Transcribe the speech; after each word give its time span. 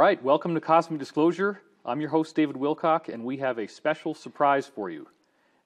right, 0.00 0.22
welcome 0.22 0.54
to 0.54 0.62
Cosmic 0.62 0.98
Disclosure. 0.98 1.60
I'm 1.84 2.00
your 2.00 2.08
host, 2.08 2.34
David 2.34 2.56
Wilcock, 2.56 3.12
and 3.12 3.22
we 3.22 3.36
have 3.36 3.58
a 3.58 3.68
special 3.68 4.14
surprise 4.14 4.66
for 4.66 4.88
you. 4.88 5.06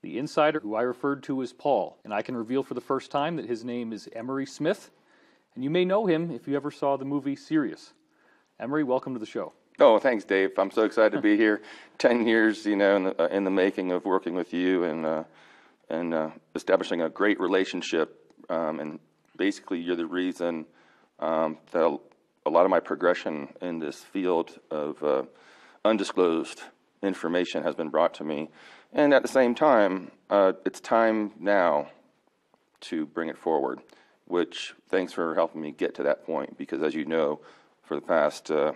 The 0.02 0.18
insider, 0.18 0.58
who 0.58 0.74
I 0.74 0.82
referred 0.82 1.22
to 1.24 1.40
as 1.40 1.52
Paul, 1.52 1.98
and 2.02 2.12
I 2.12 2.20
can 2.22 2.36
reveal 2.36 2.64
for 2.64 2.74
the 2.74 2.80
first 2.80 3.12
time 3.12 3.36
that 3.36 3.44
his 3.44 3.64
name 3.64 3.92
is 3.92 4.08
Emery 4.12 4.44
Smith, 4.44 4.90
and 5.54 5.62
you 5.62 5.70
may 5.70 5.84
know 5.84 6.06
him 6.06 6.32
if 6.32 6.48
you 6.48 6.56
ever 6.56 6.72
saw 6.72 6.96
the 6.96 7.04
movie 7.04 7.36
Sirius. 7.36 7.92
Emery, 8.58 8.82
welcome 8.82 9.12
to 9.12 9.20
the 9.20 9.24
show. 9.24 9.52
Oh, 9.78 10.00
thanks, 10.00 10.24
Dave. 10.24 10.58
I'm 10.58 10.72
so 10.72 10.82
excited 10.82 11.14
to 11.14 11.22
be 11.22 11.36
here. 11.36 11.62
Ten 11.98 12.26
years, 12.26 12.66
you 12.66 12.74
know, 12.74 12.96
in 12.96 13.04
the, 13.04 13.22
uh, 13.22 13.28
in 13.28 13.44
the 13.44 13.52
making 13.52 13.92
of 13.92 14.04
working 14.04 14.34
with 14.34 14.52
you 14.52 14.82
and 14.82 15.06
uh, 15.06 15.24
and 15.88 16.12
uh, 16.12 16.30
establishing 16.56 17.02
a 17.02 17.08
great 17.08 17.38
relationship. 17.38 18.34
Um, 18.50 18.80
and 18.80 18.98
basically, 19.36 19.78
you're 19.78 19.94
the 19.94 20.06
reason 20.06 20.66
um, 21.20 21.58
that 21.70 22.00
a 22.46 22.50
lot 22.50 22.64
of 22.64 22.70
my 22.70 22.80
progression 22.80 23.48
in 23.60 23.78
this 23.78 24.00
field 24.00 24.58
of 24.70 25.02
uh, 25.02 25.22
undisclosed 25.84 26.62
information 27.02 27.62
has 27.62 27.74
been 27.74 27.88
brought 27.88 28.14
to 28.14 28.24
me. 28.24 28.48
And 28.92 29.12
at 29.14 29.22
the 29.22 29.28
same 29.28 29.54
time, 29.54 30.10
uh, 30.30 30.52
it's 30.64 30.80
time 30.80 31.32
now 31.38 31.88
to 32.82 33.06
bring 33.06 33.28
it 33.28 33.38
forward, 33.38 33.80
which 34.26 34.74
thanks 34.88 35.12
for 35.12 35.34
helping 35.34 35.60
me 35.60 35.70
get 35.72 35.94
to 35.96 36.02
that 36.04 36.24
point 36.24 36.56
because, 36.58 36.82
as 36.82 36.94
you 36.94 37.04
know, 37.04 37.40
for 37.82 37.94
the 37.96 38.02
past 38.02 38.50
uh, 38.50 38.72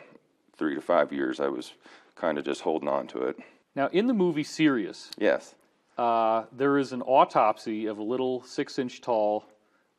three 0.56 0.74
to 0.74 0.80
five 0.80 1.12
years, 1.12 1.40
I 1.40 1.48
was 1.48 1.72
kind 2.16 2.38
of 2.38 2.44
just 2.44 2.62
holding 2.62 2.88
on 2.88 3.06
to 3.08 3.22
it. 3.22 3.38
Now, 3.76 3.88
in 3.88 4.06
the 4.06 4.14
movie 4.14 4.42
Sirius, 4.44 5.10
Yes. 5.18 5.54
uh, 5.96 6.44
there 6.52 6.78
is 6.78 6.92
an 6.92 7.02
autopsy 7.02 7.86
of 7.86 7.98
a 7.98 8.02
little 8.02 8.42
six 8.42 8.78
inch 8.78 9.00
tall, 9.00 9.44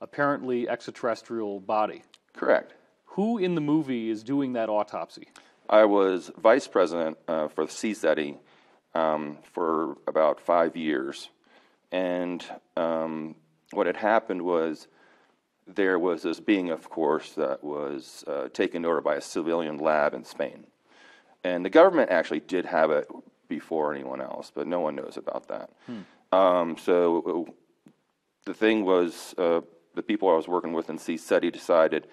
apparently 0.02 0.67
extraterrestrial 0.67 1.59
body. 1.59 2.03
Correct. 2.34 2.73
Who 3.20 3.38
in 3.38 3.53
the 3.53 3.59
movie 3.59 4.09
is 4.09 4.23
doing 4.23 4.53
that 4.53 4.70
autopsy? 4.70 5.28
I 5.70 5.84
was 5.84 6.31
vice 6.38 6.70
president 6.70 7.17
uh, 7.28 7.50
for 7.50 7.66
the 7.66 7.70
CSETI 7.70 8.38
um, 8.95 9.39
for 9.44 9.98
about 10.08 10.39
five 10.39 10.78
years. 10.78 11.28
And 11.92 12.42
um, 12.78 13.36
what 13.73 13.88
had 13.88 13.97
happened 13.97 14.44
was 14.44 14.88
there 15.67 16.00
was 16.00 16.22
this 16.22 16.40
being, 16.40 16.70
of 16.70 16.90
course, 16.90 17.34
that 17.34 17.62
was 17.62 18.23
uh, 18.25 18.47
taken 18.53 18.86
over 18.86 19.02
by 19.02 19.16
a 19.16 19.22
civilian 19.22 19.80
lab 19.80 20.14
in 20.14 20.23
Spain. 20.23 20.66
And 21.44 21.66
the 21.66 21.70
government 21.70 22.12
actually 22.12 22.40
did 22.40 22.66
have 22.67 22.90
it 22.90 23.09
before 23.50 23.94
anyone 23.94 24.22
else, 24.22 24.50
but 24.56 24.66
no 24.66 24.80
one 24.80 24.95
knows 24.95 25.17
about 25.17 25.50
that. 25.50 25.72
Um, 26.31 26.78
so 26.78 27.45
uh, 27.50 27.52
the 28.45 28.53
thing 28.53 28.86
was, 28.86 29.36
uh, 29.38 29.59
the 29.94 30.03
people 30.03 30.30
I 30.30 30.38
was 30.38 30.47
working 30.47 30.72
with 30.72 30.90
in 30.90 30.97
CSETI 30.97 31.52
decided 31.52 32.08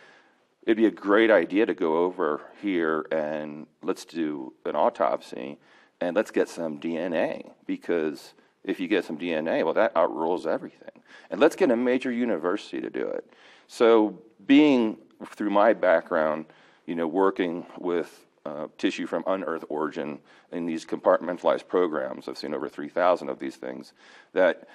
it'd 0.66 0.76
be 0.76 0.86
a 0.86 0.90
great 0.90 1.30
idea 1.30 1.64
to 1.64 1.74
go 1.74 2.04
over 2.04 2.42
here 2.60 3.06
and 3.12 3.66
let's 3.82 4.04
do 4.04 4.52
an 4.64 4.74
autopsy 4.74 5.58
and 6.00 6.14
let's 6.14 6.32
get 6.32 6.48
some 6.48 6.78
DNA 6.78 7.52
because 7.66 8.34
if 8.64 8.80
you 8.80 8.88
get 8.88 9.04
some 9.04 9.16
DNA, 9.16 9.64
well, 9.64 9.74
that 9.74 9.96
outrules 9.96 10.46
everything. 10.46 10.90
And 11.30 11.40
let's 11.40 11.54
get 11.54 11.70
a 11.70 11.76
major 11.76 12.10
university 12.10 12.80
to 12.80 12.90
do 12.90 13.06
it. 13.06 13.32
So, 13.68 14.18
being 14.46 14.98
through 15.24 15.50
my 15.50 15.72
background, 15.72 16.46
you 16.84 16.94
know, 16.94 17.06
working 17.06 17.64
with 17.78 18.26
uh, 18.44 18.66
tissue 18.76 19.06
from 19.06 19.24
unearthed 19.26 19.64
origin 19.68 20.18
in 20.52 20.66
these 20.66 20.84
compartmentalized 20.84 21.66
programs, 21.68 22.28
I've 22.28 22.38
seen 22.38 22.54
over 22.54 22.68
3,000 22.68 23.28
of 23.28 23.38
these 23.38 23.56
things, 23.56 23.92
that 24.34 24.68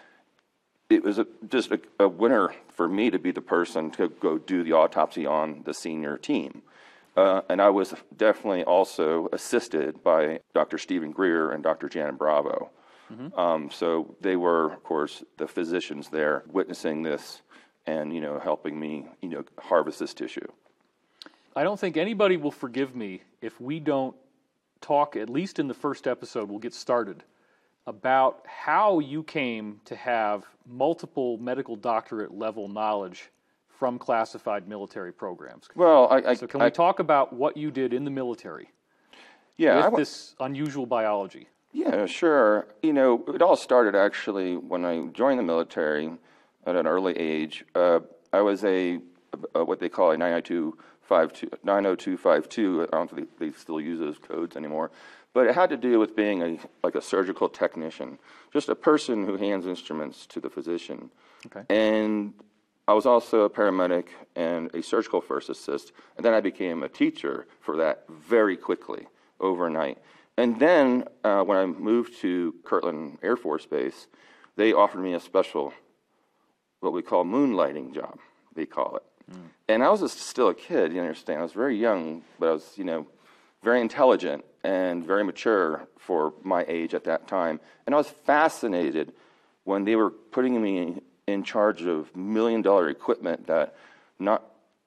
it 0.92 1.04
was 1.04 1.20
a, 1.20 1.28
just 1.50 1.72
a, 1.72 1.80
a 2.00 2.08
winner 2.08 2.54
for 2.74 2.88
me 2.88 3.10
to 3.10 3.20
be 3.20 3.32
the 3.32 3.42
person 3.42 3.92
to 3.92 4.10
go 4.10 4.38
do 4.38 4.64
the 4.64 4.74
autopsy 4.74 5.26
on 5.26 5.62
the 5.66 5.74
senior 5.74 6.18
team. 6.18 6.62
Uh, 7.18 7.42
and 7.50 7.62
I 7.62 7.70
was 7.70 7.94
definitely 8.16 8.64
also 8.64 9.28
assisted 9.34 10.04
by 10.04 10.40
Dr. 10.54 10.78
Steven 10.78 11.12
Greer 11.12 11.52
and 11.52 11.62
Dr. 11.62 11.90
Janet 11.90 12.18
Bravo. 12.18 12.70
Um, 13.36 13.70
so 13.70 14.16
they 14.22 14.38
were, 14.38 14.72
of 14.72 14.84
course, 14.84 15.24
the 15.38 15.48
physicians 15.48 16.10
there 16.10 16.44
witnessing 16.48 17.04
this 17.04 17.42
and, 17.86 18.14
you 18.14 18.22
know, 18.22 18.40
helping 18.40 18.80
me, 18.80 19.06
you 19.22 19.30
know, 19.30 19.44
harvest 19.60 20.00
this 20.00 20.14
tissue. 20.14 20.48
I 21.56 21.64
don't 21.64 21.80
think 21.80 21.98
anybody 21.98 22.38
will 22.38 22.52
forgive 22.52 22.96
me 22.96 23.24
if 23.42 23.60
we 23.60 23.82
don't 23.82 24.16
talk, 24.80 25.18
at 25.18 25.30
least 25.30 25.60
in 25.60 25.68
the 25.68 25.74
first 25.74 26.08
episode, 26.08 26.50
we'll 26.50 26.60
get 26.60 26.74
started, 26.74 27.24
about 27.88 28.46
how 28.46 29.00
you 29.00 29.24
came 29.24 29.82
to 29.86 29.96
have 29.96 30.46
multiple 30.68 31.38
medical 31.38 31.76
doctorate 31.76 32.34
level 32.34 32.68
knowledge 32.68 33.30
from 33.68 33.98
classified 33.98 34.68
military 34.68 35.12
programs. 35.12 35.68
Well, 35.76 36.08
I, 36.12 36.18
I, 36.32 36.34
So, 36.36 36.48
can 36.48 36.62
I- 36.62 36.66
we 36.66 36.72
talk 36.72 37.00
about 37.00 37.34
what 37.34 37.58
you 37.58 37.72
did 37.72 37.94
in 37.94 38.04
the 38.06 38.12
military 38.12 38.70
yeah, 39.58 39.84
with 39.86 39.94
wa- 39.94 39.98
this 40.00 40.36
unusual 40.40 40.86
biology? 40.86 41.48
Yeah, 41.74 42.06
sure. 42.06 42.68
You 42.84 42.94
know, 42.94 43.24
it 43.34 43.42
all 43.42 43.56
started 43.56 43.96
actually 43.96 44.58
when 44.58 44.86
I 44.86 45.08
joined 45.08 45.40
the 45.40 45.44
military 45.44 46.12
at 46.68 46.76
an 46.76 46.86
early 46.86 47.18
age. 47.18 47.66
Uh, 47.74 48.02
I 48.34 48.42
was 48.42 48.64
a, 48.66 49.00
what 49.54 49.80
they 49.80 49.90
call 49.90 50.12
a 50.12 50.18
90252. 50.18 51.50
90252. 51.64 52.88
I 52.92 52.96
don't 52.98 53.10
think 53.10 53.30
they, 53.40 53.48
they 53.48 53.52
still 53.54 53.80
use 53.82 54.00
those 54.00 54.18
codes 54.20 54.56
anymore, 54.58 54.92
but 55.34 55.48
it 55.48 55.56
had 55.56 55.70
to 55.70 55.78
do 55.78 56.00
with 56.00 56.16
being 56.16 56.42
a 56.42 56.60
like 56.84 56.96
a 56.96 57.02
surgical 57.02 57.50
technician, 57.50 58.20
just 58.52 58.70
a 58.70 58.76
person 58.76 59.26
who 59.26 59.38
hands 59.38 59.66
instruments 59.66 60.26
to 60.28 60.40
the 60.40 60.50
physician. 60.50 61.10
Okay. 61.46 61.64
And 61.70 62.34
I 62.88 62.94
was 62.94 63.06
also 63.06 63.42
a 63.42 63.50
paramedic 63.50 64.08
and 64.36 64.74
a 64.76 64.82
surgical 64.82 65.22
first 65.22 65.50
assist, 65.50 65.94
and 66.18 66.26
then 66.26 66.34
I 66.34 66.42
became 66.42 66.84
a 66.84 66.90
teacher 66.90 67.48
for 67.62 67.78
that 67.78 68.06
very 68.10 68.58
quickly 68.58 69.08
overnight. 69.40 69.98
And 70.38 70.60
then 70.60 71.06
uh, 71.24 71.44
when 71.44 71.58
I 71.58 71.66
moved 71.66 72.20
to 72.22 72.56
Kirtland 72.64 73.20
Air 73.22 73.38
Force 73.38 73.66
Base, 73.66 74.08
they 74.56 74.74
offered 74.74 75.02
me 75.02 75.14
a 75.14 75.20
special, 75.20 75.74
what 76.80 76.94
we 76.94 77.02
call 77.02 77.24
moonlighting 77.24 77.94
job, 77.94 78.18
they 78.56 78.66
call 78.66 78.96
it. 78.98 79.04
And 79.68 79.84
I 79.84 79.90
was 79.90 80.02
just 80.02 80.20
still 80.20 80.50
a 80.50 80.54
kid, 80.54 80.92
you 80.94 81.00
understand. 81.00 81.40
I 81.40 81.44
was 81.44 81.54
very 81.54 81.78
young, 81.78 82.24
but 82.40 82.50
I 82.50 82.52
was, 82.52 82.74
you 82.76 82.84
know, 82.84 83.08
very 83.64 83.80
intelligent 83.80 84.44
and 84.64 85.06
very 85.06 85.24
mature 85.24 85.88
for 85.98 86.34
my 86.44 86.66
age 86.68 86.94
at 86.94 87.04
that 87.06 87.28
time. 87.28 87.60
And 87.86 87.96
I 87.96 87.98
was 87.98 88.08
fascinated 88.08 89.14
when 89.64 89.84
they 89.86 89.96
were 89.96 90.10
putting 90.10 90.62
me 90.62 91.02
in 91.28 91.44
charge 91.44 91.84
of 91.84 92.16
million 92.16 92.62
dollar 92.62 92.90
equipment 92.90 93.48
that 93.48 93.76
not 94.20 94.44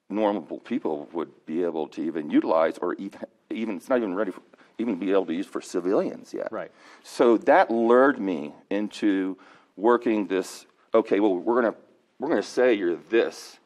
normal 0.09 0.59
people 0.59 1.09
would 1.11 1.31
be 1.45 1.63
able 1.63 1.87
to 1.87 2.01
even 2.01 2.29
utilize 2.29 2.77
or 2.77 2.93
even, 2.95 3.19
even 3.49 3.77
it's 3.77 3.89
not 3.89 3.97
even 3.97 4.13
ready 4.13 4.31
for, 4.31 4.41
even 4.77 4.95
be 4.95 5.11
able 5.11 5.25
to 5.25 5.33
use 5.33 5.47
for 5.47 5.61
civilians 5.61 6.33
yet. 6.33 6.51
Right. 6.51 6.71
So 7.03 7.37
that 7.39 7.71
lured 7.71 8.19
me 8.19 8.53
into 8.69 9.37
working 9.75 10.27
this. 10.27 10.65
Okay, 10.93 11.19
well, 11.19 11.37
we're 11.37 11.61
gonna 11.61 11.75
we're 12.19 12.29
gonna 12.29 12.43
say 12.43 12.73
you're 12.73 12.95
this, 13.09 13.57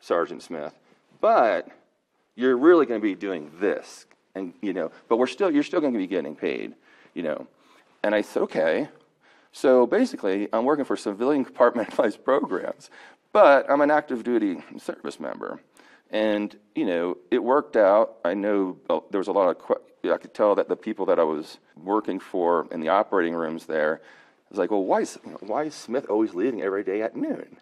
Sergeant 0.00 0.42
Smith, 0.42 0.74
but 1.20 1.68
you're 2.36 2.56
really 2.56 2.86
gonna 2.86 3.00
be 3.00 3.14
doing 3.14 3.50
this, 3.58 4.06
and 4.38 4.54
you 4.62 4.72
know, 4.72 4.90
but 5.08 5.16
we're 5.16 5.26
still 5.26 5.50
you're 5.50 5.62
still 5.62 5.80
gonna 5.80 5.98
be 5.98 6.06
getting 6.06 6.34
paid, 6.34 6.74
you 7.14 7.22
know. 7.22 7.46
And 8.02 8.14
I 8.14 8.22
said, 8.22 8.42
okay. 8.44 8.88
So 9.52 9.86
basically, 9.86 10.48
I'm 10.52 10.64
working 10.64 10.84
for 10.84 10.96
civilian 10.96 11.44
compartmentalized 11.48 12.22
programs, 12.24 12.90
but 13.32 13.68
I'm 13.70 13.80
an 13.80 13.90
active 13.90 14.22
duty 14.22 14.62
service 14.78 15.18
member. 15.18 15.60
And, 16.10 16.56
you 16.74 16.86
know, 16.86 17.18
it 17.30 17.42
worked 17.42 17.76
out. 17.76 18.16
I 18.24 18.34
know 18.34 18.78
there 19.10 19.18
was 19.18 19.28
a 19.28 19.32
lot 19.32 19.48
of, 19.48 20.10
I 20.10 20.16
could 20.16 20.32
tell 20.32 20.54
that 20.54 20.68
the 20.68 20.76
people 20.76 21.04
that 21.06 21.18
I 21.18 21.24
was 21.24 21.58
working 21.76 22.18
for 22.18 22.66
in 22.70 22.80
the 22.80 22.88
operating 22.88 23.34
rooms 23.34 23.66
there 23.66 24.00
was 24.50 24.58
like, 24.58 24.70
well, 24.70 24.84
why 24.84 25.02
is, 25.02 25.18
you 25.24 25.32
know, 25.32 25.38
why 25.40 25.64
is 25.64 25.74
Smith 25.74 26.06
always 26.08 26.34
leaving 26.34 26.62
every 26.62 26.82
day 26.82 27.02
at 27.02 27.14
noon? 27.14 27.56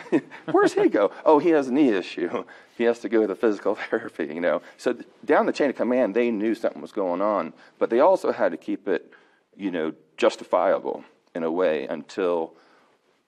Where's 0.50 0.72
he 0.72 0.88
go? 0.88 1.10
oh, 1.24 1.38
he 1.38 1.50
has 1.50 1.68
a 1.68 1.72
knee 1.72 1.90
issue. 1.90 2.44
He 2.78 2.84
has 2.84 3.00
to 3.00 3.08
go 3.08 3.22
to 3.22 3.26
the 3.26 3.34
physical 3.34 3.74
therapy, 3.90 4.26
you 4.26 4.40
know. 4.40 4.62
So 4.76 4.92
th- 4.92 5.04
down 5.24 5.46
the 5.46 5.52
chain 5.52 5.68
of 5.68 5.74
command, 5.74 6.14
they 6.14 6.30
knew 6.30 6.54
something 6.54 6.80
was 6.80 6.92
going 6.92 7.20
on, 7.20 7.52
but 7.80 7.90
they 7.90 7.98
also 7.98 8.30
had 8.30 8.52
to 8.52 8.56
keep 8.56 8.86
it, 8.86 9.12
you 9.56 9.72
know, 9.72 9.92
justifiable 10.16 11.02
in 11.34 11.42
a 11.42 11.50
way 11.50 11.88
until 11.88 12.54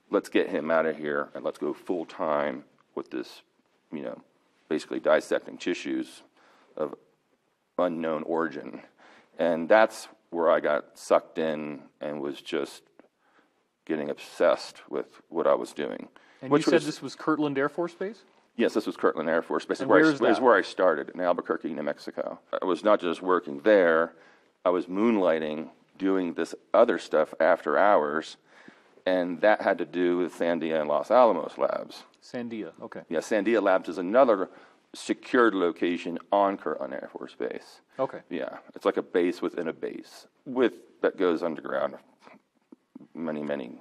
let's 0.08 0.28
get 0.28 0.50
him 0.50 0.70
out 0.70 0.86
of 0.86 0.96
here 0.96 1.30
and 1.34 1.42
let's 1.44 1.58
go 1.58 1.74
full 1.74 2.04
time 2.04 2.62
with 2.94 3.10
this, 3.10 3.42
you 3.92 4.02
know, 4.02 4.22
basically 4.68 5.00
dissecting 5.00 5.58
tissues 5.58 6.22
of 6.76 6.94
unknown 7.76 8.22
origin. 8.22 8.82
And 9.36 9.68
that's 9.68 10.06
where 10.30 10.48
I 10.48 10.60
got 10.60 10.96
sucked 10.96 11.38
in 11.38 11.82
and 12.00 12.20
was 12.20 12.40
just 12.40 12.82
getting 13.84 14.10
obsessed 14.10 14.88
with 14.88 15.20
what 15.28 15.46
I 15.46 15.54
was 15.54 15.72
doing. 15.72 16.08
And 16.42 16.50
which 16.50 16.66
you 16.66 16.70
said 16.70 16.76
was, 16.76 16.86
this 16.86 17.02
was 17.02 17.14
Kirtland 17.14 17.58
Air 17.58 17.68
Force 17.68 17.94
Base? 17.94 18.22
Yes, 18.56 18.74
this 18.74 18.86
was 18.86 18.96
Kirtland 18.96 19.28
Air 19.28 19.42
Force 19.42 19.64
Base. 19.64 19.80
And 19.80 19.88
where, 19.88 20.00
where 20.00 20.08
is 20.08 20.14
is 20.14 20.20
that? 20.20 20.42
where 20.42 20.56
I 20.56 20.62
started 20.62 21.10
in 21.10 21.20
Albuquerque, 21.20 21.72
New 21.72 21.82
Mexico. 21.82 22.38
I 22.60 22.64
was 22.64 22.84
not 22.84 23.00
just 23.00 23.22
working 23.22 23.60
there; 23.60 24.14
I 24.64 24.70
was 24.70 24.86
moonlighting, 24.86 25.68
doing 25.98 26.34
this 26.34 26.54
other 26.72 26.98
stuff 26.98 27.34
after 27.40 27.76
hours, 27.76 28.36
and 29.06 29.40
that 29.40 29.62
had 29.62 29.78
to 29.78 29.84
do 29.84 30.18
with 30.18 30.38
Sandia 30.38 30.80
and 30.80 30.88
Los 30.88 31.10
Alamos 31.10 31.58
labs. 31.58 32.04
Sandia. 32.22 32.72
Okay. 32.82 33.00
Yeah, 33.08 33.20
Sandia 33.20 33.62
Labs 33.62 33.88
is 33.88 33.98
another 33.98 34.50
secured 34.94 35.54
location 35.54 36.18
on 36.32 36.56
Kirtland 36.56 36.92
Air 36.92 37.08
Force 37.12 37.34
Base. 37.34 37.80
Okay. 37.98 38.20
Yeah, 38.28 38.58
it's 38.74 38.84
like 38.84 38.96
a 38.96 39.02
base 39.02 39.40
within 39.40 39.68
a 39.68 39.72
base 39.72 40.26
with 40.44 40.74
that 41.00 41.16
goes 41.16 41.42
underground. 41.42 41.94
Many, 43.14 43.42
many. 43.42 43.80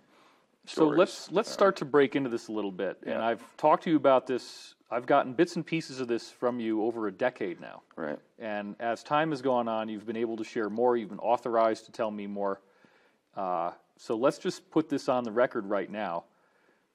So 0.66 0.88
let's 0.88 1.32
let's 1.32 1.50
start 1.50 1.76
to 1.78 1.86
break 1.86 2.16
into 2.16 2.30
this 2.30 2.48
a 2.48 2.52
little 2.52 2.72
bit. 2.72 2.98
And 3.04 3.18
I've 3.18 3.44
talked 3.58 3.84
to 3.84 3.90
you 3.90 3.96
about 3.96 4.28
this. 4.28 4.76
I've 4.92 5.06
gotten 5.06 5.34
bits 5.34 5.56
and 5.56 5.66
pieces 5.66 6.00
of 6.00 6.08
this 6.08 6.30
from 6.32 6.60
you 6.60 6.84
over 6.84 7.08
a 7.08 7.12
decade 7.12 7.60
now. 7.60 7.82
Right. 7.96 8.20
And 8.40 8.76
as 8.80 9.04
time 9.04 9.32
has 9.32 9.42
gone 9.42 9.68
on, 9.68 9.88
you've 9.90 10.06
been 10.06 10.18
able 10.18 10.38
to 10.38 10.44
share 10.44 10.70
more. 10.70 10.98
You've 10.98 11.10
been 11.10 11.20
authorized 11.20 11.86
to 11.86 11.92
tell 11.92 12.12
me 12.12 12.28
more. 12.28 12.62
Uh, 13.36 13.72
so 13.98 14.16
let's 14.16 14.38
just 14.38 14.70
put 14.72 14.90
this 14.90 15.10
on 15.10 15.24
the 15.24 15.32
record 15.32 15.66
right 15.66 15.90
now. 15.90 16.26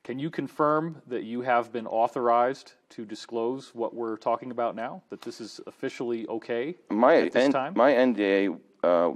Can 0.04 0.18
you 0.18 0.30
confirm 0.30 1.00
that 1.06 1.24
you 1.24 1.40
have 1.40 1.72
been 1.72 1.86
authorized 1.86 2.74
to 2.90 3.06
disclose 3.06 3.74
what 3.74 3.94
we're 3.94 4.18
talking 4.18 4.50
about 4.50 4.76
now? 4.76 5.02
That 5.08 5.22
this 5.22 5.40
is 5.40 5.60
officially 5.66 6.26
okay? 6.28 6.76
My 6.90 7.22
at 7.22 7.32
this 7.32 7.44
N- 7.44 7.52
time? 7.52 7.72
my 7.74 7.92
NDA 7.92 8.58
uh, 8.82 9.12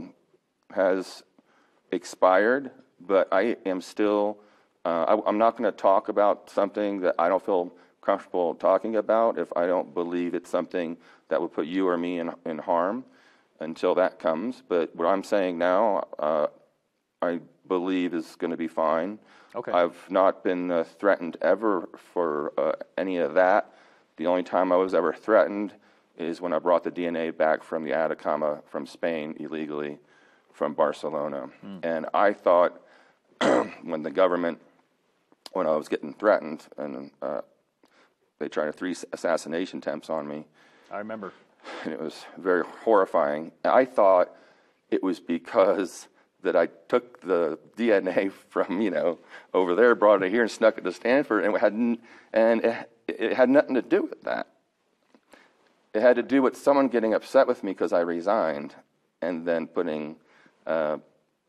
has 0.72 1.22
expired, 1.93 2.70
but 3.00 3.28
I 3.32 3.56
am 3.66 3.80
still. 3.80 4.38
Uh, 4.84 5.16
I, 5.16 5.28
I'm 5.28 5.38
not 5.38 5.56
going 5.56 5.70
to 5.70 5.76
talk 5.76 6.08
about 6.08 6.50
something 6.50 7.00
that 7.00 7.14
I 7.18 7.28
don't 7.28 7.44
feel 7.44 7.72
comfortable 8.00 8.54
talking 8.54 8.96
about 8.96 9.38
if 9.38 9.52
I 9.56 9.66
don't 9.66 9.92
believe 9.92 10.34
it's 10.34 10.48
something 10.48 10.96
that 11.28 11.40
would 11.40 11.52
put 11.52 11.66
you 11.66 11.86
or 11.88 11.98
me 11.98 12.20
in, 12.20 12.32
in 12.46 12.58
harm 12.58 13.04
until 13.60 13.94
that 13.96 14.18
comes. 14.18 14.62
But 14.66 14.94
what 14.96 15.06
I'm 15.06 15.22
saying 15.22 15.58
now, 15.58 16.06
uh, 16.18 16.46
I 17.20 17.40
believe 17.66 18.14
is 18.14 18.36
going 18.36 18.50
to 18.50 18.56
be 18.56 18.68
fine. 18.68 19.18
Okay. 19.54 19.72
I've 19.72 19.98
not 20.10 20.44
been 20.44 20.70
uh, 20.70 20.84
threatened 20.84 21.36
ever 21.42 21.88
for 22.12 22.52
uh, 22.58 22.72
any 22.96 23.18
of 23.18 23.34
that. 23.34 23.72
The 24.16 24.26
only 24.26 24.42
time 24.42 24.72
I 24.72 24.76
was 24.76 24.94
ever 24.94 25.12
threatened 25.12 25.74
is 26.16 26.40
when 26.40 26.52
I 26.52 26.58
brought 26.58 26.84
the 26.84 26.90
DNA 26.90 27.36
back 27.36 27.62
from 27.62 27.84
the 27.84 27.92
Atacama 27.92 28.60
from 28.66 28.86
Spain 28.86 29.36
illegally 29.38 29.98
from 30.52 30.74
Barcelona. 30.74 31.48
And 31.82 32.06
I 32.12 32.32
thought 32.32 32.80
when 33.82 34.02
the 34.02 34.11
government, 34.11 34.61
when 35.52 35.67
I 35.67 35.76
was 35.76 35.88
getting 35.88 36.14
threatened 36.14 36.67
and 36.76 37.11
uh, 37.23 37.40
they 38.38 38.49
tried 38.49 38.75
three 38.75 38.96
assassination 39.12 39.79
attempts 39.79 40.11
on 40.11 40.26
me, 40.29 40.46
I 40.90 40.99
remember. 40.99 41.32
and 41.85 41.93
it 41.93 42.00
was 42.00 42.25
very 42.37 42.64
horrifying. 42.85 43.52
I 43.64 43.85
thought 43.85 44.31
it 44.90 45.02
was 45.02 45.20
because 45.20 46.08
that 46.43 46.55
I 46.55 46.67
took 46.88 47.20
the 47.20 47.58
DNA 47.76 48.31
from 48.49 48.81
you 48.81 48.90
know 48.90 49.19
over 49.55 49.75
there, 49.75 49.94
brought 49.94 50.23
it 50.23 50.31
here, 50.31 50.43
and 50.43 50.50
snuck 50.50 50.79
it 50.79 50.84
to 50.84 50.93
Stanford, 50.93 51.44
and 51.44 51.55
it 51.55 51.61
had 51.61 51.73
and 51.73 52.64
it, 52.64 52.91
it 53.06 53.32
had 53.34 53.49
nothing 53.49 53.75
to 53.75 53.82
do 53.82 54.02
with 54.02 54.23
that. 54.23 54.49
It 55.94 56.02
had 56.02 56.17
to 56.17 56.23
do 56.23 56.43
with 56.43 56.56
someone 56.56 56.88
getting 56.88 57.14
upset 57.14 57.46
with 57.46 57.64
me 57.64 57.73
because 57.73 57.93
I 57.93 58.00
resigned, 58.00 58.75
and 59.23 59.46
then 59.46 59.67
putting 59.67 60.17
uh, 60.67 60.99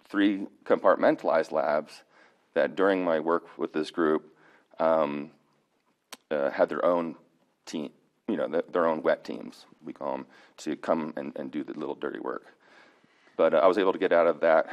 three 0.09 0.47
compartmentalized 0.65 1.51
labs 1.51 2.03
that 2.53 2.75
during 2.75 3.03
my 3.03 3.19
work 3.19 3.57
with 3.57 3.73
this 3.73 3.91
group 3.91 4.35
um, 4.79 5.31
uh, 6.31 6.49
had 6.49 6.67
their 6.69 6.83
own 6.83 7.15
team, 7.65 7.89
you 8.27 8.35
know, 8.35 8.47
th- 8.47 8.65
their 8.71 8.85
own 8.85 9.01
wet 9.03 9.23
teams, 9.23 9.65
we 9.83 9.93
call 9.93 10.11
them, 10.11 10.25
to 10.57 10.75
come 10.75 11.13
and, 11.15 11.31
and 11.35 11.51
do 11.51 11.63
the 11.63 11.73
little 11.73 11.95
dirty 11.95 12.19
work. 12.19 12.47
But 13.37 13.53
uh, 13.53 13.57
I 13.57 13.67
was 13.67 13.77
able 13.77 13.93
to 13.93 13.99
get 13.99 14.11
out 14.11 14.27
of 14.27 14.39
that, 14.41 14.67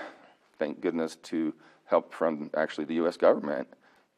thank 0.59 0.81
goodness, 0.81 1.17
to 1.25 1.55
help 1.85 2.13
from 2.13 2.51
actually 2.57 2.85
the 2.85 2.95
U.S. 2.95 3.17
government 3.17 3.69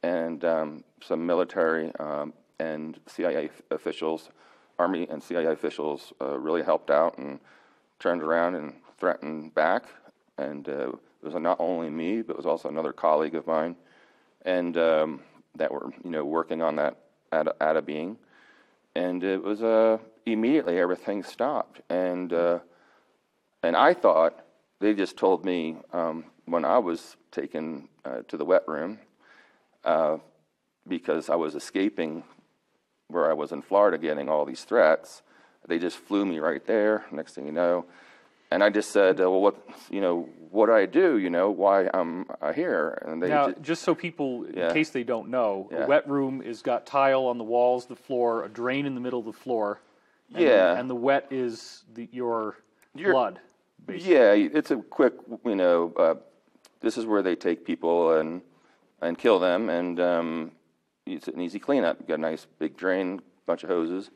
and 0.03 0.45
um, 0.45 0.85
some 1.03 1.27
military 1.27 1.93
um, 1.99 2.33
and 2.61 2.99
CIA 3.07 3.51
officials, 3.71 4.31
Army 4.79 5.07
and 5.11 5.23
CIA 5.23 5.47
officials 5.47 6.13
uh, 6.21 6.39
really 6.39 6.63
helped 6.63 6.91
out 6.91 7.19
and 7.19 7.41
turned 7.99 8.23
around 8.23 8.55
and 8.55 8.75
threatened 8.97 9.55
back. 9.55 9.85
And 10.39 10.69
uh, 10.69 10.93
it 11.23 11.27
was 11.27 11.35
not 11.35 11.59
only 11.61 11.91
me, 11.91 12.23
but 12.23 12.33
it 12.33 12.37
was 12.37 12.47
also 12.47 12.69
another 12.69 12.93
colleague 12.93 13.35
of 13.35 13.47
mine, 13.47 13.77
and 14.43 14.77
um, 14.77 15.21
that 15.57 15.73
were 15.73 15.91
you 16.05 16.11
know 16.11 16.25
working 16.25 16.63
on 16.63 16.77
that 16.77 16.97
at 17.33 17.77
a 17.77 17.83
being 17.83 18.17
and 18.99 19.23
it 19.23 19.43
was 19.43 19.63
uh, 19.63 19.99
immediately 20.27 20.79
everything 20.79 21.23
stopped. 21.23 21.81
And 21.89 22.33
uh, 22.33 22.59
and 23.63 23.77
I 23.77 23.95
thought 23.95 24.45
they 24.81 24.95
just 24.95 25.17
told 25.17 25.45
me 25.45 25.77
um, 25.93 26.25
when 26.47 26.65
I 26.65 26.79
was 26.79 27.17
taken 27.31 27.89
uh, 28.05 28.23
to 28.29 28.37
the 28.37 28.45
wet 28.45 28.65
room 28.67 28.99
uh, 29.85 30.19
because 30.87 31.29
I 31.31 31.37
was 31.37 31.55
escaping 31.55 32.25
where 33.09 33.31
I 33.31 33.35
was 33.35 33.53
in 33.53 33.63
Florida 33.63 33.99
getting 33.99 34.29
all 34.29 34.45
these 34.45 34.65
threats. 34.65 35.23
They 35.67 35.79
just 35.79 35.97
flew 35.97 36.25
me 36.25 36.39
right 36.39 36.65
there. 36.67 37.05
Next 37.13 37.35
thing 37.35 37.47
you 37.47 37.53
know, 37.53 37.85
and 38.51 38.63
I 38.65 38.71
just 38.71 38.91
said, 38.91 39.21
uh, 39.21 39.31
"Well, 39.31 39.41
what 39.41 39.57
you 39.91 40.01
know? 40.01 40.29
What 40.51 40.67
do 40.67 40.73
I 40.73 40.87
do? 40.87 41.19
You 41.19 41.29
know, 41.31 41.51
why 41.51 41.89
I'm 41.93 42.25
uh, 42.41 42.53
here?" 42.53 43.03
And 43.07 43.23
they 43.23 43.29
Now, 43.29 43.49
ju- 43.51 43.57
just 43.61 43.83
so 43.83 43.95
people, 43.95 44.45
in 44.45 44.55
Yeah. 44.57 44.73
case 44.73 44.91
they 44.91 45.05
don't 45.05 45.29
know, 45.29 45.69
Yeah. 45.71 45.85
a 45.85 45.87
wet 45.87 46.09
room 46.09 46.41
is 46.43 46.63
got 46.63 46.87
tile 46.87 47.27
on 47.27 47.37
the 47.39 47.45
walls, 47.45 47.87
the 47.87 47.97
floor, 47.97 48.45
a 48.45 48.49
drain 48.49 48.87
in 48.87 48.95
the 48.95 49.01
middle 49.01 49.19
of 49.21 49.27
the 49.27 49.33
floor. 49.33 49.81
And 50.35 50.43
Yeah. 50.43 50.75
The, 50.75 50.81
and 50.81 50.91
the 50.91 50.95
wet 50.95 51.27
is 51.31 51.85
the, 51.95 52.09
your 52.13 52.57
Your- 52.95 53.13
blood, 53.13 53.41
basically. 53.87 54.15
Yeah, 54.15 54.33
it's 54.33 54.71
a 54.71 54.77
quick, 54.77 55.15
you 55.45 55.55
know, 55.57 55.93
uh, 55.99 56.15
this 56.81 56.97
is 56.97 57.05
where 57.07 57.23
they 57.23 57.37
take 57.37 57.65
people 57.65 58.13
and 58.19 58.41
and 59.01 59.17
kill 59.17 59.39
them, 59.39 59.69
and 59.69 60.01
um, 60.01 60.51
it's 61.07 61.29
an 61.29 61.41
easy 61.41 61.59
cleanup. 61.61 62.01
You 62.01 62.07
got 62.07 62.19
a 62.19 62.23
nice 62.23 62.47
big 62.59 62.77
drain, 62.77 63.21
bunch 63.47 63.63
of 63.63 63.69
hoses, 63.71 64.11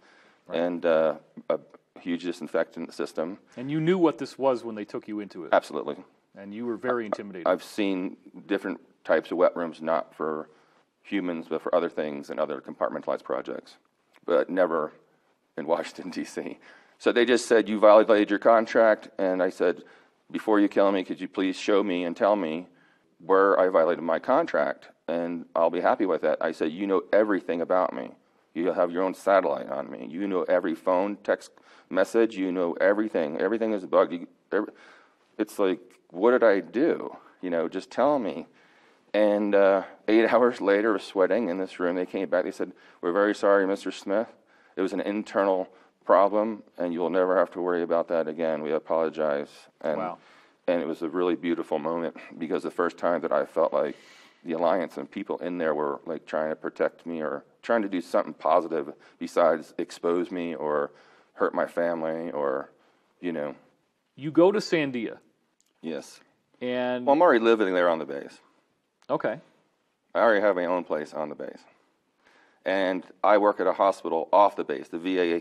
and 0.53 0.85
uh, 0.85 1.15
a 1.51 1.59
huge 2.03 2.25
disinfectant 2.25 2.93
system. 2.93 3.39
And 3.57 3.71
you 3.71 3.81
knew 3.81 3.97
what 3.99 4.19
this 4.19 4.39
was 4.39 4.65
when 4.65 4.75
they 4.75 4.85
took 4.85 5.09
you 5.09 5.21
into 5.21 5.45
it, 5.45 5.51
Absolutely. 5.53 5.97
and 6.37 6.53
you 6.53 6.67
were 6.67 6.77
very 6.77 7.07
intimidated. 7.07 7.47
I've 7.47 7.63
seen 7.65 8.17
different 8.47 8.81
types 9.05 9.31
of 9.31 9.39
wet 9.39 9.57
rooms, 9.57 9.81
not 9.81 10.15
for 10.15 10.49
humans, 11.03 11.47
but 11.49 11.63
for 11.63 11.75
other 11.75 11.89
things 11.89 12.31
and 12.31 12.39
other 12.39 12.61
compartmentalized 12.61 13.25
projects, 13.25 13.77
but 14.27 14.51
never 14.51 14.93
in 15.57 15.67
Washington, 15.75 16.11
D.C. 16.11 16.59
So 16.99 17.13
they 17.13 17.25
just 17.25 17.47
said, 17.47 17.69
You 17.69 17.79
violated 17.81 18.31
your 18.31 18.39
contract. 18.39 19.09
And 19.19 19.43
I 19.43 19.51
said, 19.51 19.83
Before 20.31 20.61
you 20.61 20.69
kill 20.69 20.91
me, 20.93 21.05
could 21.05 21.21
you 21.21 21.29
please 21.29 21.57
show 21.57 21.83
me 21.83 22.05
and 22.05 22.17
tell 22.17 22.37
me 22.37 22.69
where 23.19 23.59
I 23.59 23.69
violated 23.69 24.05
my 24.05 24.19
contract? 24.19 24.89
And 25.09 25.47
I'll 25.55 25.71
be 25.71 25.81
happy 25.81 26.07
with 26.07 26.23
that. 26.23 26.39
I 26.41 26.53
said, 26.53 26.73
You 26.73 26.87
know 26.87 27.03
everything 27.13 27.61
about 27.61 27.93
me. 27.93 28.13
You 28.55 28.73
have 28.73 28.91
your 28.91 29.03
own 29.03 29.15
satellite 29.15 29.69
on 29.71 29.91
me. 29.91 30.07
You 30.11 30.27
know 30.27 30.43
every 30.43 30.75
phone, 30.75 31.17
text 31.25 31.51
message. 31.89 32.37
You 32.37 32.53
know 32.53 32.75
everything. 32.75 33.39
Everything 33.39 33.73
is 33.73 33.87
bugged. 33.87 34.13
You, 34.13 34.29
every, 34.53 34.73
it's 35.39 35.59
like, 35.59 35.81
what 36.11 36.33
did 36.33 36.45
I 36.45 36.61
do? 36.61 37.17
You 37.41 37.51
know, 37.51 37.69
just 37.69 37.91
tell 37.91 38.19
me. 38.19 38.47
And 39.15 39.55
uh, 39.55 39.83
eight 40.09 40.27
hours 40.33 40.61
later, 40.61 40.99
sweating 40.99 41.49
in 41.49 41.59
this 41.59 41.81
room, 41.81 41.97
they 41.97 42.07
came 42.07 42.29
back. 42.29 42.45
They 42.45 42.51
said, 42.51 42.73
"We're 43.01 43.13
very 43.13 43.35
sorry, 43.35 43.67
Mr. 43.67 43.93
Smith. 43.93 44.29
It 44.77 44.83
was 44.83 44.93
an 44.93 45.01
internal 45.01 45.69
problem, 46.05 46.63
and 46.79 46.93
you'll 46.93 47.11
never 47.11 47.37
have 47.37 47.51
to 47.53 47.61
worry 47.61 47.83
about 47.83 48.09
that 48.09 48.29
again. 48.29 48.63
We 48.63 48.73
apologize." 48.73 49.49
And 49.81 49.99
Wow. 49.99 50.19
and 50.67 50.81
it 50.81 50.87
was 50.87 51.03
a 51.03 51.09
really 51.09 51.37
beautiful 51.37 51.79
moment 51.79 52.17
because 52.39 52.63
the 52.63 52.71
first 52.71 52.97
time 52.99 53.21
that 53.23 53.33
I 53.33 53.45
felt 53.47 53.73
like 53.73 53.97
the 54.45 54.53
alliance 54.53 54.97
and 54.97 55.11
people 55.11 55.39
in 55.39 55.59
there 55.59 55.75
were 55.75 56.01
like 56.07 56.27
trying 56.27 56.51
to 56.51 56.57
protect 56.57 57.07
me 57.07 57.21
or 57.21 57.45
trying 57.63 57.83
to 57.83 57.89
do 57.89 58.01
something 58.01 58.35
positive 58.35 58.93
besides 59.19 59.75
expose 59.79 60.31
me 60.31 60.55
or 60.55 60.91
hurt 61.35 61.55
my 61.55 61.67
family 61.67 62.31
or, 62.31 62.71
you 63.21 63.33
know, 63.33 63.55
you 64.15 64.31
go 64.31 64.53
to 64.53 64.59
Sandia, 64.59 65.19
yes. 65.81 66.21
and 66.61 67.07
Well, 67.07 67.15
I'm 67.15 67.23
already 67.23 67.43
living 67.43 67.73
there 67.73 67.89
on 67.89 67.99
the 67.99 68.05
base. 68.05 68.41
okay, 69.09 69.41
I 70.15 70.19
already 70.19 70.43
have 70.43 70.57
my 70.57 70.67
own 70.67 70.85
place 70.85 71.15
on 71.15 71.29
the 71.29 71.35
base. 71.35 71.65
And 72.65 73.05
I 73.25 73.39
work 73.39 73.59
at 73.59 73.67
a 73.67 73.73
hospital 73.73 74.29
off 74.33 74.57
the 74.57 74.65
base. 74.65 74.89
The 74.89 74.99
VA 74.99 75.41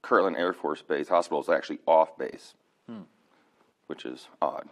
Kirtland 0.00 0.36
Air 0.36 0.52
Force 0.52 0.82
Base 0.82 1.08
hospital 1.08 1.40
is 1.40 1.48
actually 1.48 1.80
off 1.86 2.16
base, 2.16 2.54
hmm. 2.88 3.02
which 3.86 4.04
is 4.04 4.28
odd. 4.40 4.68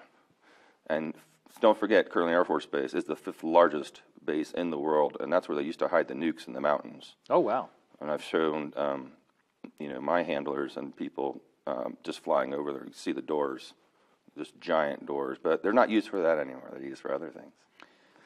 And 0.87 1.15
don't 1.61 1.79
forget, 1.79 2.09
Kirtland 2.11 2.35
Air 2.35 2.45
Force 2.45 2.67
Base 2.67 2.95
is 2.95 3.05
the 3.05 3.17
fifth 3.17 3.45
largest 3.45 4.03
base 4.25 4.53
in 4.53 4.71
the 4.71 4.79
world, 4.79 5.17
and 5.21 5.33
that's 5.33 5.49
where 5.49 5.57
they 5.57 5.63
used 5.63 5.79
to 5.81 5.89
hide 5.89 6.09
the 6.09 6.15
nukes 6.15 6.47
in 6.47 6.53
the 6.55 6.61
mountains. 6.61 7.15
oh 7.31 7.41
wow, 7.41 7.69
And 8.01 8.11
I've 8.11 8.23
shown, 8.23 8.73
um, 8.77 9.13
you 9.79 9.89
know, 9.89 10.01
my 10.01 10.23
handlers 10.23 10.77
and 10.77 10.95
people 10.97 11.41
um, 11.67 11.97
just 12.03 12.21
flying 12.21 12.55
over 12.55 12.73
there. 12.73 12.85
You 12.87 12.93
see 12.93 13.13
the 13.13 13.23
doors, 13.23 13.75
just 14.37 14.59
giant 14.61 15.07
doors, 15.07 15.39
but 15.43 15.63
they're 15.63 15.73
not 15.73 15.91
used 15.91 16.09
for 16.09 16.21
that 16.23 16.39
anymore. 16.39 16.69
They're 16.73 16.83
used 16.83 17.03
for 17.03 17.13
other 17.15 17.31
things. 17.31 17.53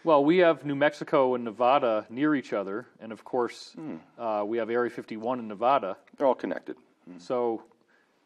Well, 0.04 0.22
we 0.24 0.38
have 0.38 0.64
New 0.66 0.74
Mexico 0.74 1.34
and 1.34 1.44
Nevada 1.44 2.04
near 2.10 2.34
each 2.34 2.52
other, 2.52 2.86
and 3.00 3.10
of 3.10 3.24
course, 3.24 3.72
Hmm. 3.74 3.96
uh, 4.18 4.44
we 4.46 4.58
have 4.58 4.68
Area 4.70 4.90
51 4.90 5.38
in 5.38 5.48
Nevada. 5.48 5.96
They're 6.16 6.26
all 6.26 6.34
connected. 6.34 6.76
So, 7.18 7.62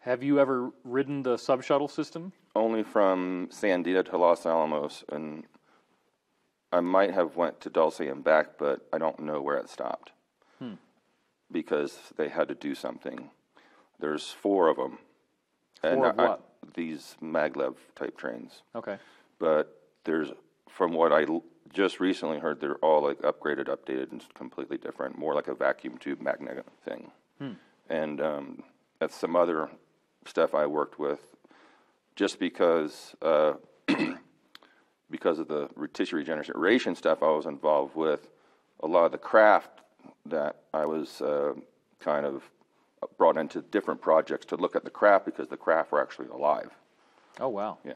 have 0.00 0.22
you 0.22 0.38
ever 0.40 0.70
ridden 0.84 1.22
the 1.22 1.36
sub 1.36 1.62
shuttle 1.62 1.88
system? 1.88 2.32
only 2.56 2.82
from 2.82 3.48
Sandia 3.52 4.04
to 4.04 4.16
Los 4.18 4.44
Alamos, 4.44 5.04
and 5.10 5.44
I 6.72 6.80
might 6.80 7.14
have 7.14 7.36
went 7.36 7.60
to 7.62 7.70
Dulce 7.70 8.00
and 8.00 8.22
back, 8.22 8.58
but 8.58 8.86
I 8.92 8.98
don't 8.98 9.20
know 9.20 9.40
where 9.40 9.56
it 9.56 9.68
stopped. 9.68 10.12
because 11.50 11.98
they 12.16 12.28
had 12.28 12.48
to 12.48 12.54
do 12.54 12.74
something. 12.74 13.30
There's 13.98 14.30
four 14.30 14.68
of 14.68 14.76
them. 14.76 14.98
Four 15.80 16.08
of 16.08 16.16
what? 16.16 16.42
these 16.74 17.16
maglev 17.22 17.76
type 17.94 18.16
trains. 18.16 18.62
Okay. 18.74 18.98
But 19.38 19.80
there's, 20.04 20.28
from 20.68 20.92
what 20.92 21.12
I 21.12 21.22
l- 21.22 21.44
just 21.72 22.00
recently 22.00 22.38
heard, 22.38 22.60
they're 22.60 22.76
all 22.76 23.02
like 23.02 23.18
upgraded, 23.22 23.66
updated, 23.66 24.12
and 24.12 24.22
completely 24.34 24.76
different, 24.76 25.18
more 25.18 25.34
like 25.34 25.48
a 25.48 25.54
vacuum 25.54 25.98
tube 25.98 26.20
magnet 26.20 26.66
thing. 26.84 27.10
Hmm. 27.38 27.52
And 27.88 28.20
um, 28.20 28.62
that's 28.98 29.14
some 29.14 29.36
other 29.36 29.70
stuff 30.26 30.54
I 30.54 30.66
worked 30.66 30.98
with, 30.98 31.20
just 32.16 32.38
because 32.38 33.14
uh, 33.22 33.54
because 35.10 35.38
of 35.38 35.48
the 35.48 35.68
tissue 35.92 36.16
regeneration 36.16 36.94
stuff 36.94 37.22
I 37.22 37.26
was 37.30 37.46
involved 37.46 37.94
with, 37.96 38.28
a 38.80 38.86
lot 38.86 39.04
of 39.06 39.12
the 39.12 39.18
craft 39.18 39.70
that 40.26 40.56
I 40.74 40.84
was 40.86 41.20
uh, 41.20 41.54
kind 42.00 42.26
of 42.26 42.42
brought 43.16 43.36
into 43.36 43.62
different 43.62 44.00
projects 44.00 44.46
to 44.46 44.56
look 44.56 44.76
at 44.76 44.84
the 44.84 44.90
craft 44.90 45.24
because 45.24 45.48
the 45.48 45.56
craft 45.56 45.92
were 45.92 46.00
actually 46.02 46.28
alive. 46.28 46.70
Oh 47.40 47.48
wow. 47.48 47.78
Yeah, 47.84 47.92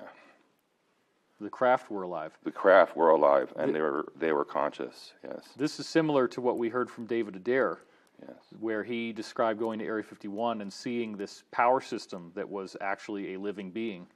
The 1.41 1.51
craft 1.51 1.91
were 1.91 2.03
alive. 2.03 2.33
the 2.45 2.53
craft 2.53 2.97
were 2.97 3.11
alive 3.11 3.53
and 3.57 3.75
they 3.75 3.81
were 3.81 4.07
they 4.17 4.33
were 4.33 4.45
conscious. 4.45 5.13
Yes, 5.25 5.49
This 5.57 5.79
is 5.81 5.87
similar 5.89 6.29
to 6.29 6.41
what 6.41 6.59
we 6.59 6.69
heard 6.69 6.89
from 6.91 7.07
David 7.07 7.35
Adair, 7.37 7.79
yes, 8.27 8.37
where 8.61 8.85
he 8.85 9.13
described 9.13 9.59
going 9.59 9.79
to 9.81 9.85
Area 9.85 10.05
51 10.05 10.61
and 10.61 10.73
seeing 10.73 11.17
this 11.17 11.43
power 11.51 11.81
system 11.81 12.31
that 12.35 12.49
was 12.49 12.77
actually 12.81 13.35
a 13.35 13.39
living 13.41 13.71
being. 13.71 14.07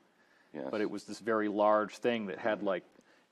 Yes. 0.57 0.69
But 0.71 0.81
it 0.81 0.91
was 0.91 1.05
this 1.05 1.21
very 1.21 1.49
large 1.49 1.99
thing 1.99 2.27
that 2.27 2.39
had 2.39 2.63
like, 2.63 2.83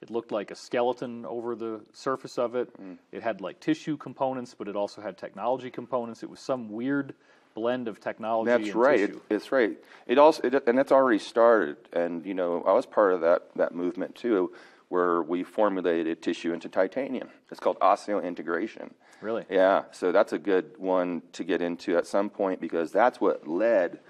it 0.01 0.11
looked 0.11 0.33
like 0.33 0.51
a 0.51 0.55
skeleton 0.55 1.25
over 1.25 1.55
the 1.55 1.81
surface 1.93 2.39
of 2.39 2.55
it. 2.55 2.69
Mm. 2.81 2.99
It 3.11 3.23
had 3.23 3.41
like 3.41 3.61
tissue 3.61 3.97
components, 3.97 4.55
but 4.57 4.69
it 4.69 4.77
also 4.77 5.01
had 5.01 5.17
technology 5.17 5.71
components. 5.71 6.23
It 6.23 6.31
was 6.31 6.41
some 6.41 6.71
weird 6.71 7.15
blend 7.55 7.89
of 7.89 8.01
technology 8.01 8.51
That's 8.51 8.67
and 8.67 8.77
right. 8.77 9.01
It, 9.01 9.17
it's 9.31 9.51
right. 9.53 9.79
It 10.07 10.19
also 10.19 10.43
it, 10.43 10.65
and 10.67 10.79
it's 10.79 10.93
already 10.93 11.21
started. 11.21 11.77
And 11.93 12.27
you 12.27 12.35
know, 12.35 12.63
I 12.67 12.73
was 12.73 12.85
part 12.85 13.15
of 13.15 13.21
that 13.23 13.49
that 13.57 13.75
movement 13.75 14.15
too, 14.15 14.53
where 14.89 15.23
we 15.23 15.43
formulated 15.43 16.21
tissue 16.21 16.53
into 16.53 16.69
titanium. 16.69 17.29
It's 17.51 17.61
called 17.61 17.79
osseointegration. 17.79 18.91
Really? 19.21 19.45
Yeah. 19.49 19.85
So 19.93 20.13
that's 20.13 20.33
a 20.33 20.39
good 20.39 20.77
one 20.77 21.23
to 21.33 21.45
get 21.45 21.63
into 21.63 21.97
at 21.97 22.07
some 22.07 22.29
point 22.29 22.61
because 22.61 22.93
that's 22.93 23.21
what 23.21 23.49
led 23.49 24.01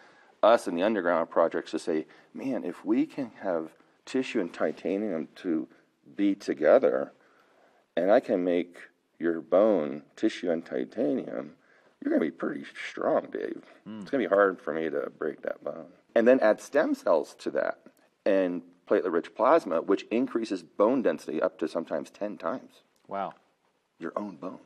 us 0.44 0.68
in 0.68 0.74
the 0.74 0.82
underground 0.82 1.30
projects 1.30 1.70
to 1.72 1.78
say, 1.78 2.06
man, 2.32 2.64
if 2.64 2.84
we 2.84 3.06
can 3.06 3.30
have 3.40 3.70
tissue 4.04 4.40
and 4.40 4.52
titanium 4.52 5.28
to 5.36 5.66
be 6.16 6.34
together, 6.34 7.12
and 7.96 8.10
I 8.10 8.20
can 8.20 8.44
make 8.44 8.76
your 9.18 9.40
bone 9.40 10.02
tissue 10.16 10.50
and 10.50 10.64
titanium, 10.64 11.52
you're 12.00 12.10
going 12.10 12.20
to 12.20 12.26
be 12.26 12.30
pretty 12.30 12.64
strong, 12.90 13.28
Dave. 13.32 13.64
Hmm. 13.84 14.00
It's 14.00 14.10
going 14.10 14.22
to 14.22 14.28
be 14.28 14.34
hard 14.34 14.60
for 14.60 14.74
me 14.74 14.90
to 14.90 15.10
break 15.18 15.42
that 15.42 15.62
bone. 15.64 15.86
And 16.14 16.28
then 16.28 16.38
add 16.40 16.60
stem 16.60 16.94
cells 16.94 17.34
to 17.38 17.50
that 17.52 17.78
and 18.26 18.62
platelet 18.88 19.12
rich 19.12 19.34
plasma, 19.34 19.80
which 19.80 20.02
increases 20.10 20.62
bone 20.62 21.02
density 21.02 21.40
up 21.40 21.58
to 21.58 21.68
sometimes 21.68 22.10
10 22.10 22.36
times 22.38 22.82
Wow. 23.08 23.32
your 23.98 24.12
own 24.16 24.36
bone. 24.36 24.58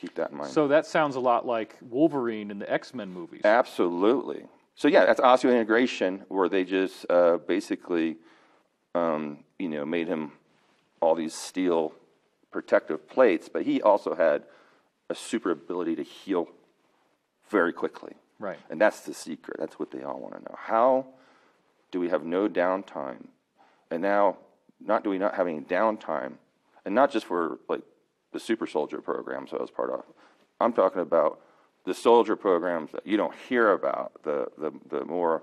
Keep 0.00 0.14
that 0.16 0.30
in 0.30 0.36
mind. 0.38 0.50
So 0.50 0.68
that 0.68 0.86
sounds 0.86 1.16
a 1.16 1.20
lot 1.20 1.46
like 1.46 1.76
Wolverine 1.80 2.50
in 2.50 2.58
the 2.58 2.70
X 2.70 2.94
Men 2.94 3.10
movies. 3.10 3.42
Absolutely. 3.44 4.44
So 4.76 4.88
yeah, 4.88 5.06
that's 5.06 5.20
osseointegration, 5.20 6.22
where 6.28 6.48
they 6.48 6.64
just 6.64 7.06
uh, 7.08 7.38
basically, 7.38 8.16
um, 8.94 9.44
you 9.58 9.68
know, 9.68 9.84
made 9.84 10.08
him 10.08 10.32
all 11.00 11.14
these 11.14 11.34
steel 11.34 11.92
protective 12.50 13.08
plates, 13.08 13.48
but 13.48 13.62
he 13.62 13.82
also 13.82 14.14
had 14.14 14.44
a 15.10 15.14
super 15.14 15.50
ability 15.50 15.96
to 15.96 16.02
heal 16.02 16.48
very 17.50 17.72
quickly. 17.72 18.14
Right. 18.38 18.58
And 18.70 18.80
that's 18.80 19.00
the 19.00 19.14
secret. 19.14 19.58
That's 19.58 19.78
what 19.78 19.90
they 19.90 20.02
all 20.02 20.18
want 20.18 20.34
to 20.34 20.40
know. 20.40 20.56
How 20.58 21.06
do 21.90 22.00
we 22.00 22.08
have 22.08 22.24
no 22.24 22.48
downtime? 22.48 23.26
And 23.90 24.02
now, 24.02 24.38
not 24.80 25.04
do 25.04 25.10
we 25.10 25.18
not 25.18 25.34
have 25.34 25.46
any 25.46 25.60
downtime, 25.60 26.32
and 26.84 26.94
not 26.94 27.12
just 27.12 27.26
for 27.26 27.58
like 27.68 27.82
the 28.32 28.40
super 28.40 28.66
soldier 28.66 29.00
programs 29.00 29.52
I 29.52 29.56
was 29.56 29.70
part 29.70 29.90
of. 29.90 30.04
I'm 30.60 30.72
talking 30.72 31.00
about 31.00 31.40
the 31.84 31.94
soldier 31.94 32.36
programs 32.36 32.92
that 32.92 33.06
you 33.06 33.16
don't 33.16 33.34
hear 33.48 33.72
about, 33.72 34.12
the 34.22 34.46
the, 34.58 34.72
the 34.88 35.04
more 35.04 35.42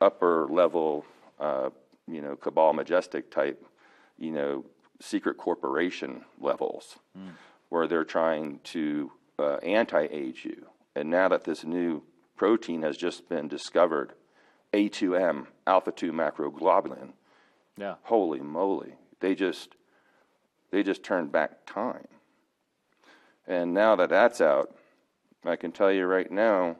upper 0.00 0.46
level, 0.50 1.04
uh, 1.40 1.70
you 2.06 2.20
know, 2.22 2.36
cabal 2.36 2.72
majestic 2.72 3.30
type, 3.30 3.64
you 4.18 4.30
know, 4.30 4.64
secret 5.00 5.36
corporation 5.36 6.24
levels, 6.40 6.96
where 7.68 7.86
they're 7.86 8.04
trying 8.04 8.60
to 8.64 9.10
uh, 9.38 9.56
anti-age 9.56 10.44
you. 10.44 10.66
And 10.94 11.10
now 11.10 11.28
that 11.28 11.44
this 11.44 11.64
new 11.64 12.02
protein 12.36 12.82
has 12.82 12.96
just 12.96 13.28
been 13.28 13.48
discovered, 13.48 14.12
A2M, 14.72 15.46
alpha 15.66 15.92
2 15.92 16.12
macroglobulin, 16.12 17.12
Yeah. 17.76 17.96
holy 18.02 18.40
moly, 18.40 18.94
they 19.20 19.34
just 19.34 19.74
they 20.70 20.82
just 20.82 21.02
turned 21.02 21.32
back 21.32 21.64
time. 21.66 22.08
And 23.46 23.72
now 23.72 23.96
that 23.96 24.10
that's 24.10 24.40
out, 24.40 24.76
I 25.44 25.56
can 25.56 25.72
tell 25.72 25.92
you 25.92 26.06
right 26.06 26.30
now, 26.30 26.76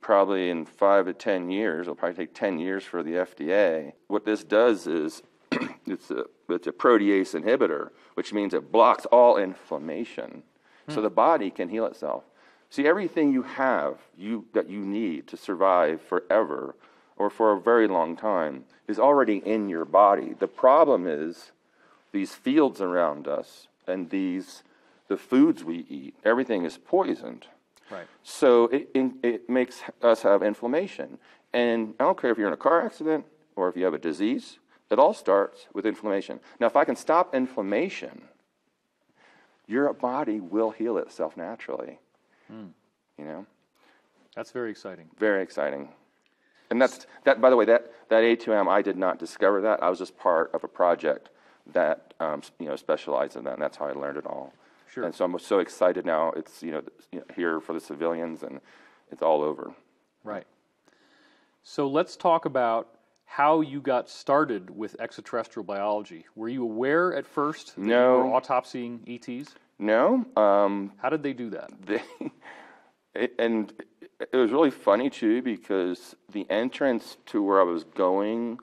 probably 0.00 0.50
in 0.50 0.64
five 0.64 1.06
to 1.06 1.12
ten 1.12 1.50
years, 1.50 1.82
it'll 1.82 1.94
probably 1.94 2.26
take 2.26 2.34
ten 2.34 2.58
years 2.58 2.84
for 2.84 3.02
the 3.02 3.12
FDA. 3.12 3.92
What 4.06 4.24
this 4.24 4.44
does 4.44 4.86
is 4.86 5.22
it's 5.86 6.10
a 6.10 6.24
it's 6.48 6.66
a 6.66 6.72
protease 6.72 7.40
inhibitor, 7.40 7.90
which 8.14 8.32
means 8.32 8.54
it 8.54 8.72
blocks 8.72 9.06
all 9.06 9.36
inflammation, 9.36 10.42
so 10.88 10.96
hmm. 10.96 11.02
the 11.02 11.10
body 11.10 11.50
can 11.50 11.68
heal 11.68 11.86
itself. 11.86 12.24
See, 12.70 12.86
everything 12.86 13.32
you 13.32 13.42
have, 13.42 13.98
you 14.16 14.46
that 14.52 14.68
you 14.68 14.80
need 14.80 15.26
to 15.28 15.36
survive 15.36 16.00
forever 16.02 16.74
or 17.16 17.30
for 17.30 17.52
a 17.52 17.60
very 17.60 17.86
long 17.86 18.16
time, 18.16 18.64
is 18.88 18.98
already 18.98 19.36
in 19.38 19.68
your 19.68 19.84
body. 19.84 20.34
The 20.36 20.48
problem 20.48 21.06
is 21.06 21.52
these 22.12 22.34
fields 22.34 22.80
around 22.80 23.28
us 23.28 23.68
and 23.86 24.10
these 24.10 24.62
the 25.06 25.16
foods 25.16 25.62
we 25.62 25.84
eat. 25.88 26.16
Everything 26.24 26.64
is 26.64 26.78
poisoned. 26.78 27.46
Right. 27.90 28.06
So 28.22 28.64
it, 28.68 28.88
it, 28.94 29.12
it 29.22 29.50
makes 29.50 29.82
us 30.02 30.22
have 30.22 30.42
inflammation. 30.42 31.18
And 31.52 31.94
I 32.00 32.04
don't 32.04 32.20
care 32.20 32.30
if 32.30 32.38
you're 32.38 32.48
in 32.48 32.54
a 32.54 32.58
car 32.58 32.84
accident 32.84 33.24
or 33.56 33.68
if 33.68 33.76
you 33.76 33.84
have 33.84 33.94
a 33.94 33.98
disease, 33.98 34.58
it 34.90 34.98
all 34.98 35.14
starts 35.14 35.66
with 35.72 35.86
inflammation. 35.86 36.40
Now, 36.60 36.66
if 36.66 36.76
I 36.76 36.84
can 36.84 36.96
stop 36.96 37.34
inflammation, 37.34 38.22
your 39.66 39.92
body 39.92 40.40
will 40.40 40.70
heal 40.70 40.98
itself 40.98 41.36
naturally. 41.36 41.98
You 42.50 43.24
know, 43.24 43.46
That's 44.36 44.50
very 44.50 44.70
exciting. 44.70 45.06
very 45.18 45.42
exciting. 45.42 45.88
And 46.70 46.80
that's 46.80 47.06
that. 47.24 47.40
By 47.40 47.50
the 47.50 47.56
way, 47.56 47.64
that 47.66 47.92
that 48.08 48.22
A2M, 48.22 48.68
I 48.68 48.82
did 48.82 48.96
not 48.96 49.18
discover 49.18 49.60
that. 49.62 49.82
I 49.82 49.88
was 49.88 49.98
just 49.98 50.16
part 50.16 50.50
of 50.54 50.64
a 50.64 50.68
project 50.68 51.30
that 51.72 52.14
um, 52.20 52.42
you 52.58 52.66
know 52.66 52.76
specialized 52.76 53.36
in 53.36 53.44
that, 53.44 53.54
and 53.54 53.62
that's 53.62 53.76
how 53.76 53.86
I 53.86 53.92
learned 53.92 54.18
it 54.18 54.26
all. 54.26 54.52
Sure. 54.94 55.04
And 55.04 55.12
so 55.14 55.24
I'm 55.24 55.36
so 55.40 55.58
excited 55.58 56.06
now. 56.06 56.30
It's 56.36 56.62
you 56.62 56.70
know, 56.70 56.82
you 57.10 57.18
know 57.18 57.24
here 57.34 57.60
for 57.60 57.72
the 57.72 57.80
civilians, 57.80 58.44
and 58.44 58.60
it's 59.10 59.22
all 59.22 59.42
over. 59.42 59.74
Right. 60.22 60.46
So 61.64 61.88
let's 61.88 62.14
talk 62.16 62.44
about 62.44 62.88
how 63.24 63.60
you 63.60 63.80
got 63.80 64.08
started 64.08 64.70
with 64.70 64.94
extraterrestrial 65.00 65.64
biology. 65.64 66.26
Were 66.36 66.48
you 66.48 66.62
aware 66.62 67.12
at 67.16 67.26
first 67.26 67.74
that 67.74 67.82
No. 67.84 68.18
you 68.18 68.24
were 68.30 68.40
autopsying 68.40 69.00
ETs? 69.08 69.54
No, 69.80 70.24
um, 70.36 70.92
How 70.98 71.08
did 71.08 71.24
they 71.24 71.32
do 71.32 71.50
that? 71.50 71.70
they, 71.84 72.00
it, 73.14 73.34
and 73.40 73.72
it 74.20 74.36
was 74.36 74.52
really 74.52 74.70
funny 74.70 75.10
too 75.10 75.42
because 75.42 76.14
the 76.30 76.48
entrance 76.48 77.16
to 77.26 77.42
where 77.42 77.60
I 77.60 77.64
was 77.64 77.82
going 77.82 78.58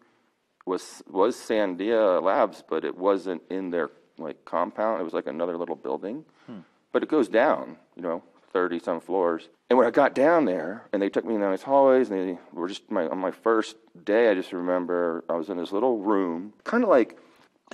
was 0.65 1.03
was 1.09 1.35
Sandia 1.35 2.21
Labs, 2.23 2.63
but 2.69 2.85
it 2.85 2.97
wasn't 2.97 3.41
in 3.49 3.71
their 3.71 3.89
like 4.21 4.43
compound. 4.45 5.01
It 5.01 5.03
was 5.03 5.13
like 5.13 5.27
another 5.27 5.57
little 5.57 5.75
building, 5.75 6.25
hmm. 6.45 6.59
but 6.91 7.03
it 7.03 7.09
goes 7.09 7.27
down, 7.27 7.77
you 7.95 8.01
know, 8.01 8.23
thirty 8.51 8.79
some 8.79 8.99
floors. 8.99 9.49
And 9.69 9.77
when 9.77 9.87
I 9.87 9.91
got 9.91 10.13
down 10.13 10.45
there, 10.45 10.83
and 10.91 11.01
they 11.01 11.09
took 11.09 11.25
me 11.25 11.37
down 11.37 11.51
these 11.51 11.63
hallways, 11.63 12.09
and 12.09 12.29
they 12.29 12.39
were 12.51 12.67
just 12.67 12.89
my 12.91 13.07
on 13.07 13.17
my 13.17 13.31
first 13.31 13.77
day. 14.03 14.29
I 14.29 14.33
just 14.33 14.51
remember 14.51 15.23
I 15.29 15.33
was 15.33 15.49
in 15.49 15.57
this 15.57 15.71
little 15.71 15.99
room, 15.99 16.53
kind 16.63 16.83
of 16.83 16.89
like 16.89 17.17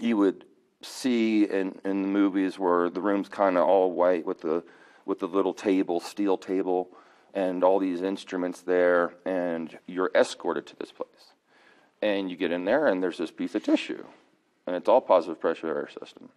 you 0.02 0.18
would 0.18 0.46
see 0.82 1.46
in, 1.46 1.80
in 1.84 2.04
the 2.04 2.08
movies 2.08 2.60
where 2.60 2.90
the 2.90 3.02
room's 3.02 3.30
kind 3.30 3.58
of 3.58 3.68
all 3.68 3.92
white 3.92 4.26
with 4.26 4.42
the 4.42 4.64
with 5.06 5.20
the 5.20 5.28
little 5.28 5.54
table, 5.54 6.00
steel 6.00 6.38
table, 6.38 6.90
and 7.34 7.64
all 7.64 7.80
these 7.80 8.02
instruments 8.02 8.62
there, 8.62 9.14
and 9.26 9.78
you're 9.88 10.12
escorted 10.14 10.66
to 10.68 10.76
this 10.76 10.92
place. 10.92 11.34
And 12.02 12.30
you 12.30 12.36
get 12.36 12.52
in 12.52 12.66
there, 12.66 12.88
and 12.88 13.02
there's 13.02 13.18
this 13.18 13.32
piece 13.32 13.56
of 13.56 13.64
tissue, 13.64 14.04
and 14.68 14.76
it's 14.76 14.88
all 14.88 15.02
positive 15.02 15.40
pressure 15.40 15.68
air 15.68 15.90
system. 16.00 16.30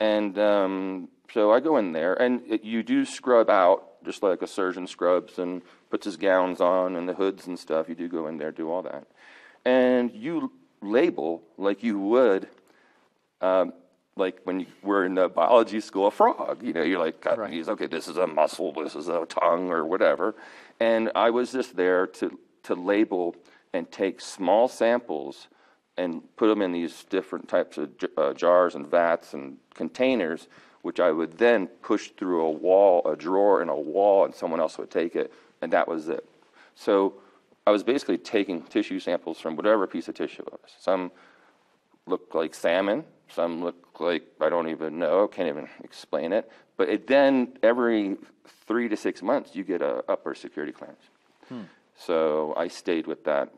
And 0.00 0.38
um, 0.38 1.08
so 1.32 1.52
I 1.52 1.60
go 1.60 1.76
in 1.76 1.92
there, 1.92 2.14
and 2.14 2.42
it, 2.48 2.64
you 2.64 2.82
do 2.82 3.04
scrub 3.04 3.50
out, 3.50 4.02
just 4.04 4.22
like 4.22 4.40
a 4.40 4.46
surgeon 4.46 4.86
scrubs 4.86 5.38
and 5.38 5.62
puts 5.90 6.04
his 6.04 6.16
gowns 6.16 6.60
on 6.60 6.96
and 6.96 7.08
the 7.08 7.14
hoods 7.14 7.46
and 7.46 7.58
stuff. 7.58 7.88
You 7.88 7.94
do 7.94 8.08
go 8.08 8.28
in 8.28 8.38
there, 8.38 8.52
do 8.52 8.70
all 8.70 8.82
that. 8.82 9.06
And 9.64 10.12
you 10.14 10.52
label 10.80 11.42
like 11.58 11.82
you 11.82 11.98
would 11.98 12.48
um, 13.40 13.72
like 14.16 14.40
when 14.44 14.60
you 14.60 14.66
were 14.82 15.04
in 15.04 15.14
the 15.14 15.28
biology 15.28 15.80
school, 15.80 16.06
a 16.06 16.10
frog. 16.10 16.62
You 16.62 16.72
know, 16.72 16.82
you're 16.82 16.98
like, 16.98 17.24
Right. 17.24 17.68
okay, 17.68 17.86
this 17.86 18.08
is 18.08 18.16
a 18.16 18.26
muscle, 18.26 18.72
this 18.72 18.94
is 18.94 19.08
a 19.08 19.26
tongue, 19.26 19.70
or 19.70 19.84
whatever. 19.84 20.34
And 20.80 21.10
I 21.14 21.30
was 21.30 21.52
just 21.52 21.76
there 21.76 22.06
to, 22.06 22.38
to 22.64 22.74
label 22.74 23.34
and 23.72 23.90
take 23.90 24.20
small 24.20 24.68
samples 24.68 25.48
and 25.96 26.22
put 26.36 26.48
them 26.48 26.62
in 26.62 26.72
these 26.72 27.04
different 27.04 27.48
types 27.48 27.78
of 27.78 27.96
j- 27.98 28.08
uh, 28.16 28.32
jars 28.34 28.74
and 28.74 28.86
vats 28.86 29.34
and 29.34 29.56
containers, 29.74 30.48
which 30.82 31.00
I 31.00 31.10
would 31.10 31.38
then 31.38 31.66
push 31.66 32.10
through 32.10 32.44
a 32.44 32.50
wall, 32.50 33.06
a 33.06 33.16
drawer 33.16 33.62
in 33.62 33.68
a 33.68 33.76
wall, 33.76 34.24
and 34.24 34.34
someone 34.34 34.60
else 34.60 34.78
would 34.78 34.90
take 34.90 35.16
it, 35.16 35.32
and 35.62 35.72
that 35.72 35.88
was 35.88 36.08
it. 36.08 36.28
So 36.74 37.14
I 37.66 37.70
was 37.70 37.82
basically 37.82 38.18
taking 38.18 38.62
tissue 38.62 39.00
samples 39.00 39.40
from 39.40 39.56
whatever 39.56 39.86
piece 39.86 40.08
of 40.08 40.14
tissue 40.14 40.42
it 40.42 40.52
was. 40.52 40.70
Some 40.78 41.10
look 42.06 42.34
like 42.34 42.54
salmon. 42.54 43.04
Some 43.28 43.64
look 43.64 43.98
like 43.98 44.22
I 44.40 44.48
don't 44.48 44.68
even 44.68 44.98
know, 44.98 45.26
can't 45.26 45.48
even 45.48 45.68
explain 45.82 46.32
it. 46.32 46.48
But 46.76 46.88
it 46.88 47.06
then 47.08 47.56
every 47.62 48.16
three 48.68 48.88
to 48.88 48.96
six 48.96 49.22
months 49.22 49.56
you 49.56 49.64
get 49.64 49.82
a 49.82 50.04
upper 50.08 50.34
security 50.34 50.72
clearance. 50.72 51.02
So 51.98 52.54
I 52.56 52.68
stayed 52.68 53.06
with 53.08 53.24
that. 53.24 53.52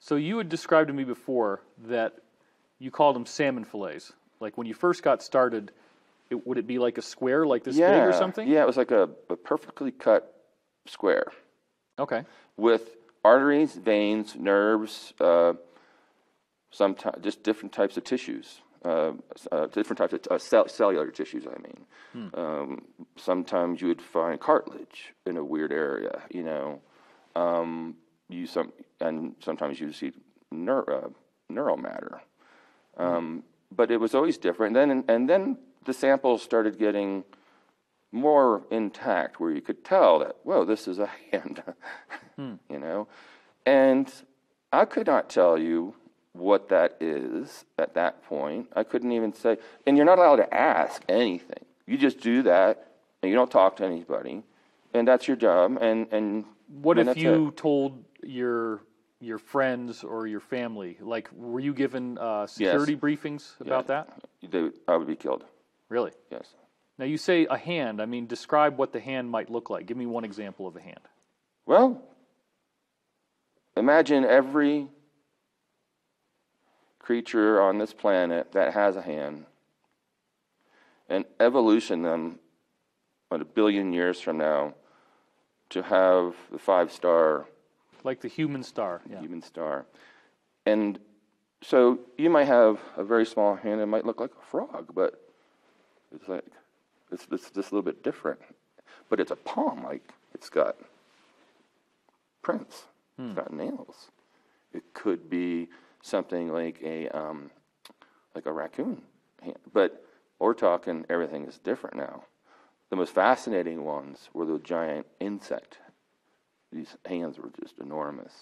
So 0.00 0.16
you 0.16 0.38
had 0.38 0.48
described 0.48 0.88
to 0.88 0.94
me 0.94 1.04
before 1.04 1.60
that 1.86 2.14
you 2.78 2.90
called 2.90 3.16
them 3.16 3.26
salmon 3.26 3.64
fillets. 3.64 4.12
Like 4.40 4.56
when 4.56 4.66
you 4.66 4.74
first 4.74 5.02
got 5.02 5.22
started, 5.22 5.72
it, 6.30 6.46
would 6.46 6.58
it 6.58 6.66
be 6.66 6.78
like 6.78 6.98
a 6.98 7.02
square, 7.02 7.46
like 7.46 7.64
this 7.64 7.76
yeah, 7.76 7.92
big 7.92 8.04
or 8.04 8.12
something? 8.12 8.48
Yeah, 8.48 8.62
it 8.62 8.66
was 8.66 8.76
like 8.76 8.90
a, 8.90 9.08
a 9.28 9.36
perfectly 9.36 9.90
cut 9.90 10.34
square 10.86 11.32
Okay. 11.98 12.24
with 12.56 12.96
arteries, 13.24 13.74
veins, 13.74 14.36
nerves, 14.36 15.12
uh, 15.20 15.54
sometimes 16.70 17.16
just 17.22 17.42
different 17.42 17.72
types 17.72 17.96
of 17.96 18.04
tissues, 18.04 18.60
uh, 18.84 19.12
uh, 19.50 19.66
different 19.66 19.98
types 19.98 20.12
of 20.12 20.20
uh, 20.30 20.38
cell- 20.38 20.68
cellular 20.68 21.10
tissues. 21.10 21.44
I 21.46 21.58
mean, 21.60 22.32
um, 22.34 22.84
sometimes 23.16 23.80
you 23.80 23.88
would 23.88 24.02
find 24.02 24.38
cartilage 24.38 25.14
in 25.26 25.36
a 25.36 25.44
weird 25.44 25.72
area, 25.72 26.22
you 26.30 26.44
know. 26.44 26.80
Um, 27.34 27.96
you 28.28 28.46
some 28.46 28.72
and 29.00 29.34
sometimes 29.40 29.80
you 29.80 29.92
see 29.92 30.12
neur- 30.52 31.04
uh, 31.04 31.08
neural 31.48 31.76
matter, 31.76 32.20
um, 32.96 33.42
but 33.74 33.90
it 33.90 33.98
was 33.98 34.14
always 34.14 34.38
different. 34.38 34.76
And 34.76 34.90
then 34.90 35.04
and 35.08 35.28
then 35.28 35.58
the 35.84 35.92
samples 35.92 36.42
started 36.42 36.78
getting 36.78 37.24
more 38.12 38.62
intact, 38.70 39.38
where 39.38 39.50
you 39.50 39.60
could 39.60 39.84
tell 39.84 40.18
that 40.20 40.36
whoa, 40.42 40.64
this 40.64 40.88
is 40.88 40.98
a 40.98 41.10
hand, 41.30 41.62
you 42.38 42.78
know, 42.78 43.08
and 43.66 44.12
I 44.72 44.84
could 44.84 45.06
not 45.06 45.30
tell 45.30 45.58
you 45.58 45.94
what 46.32 46.68
that 46.68 46.96
is 47.00 47.64
at 47.78 47.94
that 47.94 48.22
point. 48.24 48.68
I 48.76 48.84
couldn't 48.84 49.12
even 49.12 49.32
say, 49.32 49.56
and 49.86 49.96
you're 49.96 50.06
not 50.06 50.18
allowed 50.18 50.36
to 50.36 50.54
ask 50.54 51.02
anything. 51.08 51.64
You 51.86 51.96
just 51.96 52.20
do 52.20 52.42
that, 52.42 52.92
and 53.22 53.30
you 53.30 53.36
don't 53.36 53.50
talk 53.50 53.76
to 53.76 53.84
anybody, 53.84 54.42
and 54.94 55.08
that's 55.08 55.26
your 55.26 55.36
job. 55.36 55.78
And 55.80 56.06
and 56.12 56.44
What 56.68 56.98
and 56.98 57.08
if 57.08 57.16
you 57.16 57.48
it. 57.48 57.56
told 57.56 58.04
your 58.22 58.82
your 59.20 59.38
friends 59.38 60.04
or 60.04 60.26
your 60.26 60.40
family? 60.40 60.96
Like, 61.00 61.30
were 61.32 61.60
you 61.60 61.74
given 61.74 62.18
uh, 62.18 62.46
security 62.46 62.96
briefings 62.96 63.60
about 63.60 63.88
that? 63.88 64.08
They, 64.48 64.70
I 64.86 64.96
would 64.96 65.06
be 65.06 65.16
killed. 65.16 65.44
Really? 65.88 66.12
Yes. 66.30 66.54
Now 66.98 67.06
you 67.06 67.16
say 67.16 67.46
a 67.46 67.56
hand. 67.56 68.00
I 68.02 68.06
mean, 68.06 68.26
describe 68.26 68.76
what 68.76 68.92
the 68.92 69.00
hand 69.00 69.30
might 69.30 69.50
look 69.50 69.70
like. 69.70 69.86
Give 69.86 69.96
me 69.96 70.06
one 70.06 70.24
example 70.24 70.66
of 70.66 70.76
a 70.76 70.80
hand. 70.80 71.00
Well, 71.66 72.02
imagine 73.76 74.24
every 74.24 74.88
creature 76.98 77.60
on 77.60 77.78
this 77.78 77.92
planet 77.92 78.52
that 78.52 78.74
has 78.74 78.96
a 78.96 79.02
hand, 79.02 79.46
and 81.08 81.24
evolution 81.40 82.02
them 82.02 82.38
what, 83.28 83.40
a 83.40 83.44
billion 83.44 83.92
years 83.92 84.20
from 84.20 84.38
now 84.38 84.74
to 85.70 85.82
have 85.82 86.34
the 86.50 86.58
five 86.58 86.90
star 86.92 87.46
Like 88.04 88.20
the 88.20 88.28
human 88.28 88.62
star. 88.62 89.02
Yeah. 89.08 89.20
human 89.20 89.42
star. 89.42 89.86
And 90.66 90.98
so 91.62 91.98
you 92.16 92.30
might 92.30 92.46
have 92.46 92.78
a 92.96 93.04
very 93.04 93.26
small 93.26 93.56
hand, 93.56 93.80
it 93.80 93.86
might 93.86 94.06
look 94.06 94.20
like 94.20 94.30
a 94.40 94.44
frog, 94.46 94.92
but 94.94 95.20
it's 96.14 96.28
like, 96.28 96.44
it's, 97.10 97.26
it's 97.30 97.50
just 97.50 97.72
a 97.72 97.74
little 97.74 97.82
bit 97.82 98.02
different. 98.02 98.40
But 99.08 99.20
it's 99.20 99.30
a 99.30 99.36
palm, 99.36 99.82
like 99.82 100.12
it's 100.34 100.48
got 100.48 100.76
prints, 102.42 102.84
it's 103.18 103.34
got 103.34 103.52
nails. 103.52 104.10
It 104.72 104.84
could 104.94 105.28
be 105.30 105.68
something 106.02 106.48
like 106.52 106.80
a, 106.84 107.08
um, 107.08 107.50
like 108.34 108.46
a 108.46 108.52
raccoon 108.52 109.02
hand. 109.42 109.56
But 109.72 110.04
we're 110.38 110.54
talking 110.54 111.04
everything 111.08 111.46
is 111.46 111.58
different 111.58 111.96
now. 111.96 112.24
The 112.90 112.96
most 112.96 113.14
fascinating 113.14 113.84
ones 113.84 114.30
were 114.32 114.46
the 114.46 114.58
giant 114.58 115.06
insect. 115.20 115.78
These 116.72 116.96
hands 117.04 117.38
were 117.38 117.50
just 117.60 117.78
enormous. 117.78 118.32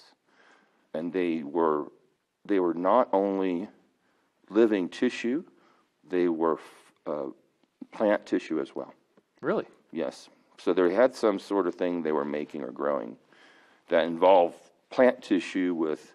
And 0.94 1.12
they 1.12 1.42
were 1.42 1.86
they 2.44 2.60
were 2.60 2.74
not 2.74 3.08
only 3.12 3.68
living 4.48 4.88
tissue 4.88 5.42
they 6.08 6.28
were 6.28 6.58
uh, 7.06 7.26
plant 7.92 8.26
tissue 8.26 8.60
as 8.60 8.74
well. 8.74 8.94
Really? 9.40 9.66
yes. 9.92 10.28
So 10.58 10.72
they 10.72 10.94
had 10.94 11.14
some 11.14 11.38
sort 11.38 11.66
of 11.66 11.74
thing 11.74 12.02
they 12.02 12.12
were 12.12 12.24
making 12.24 12.62
or 12.62 12.70
growing 12.70 13.16
that 13.88 14.04
involved 14.04 14.56
plant 14.90 15.22
tissue 15.22 15.74
with 15.74 16.14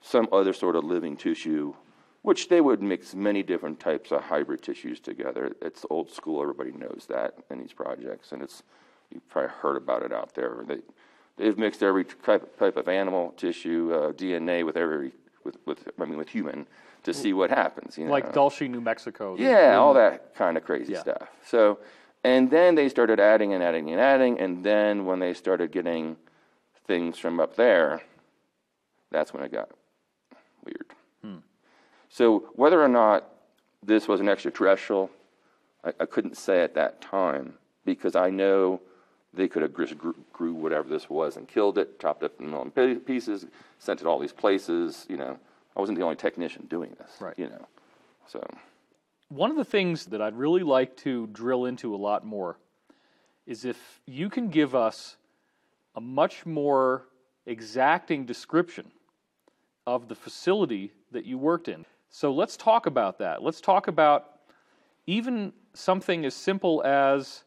some 0.00 0.28
other 0.32 0.52
sort 0.52 0.76
of 0.76 0.84
living 0.84 1.16
tissue 1.16 1.74
which 2.26 2.48
they 2.48 2.60
would 2.60 2.82
mix 2.82 3.14
many 3.14 3.40
different 3.40 3.78
types 3.78 4.10
of 4.10 4.20
hybrid 4.20 4.60
tissues 4.60 4.98
together 4.98 5.52
it's 5.62 5.86
old 5.90 6.10
school 6.10 6.42
everybody 6.42 6.72
knows 6.72 7.06
that 7.08 7.34
in 7.50 7.60
these 7.60 7.72
projects 7.72 8.32
and 8.32 8.42
it's 8.42 8.64
you've 9.12 9.28
probably 9.28 9.48
heard 9.62 9.76
about 9.76 10.02
it 10.02 10.12
out 10.12 10.34
there 10.34 10.64
they, 10.66 10.78
they've 11.36 11.56
mixed 11.56 11.84
every 11.84 12.04
type, 12.04 12.58
type 12.58 12.76
of 12.76 12.88
animal 12.88 13.32
tissue 13.36 13.92
uh, 13.94 14.10
dna 14.12 14.64
with 14.66 14.76
every 14.76 15.12
with, 15.44 15.56
with 15.66 15.88
i 16.00 16.04
mean 16.04 16.18
with 16.18 16.28
human 16.28 16.66
to 17.04 17.14
see 17.14 17.32
what 17.32 17.48
happens 17.48 17.96
you 17.96 18.04
know 18.04 18.10
Like 18.10 18.32
Dulce, 18.32 18.62
New 18.62 18.80
Mexico. 18.80 19.36
yeah, 19.38 19.76
all 19.76 19.94
that 19.94 20.34
kind 20.34 20.56
of 20.56 20.64
crazy 20.64 20.94
Yeah. 20.94 21.02
stuff. 21.02 21.28
So, 21.44 21.78
and 22.24 22.50
then 22.50 22.74
they 22.74 22.88
started 22.88 23.20
adding 23.20 23.52
and 23.54 23.62
adding 23.62 23.88
and 23.92 24.00
adding, 24.00 24.40
and 24.40 24.64
then 24.64 25.04
when 25.04 25.20
they 25.20 25.32
started 25.32 25.70
getting 25.70 26.16
things 26.88 27.16
from 27.16 27.38
up 27.38 27.54
there, 27.54 28.02
that's 29.12 29.32
when 29.32 29.44
it 29.44 29.52
got 29.52 29.70
weird. 30.64 30.88
So, 32.08 32.50
whether 32.54 32.82
or 32.82 32.88
not 32.88 33.28
this 33.82 34.08
was 34.08 34.20
an 34.20 34.28
extraterrestrial, 34.28 35.10
I, 35.84 35.92
I 36.00 36.06
couldn't 36.06 36.36
say 36.36 36.62
at 36.62 36.74
that 36.74 37.00
time 37.00 37.54
because 37.84 38.16
I 38.16 38.30
know 38.30 38.80
they 39.34 39.48
could 39.48 39.62
have 39.62 39.76
just 39.76 39.94
grew, 39.98 40.54
whatever 40.54 40.88
this 40.88 41.10
was 41.10 41.36
and 41.36 41.46
killed 41.46 41.78
it, 41.78 42.00
chopped 42.00 42.22
it 42.22 42.32
in 42.40 42.50
million 42.50 43.00
pieces, 43.00 43.46
sent 43.78 44.00
it 44.00 44.06
all 44.06 44.18
these 44.18 44.32
places. 44.32 45.06
You 45.08 45.18
know, 45.18 45.38
I 45.76 45.80
wasn't 45.80 45.98
the 45.98 46.04
only 46.04 46.16
technician 46.16 46.66
doing 46.68 46.96
this. 46.98 47.10
Right. 47.20 47.34
You 47.36 47.48
know, 47.48 47.66
so. 48.26 48.44
One 49.28 49.50
of 49.50 49.56
the 49.56 49.64
things 49.64 50.06
that 50.06 50.22
I'd 50.22 50.36
really 50.36 50.62
like 50.62 50.96
to 50.98 51.26
drill 51.28 51.66
into 51.66 51.94
a 51.94 51.98
lot 51.98 52.24
more 52.24 52.56
is 53.46 53.64
if 53.64 54.00
you 54.06 54.30
can 54.30 54.48
give 54.48 54.74
us 54.74 55.16
a 55.94 56.00
much 56.00 56.46
more 56.46 57.06
exacting 57.46 58.26
description 58.26 58.90
of 59.86 60.08
the 60.08 60.14
facility 60.14 60.92
that 61.12 61.24
you 61.24 61.38
worked 61.38 61.68
in. 61.68 61.86
So 62.10 62.32
let's 62.32 62.56
talk 62.56 62.86
about 62.86 63.18
that. 63.18 63.42
Let's 63.42 63.60
talk 63.60 63.88
about 63.88 64.38
even 65.06 65.52
something 65.74 66.24
as 66.24 66.34
simple 66.34 66.82
as 66.84 67.44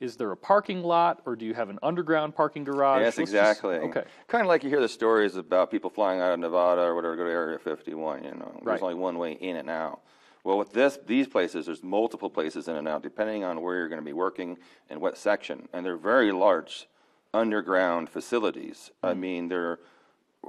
is 0.00 0.16
there 0.16 0.30
a 0.32 0.36
parking 0.36 0.82
lot 0.82 1.22
or 1.24 1.34
do 1.36 1.46
you 1.46 1.54
have 1.54 1.70
an 1.70 1.78
underground 1.82 2.34
parking 2.34 2.64
garage? 2.64 3.00
Yes, 3.00 3.16
Let's 3.16 3.30
just- 3.30 3.32
exactly. 3.32 3.76
okay. 3.76 4.04
Kind 4.26 4.42
of 4.42 4.48
like 4.48 4.62
you 4.62 4.68
hear 4.68 4.80
the 4.80 4.88
stories 4.88 5.36
about 5.36 5.70
people 5.70 5.88
flying 5.88 6.20
out 6.20 6.32
of 6.32 6.40
Nevada 6.40 6.82
or 6.82 6.94
whatever, 6.94 7.16
go 7.16 7.24
to 7.24 7.30
Area 7.30 7.58
51. 7.58 8.24
You 8.24 8.32
know, 8.32 8.50
Right. 8.56 8.64
there's 8.64 8.82
only 8.82 8.96
one 8.96 9.16
way 9.18 9.32
in 9.32 9.56
and 9.56 9.70
out. 9.70 10.00
Well, 10.42 10.58
with 10.58 10.72
this, 10.72 10.98
these 11.06 11.26
places, 11.26 11.66
there's 11.66 11.82
multiple 11.82 12.28
places 12.28 12.68
in 12.68 12.76
and 12.76 12.86
out, 12.86 13.02
depending 13.02 13.44
on 13.44 13.62
where 13.62 13.76
you're 13.76 13.88
going 13.88 14.00
to 14.00 14.04
be 14.04 14.12
working 14.12 14.58
and 14.90 15.00
what 15.00 15.16
section. 15.16 15.68
And 15.72 15.86
they're 15.86 15.96
very 15.96 16.32
large 16.32 16.86
underground 17.32 18.10
facilities. 18.10 18.90
Hmm. 19.02 19.06
I 19.06 19.14
mean, 19.14 19.48
they're 19.48 19.78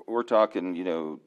we're 0.07 0.23
talking, 0.23 0.75
you 0.75 0.83
know, 0.83 1.19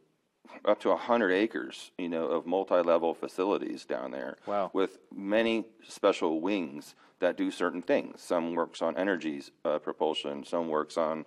up 0.64 0.80
to 0.80 0.88
100 0.88 1.30
acres, 1.30 1.90
you 1.98 2.08
know, 2.08 2.26
of 2.26 2.46
multi-level 2.46 3.14
facilities 3.14 3.84
down 3.84 4.10
there. 4.10 4.36
Wow. 4.46 4.70
With 4.72 4.98
many 5.14 5.64
special 5.86 6.40
wings 6.40 6.94
that 7.20 7.36
do 7.36 7.50
certain 7.50 7.82
things. 7.82 8.20
Some 8.20 8.54
works 8.54 8.82
on 8.82 8.96
energy 8.96 9.42
uh, 9.64 9.78
propulsion. 9.78 10.44
Some 10.44 10.68
works 10.68 10.96
on 10.96 11.24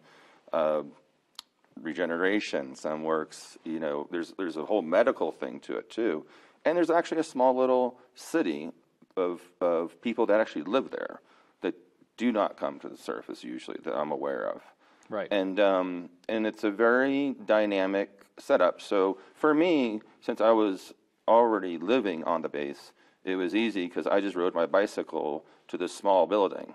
uh, 0.53 0.84
regeneration. 1.79 2.75
Some 2.75 3.03
works, 3.03 3.57
you 3.63 3.79
know, 3.79 4.07
there's 4.12 4.34
there's 4.38 4.57
a 4.57 4.65
whole 4.65 4.81
medical 4.81 5.31
thing 5.31 5.60
to 5.62 5.77
it 5.77 5.89
too. 5.89 6.25
And 6.63 6.77
there's 6.77 6.89
actually 6.89 7.19
a 7.19 7.23
small 7.23 7.55
little 7.55 7.99
city 8.15 8.71
of 9.17 9.41
of 9.60 10.01
people 10.01 10.25
that 10.27 10.39
actually 10.39 10.63
live 10.63 10.91
there 10.91 11.21
that 11.62 11.75
do 12.17 12.31
not 12.31 12.57
come 12.57 12.79
to 12.79 12.89
the 12.89 12.97
surface 12.97 13.43
usually 13.43 13.79
that 13.84 13.95
I'm 13.95 14.12
aware 14.12 14.47
of. 14.47 14.62
Right. 15.10 15.27
And 15.31 15.60
um, 15.60 16.10
and 16.29 16.47
it's 16.47 16.63
a 16.63 16.71
very 16.71 17.36
dynamic 17.45 18.20
setup. 18.39 18.82
So 18.82 19.17
for 19.34 19.54
me, 19.54 20.02
since 20.22 20.41
I 20.41 20.52
was 20.52 20.94
already 21.28 21.78
living 21.78 22.24
on 22.24 22.41
the 22.41 22.50
base, 22.50 22.91
it 23.24 23.36
was 23.36 23.54
easy 23.54 23.88
because 23.88 24.08
I 24.08 24.22
just 24.22 24.36
rode 24.36 24.56
my 24.56 24.65
bicycle 24.65 25.46
to 25.67 25.78
this 25.78 25.94
small 25.94 26.26
building. 26.26 26.74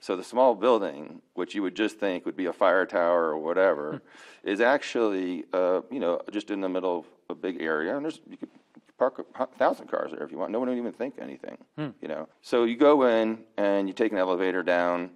So 0.00 0.16
the 0.16 0.24
small 0.24 0.54
building, 0.54 1.22
which 1.32 1.54
you 1.54 1.62
would 1.62 1.74
just 1.74 1.98
think 1.98 2.26
would 2.26 2.36
be 2.36 2.46
a 2.46 2.52
fire 2.52 2.84
tower 2.84 3.30
or 3.30 3.38
whatever, 3.38 4.02
is 4.42 4.60
actually, 4.60 5.44
uh, 5.52 5.80
you 5.90 5.98
know, 5.98 6.20
just 6.30 6.50
in 6.50 6.60
the 6.60 6.68
middle 6.68 6.98
of 6.98 7.06
a 7.30 7.34
big 7.34 7.62
area, 7.62 7.96
and 7.96 8.04
there's 8.04 8.20
you 8.28 8.36
could 8.36 8.50
park 8.98 9.24
a 9.38 9.46
thousand 9.46 9.88
cars 9.88 10.12
there 10.12 10.22
if 10.22 10.30
you 10.30 10.36
want. 10.36 10.52
No 10.52 10.58
one 10.58 10.68
would 10.68 10.76
even 10.76 10.92
think 10.92 11.14
anything, 11.18 11.56
you 12.02 12.08
know. 12.08 12.28
So 12.42 12.64
you 12.64 12.76
go 12.76 13.06
in 13.06 13.38
and 13.56 13.88
you 13.88 13.94
take 13.94 14.12
an 14.12 14.18
elevator 14.18 14.62
down, 14.62 15.10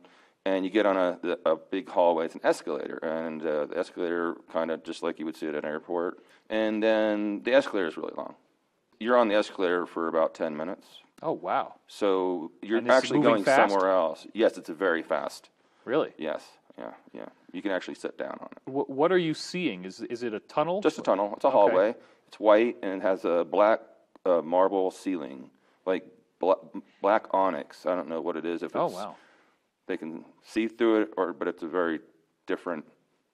and 0.49 0.65
you 0.65 0.71
get 0.71 0.87
on 0.87 0.97
a 0.97 1.11
a 1.53 1.57
big 1.57 1.87
hallway. 1.97 2.25
It's 2.27 2.35
an 2.35 2.41
escalator, 2.53 2.99
and 3.03 3.37
uh, 3.43 3.67
the 3.67 3.79
escalator 3.79 4.37
kind 4.53 4.71
of 4.71 4.83
just 4.85 5.03
like 5.03 5.19
you 5.19 5.27
would 5.27 5.37
see 5.37 5.49
at 5.49 5.55
an 5.55 5.65
airport. 5.65 6.13
And 6.51 6.83
then 6.83 7.43
the 7.45 7.53
escalator 7.55 7.89
is 7.89 7.97
really 7.97 8.15
long. 8.17 8.35
You're 8.99 9.19
on 9.23 9.29
the 9.29 9.35
escalator 9.35 9.87
for 9.87 10.09
about 10.09 10.35
ten 10.35 10.57
minutes. 10.57 10.87
Oh, 11.21 11.33
wow. 11.33 11.75
So 11.89 12.53
you're 12.63 12.81
actually 12.91 13.21
going 13.21 13.45
fast? 13.45 13.73
somewhere 13.73 13.91
else. 13.91 14.27
Yes, 14.35 14.57
it's 14.57 14.69
very 14.69 15.03
fast. 15.03 15.51
Really? 15.85 16.13
Yes, 16.17 16.43
yeah, 16.79 16.93
yeah. 17.13 17.27
You 17.53 17.61
can 17.61 17.73
actually 17.73 17.97
sit 17.97 18.17
down 18.17 18.37
on 18.41 18.49
it. 18.53 18.59
What, 18.71 18.89
what 18.89 19.11
are 19.11 19.19
you 19.19 19.35
seeing? 19.35 19.85
Is, 19.85 20.01
is 20.03 20.23
it 20.23 20.33
a 20.33 20.41
tunnel? 20.41 20.81
Just 20.81 20.99
a 20.99 21.03
tunnel. 21.03 21.33
It's 21.35 21.45
a 21.45 21.51
hallway. 21.51 21.95
It's 22.29 22.39
white 22.39 22.77
and 22.83 22.93
it 22.93 23.03
has 23.03 23.25
a 23.25 23.45
black 23.45 23.81
uh, 24.25 24.43
marble 24.43 24.91
ceiling, 24.91 25.51
like 25.87 26.05
bla- 26.39 26.63
black 27.03 27.25
onyx. 27.33 27.85
I 27.87 27.97
don't 27.97 28.09
know 28.09 28.21
what 28.21 28.37
it 28.37 28.45
is. 28.45 28.63
If 28.63 28.67
it's, 28.67 28.77
Oh, 28.77 28.87
wow. 28.89 29.17
They 29.89 29.97
can 29.97 30.25
see 30.45 30.69
through 30.69 31.03
it, 31.03 31.15
or 31.17 31.33
but 31.33 31.49
it's 31.49 31.63
a 31.63 31.67
very 31.67 32.01
different. 32.47 32.85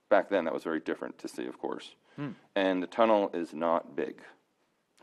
Back 0.08 0.30
then, 0.30 0.44
that 0.44 0.54
was 0.54 0.62
very 0.62 0.80
different 0.80 1.18
to 1.18 1.28
see, 1.28 1.46
of 1.46 1.58
course. 1.58 1.94
Hmm. 2.16 2.28
And 2.54 2.82
the 2.82 2.86
tunnel 2.86 3.30
is 3.34 3.52
not 3.52 3.96
big. 3.96 4.20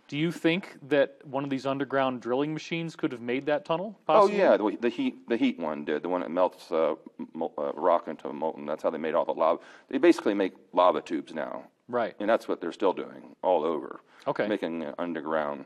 Do 0.08 0.18
you 0.18 0.32
think 0.32 0.78
that 0.90 1.18
one 1.26 1.44
of 1.44 1.50
these 1.50 1.66
underground 1.66 2.22
drilling 2.22 2.54
machines 2.54 2.96
could 2.96 3.12
have 3.12 3.22
made 3.22 3.46
that 3.46 3.66
tunnel? 3.66 3.98
Oh 4.08 4.28
yeah, 4.28 4.58
the, 4.58 4.78
the 4.80 4.90
heat 4.90 5.28
the 5.30 5.38
heat 5.38 5.60
one 5.60 5.86
did 5.86 6.04
the 6.04 6.10
one 6.10 6.22
that 6.22 6.32
melts 6.32 6.72
uh, 6.72 6.96
mo- 7.34 7.54
uh, 7.58 7.72
rock 7.74 8.08
into 8.08 8.32
molten. 8.34 8.66
That's 8.66 8.84
how 8.84 8.90
they 8.90 8.98
made 8.98 9.14
all 9.14 9.26
the 9.26 9.34
lava. 9.34 9.60
They 9.90 9.98
basically 9.98 10.34
make 10.34 10.54
lava 10.74 11.02
tubes 11.02 11.34
now, 11.34 11.64
Right. 11.88 12.14
and 12.20 12.30
that's 12.30 12.48
what 12.48 12.60
they're 12.62 12.72
still 12.74 12.94
doing 12.94 13.36
all 13.42 13.64
over. 13.64 14.02
Okay. 14.28 14.48
making 14.48 14.84
an 14.84 14.94
underground, 15.00 15.66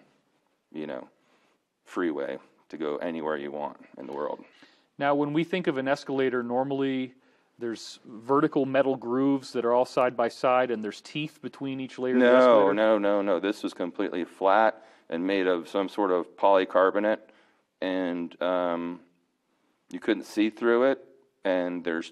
you 0.71 0.88
know, 0.88 1.10
freeway 1.84 2.38
to 2.69 2.78
go 2.78 2.95
anywhere 2.98 3.36
you 3.38 3.52
want 3.52 3.78
in 3.98 4.08
the 4.08 4.13
world. 4.13 4.45
Now, 4.97 5.15
when 5.15 5.34
we 5.34 5.43
think 5.43 5.67
of 5.67 5.77
an 5.77 5.88
escalator, 5.88 6.41
normally 6.43 7.13
there's 7.60 7.99
vertical 8.05 8.65
metal 8.65 8.95
grooves 8.95 9.51
that 9.53 9.65
are 9.65 9.73
all 9.73 9.86
side 9.86 10.15
by 10.15 10.29
side, 10.29 10.71
and 10.71 10.84
there's 10.84 11.01
teeth 11.01 11.39
between 11.41 11.79
each 11.79 11.99
layer 11.99 12.13
of 12.15 12.19
the 12.21 12.25
No, 12.25 12.38
escalator. 12.38 12.73
no, 12.73 12.97
no, 12.97 13.21
no. 13.21 13.39
This 13.39 13.63
was 13.63 13.73
completely 13.73 14.23
flat 14.23 14.84
and 15.10 15.25
made 15.25 15.47
of 15.47 15.67
some 15.67 15.89
sort 15.89 16.12
of 16.12 16.36
polycarbonate, 16.38 17.19
and 17.81 18.41
um, 18.41 18.99
you 19.91 19.99
couldn't 19.99 20.23
see 20.25 20.49
through 20.49 20.91
it. 20.91 21.03
And 21.43 21.84
there's, 21.84 22.12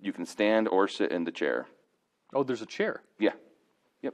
you 0.00 0.12
can 0.12 0.26
stand 0.26 0.66
or 0.68 0.88
sit 0.88 1.12
in 1.12 1.22
the 1.24 1.30
chair. 1.30 1.66
Oh, 2.34 2.42
there's 2.42 2.62
a 2.62 2.66
chair, 2.66 3.02
Yeah, 3.20 3.30
yep. 4.02 4.12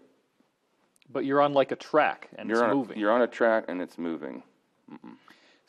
but 1.10 1.24
you're 1.24 1.40
on 1.40 1.54
like 1.54 1.72
a 1.72 1.76
track 1.76 2.28
and 2.36 2.48
You're 2.50 2.58
it's 2.58 2.64
on 2.64 2.76
moving. 2.76 2.98
A, 2.98 3.00
you're 3.00 3.10
on 3.10 3.22
a 3.22 3.26
track 3.26 3.64
and 3.68 3.80
it's 3.80 3.96
moving. 3.96 4.42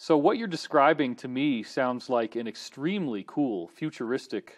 So 0.03 0.17
what 0.17 0.37
you're 0.37 0.49
describing 0.49 1.15
to 1.15 1.29
me 1.29 1.63
sounds 1.63 2.09
like 2.09 2.35
an 2.35 2.45
extremely 2.45 3.23
cool, 3.25 3.69
futuristic 3.69 4.57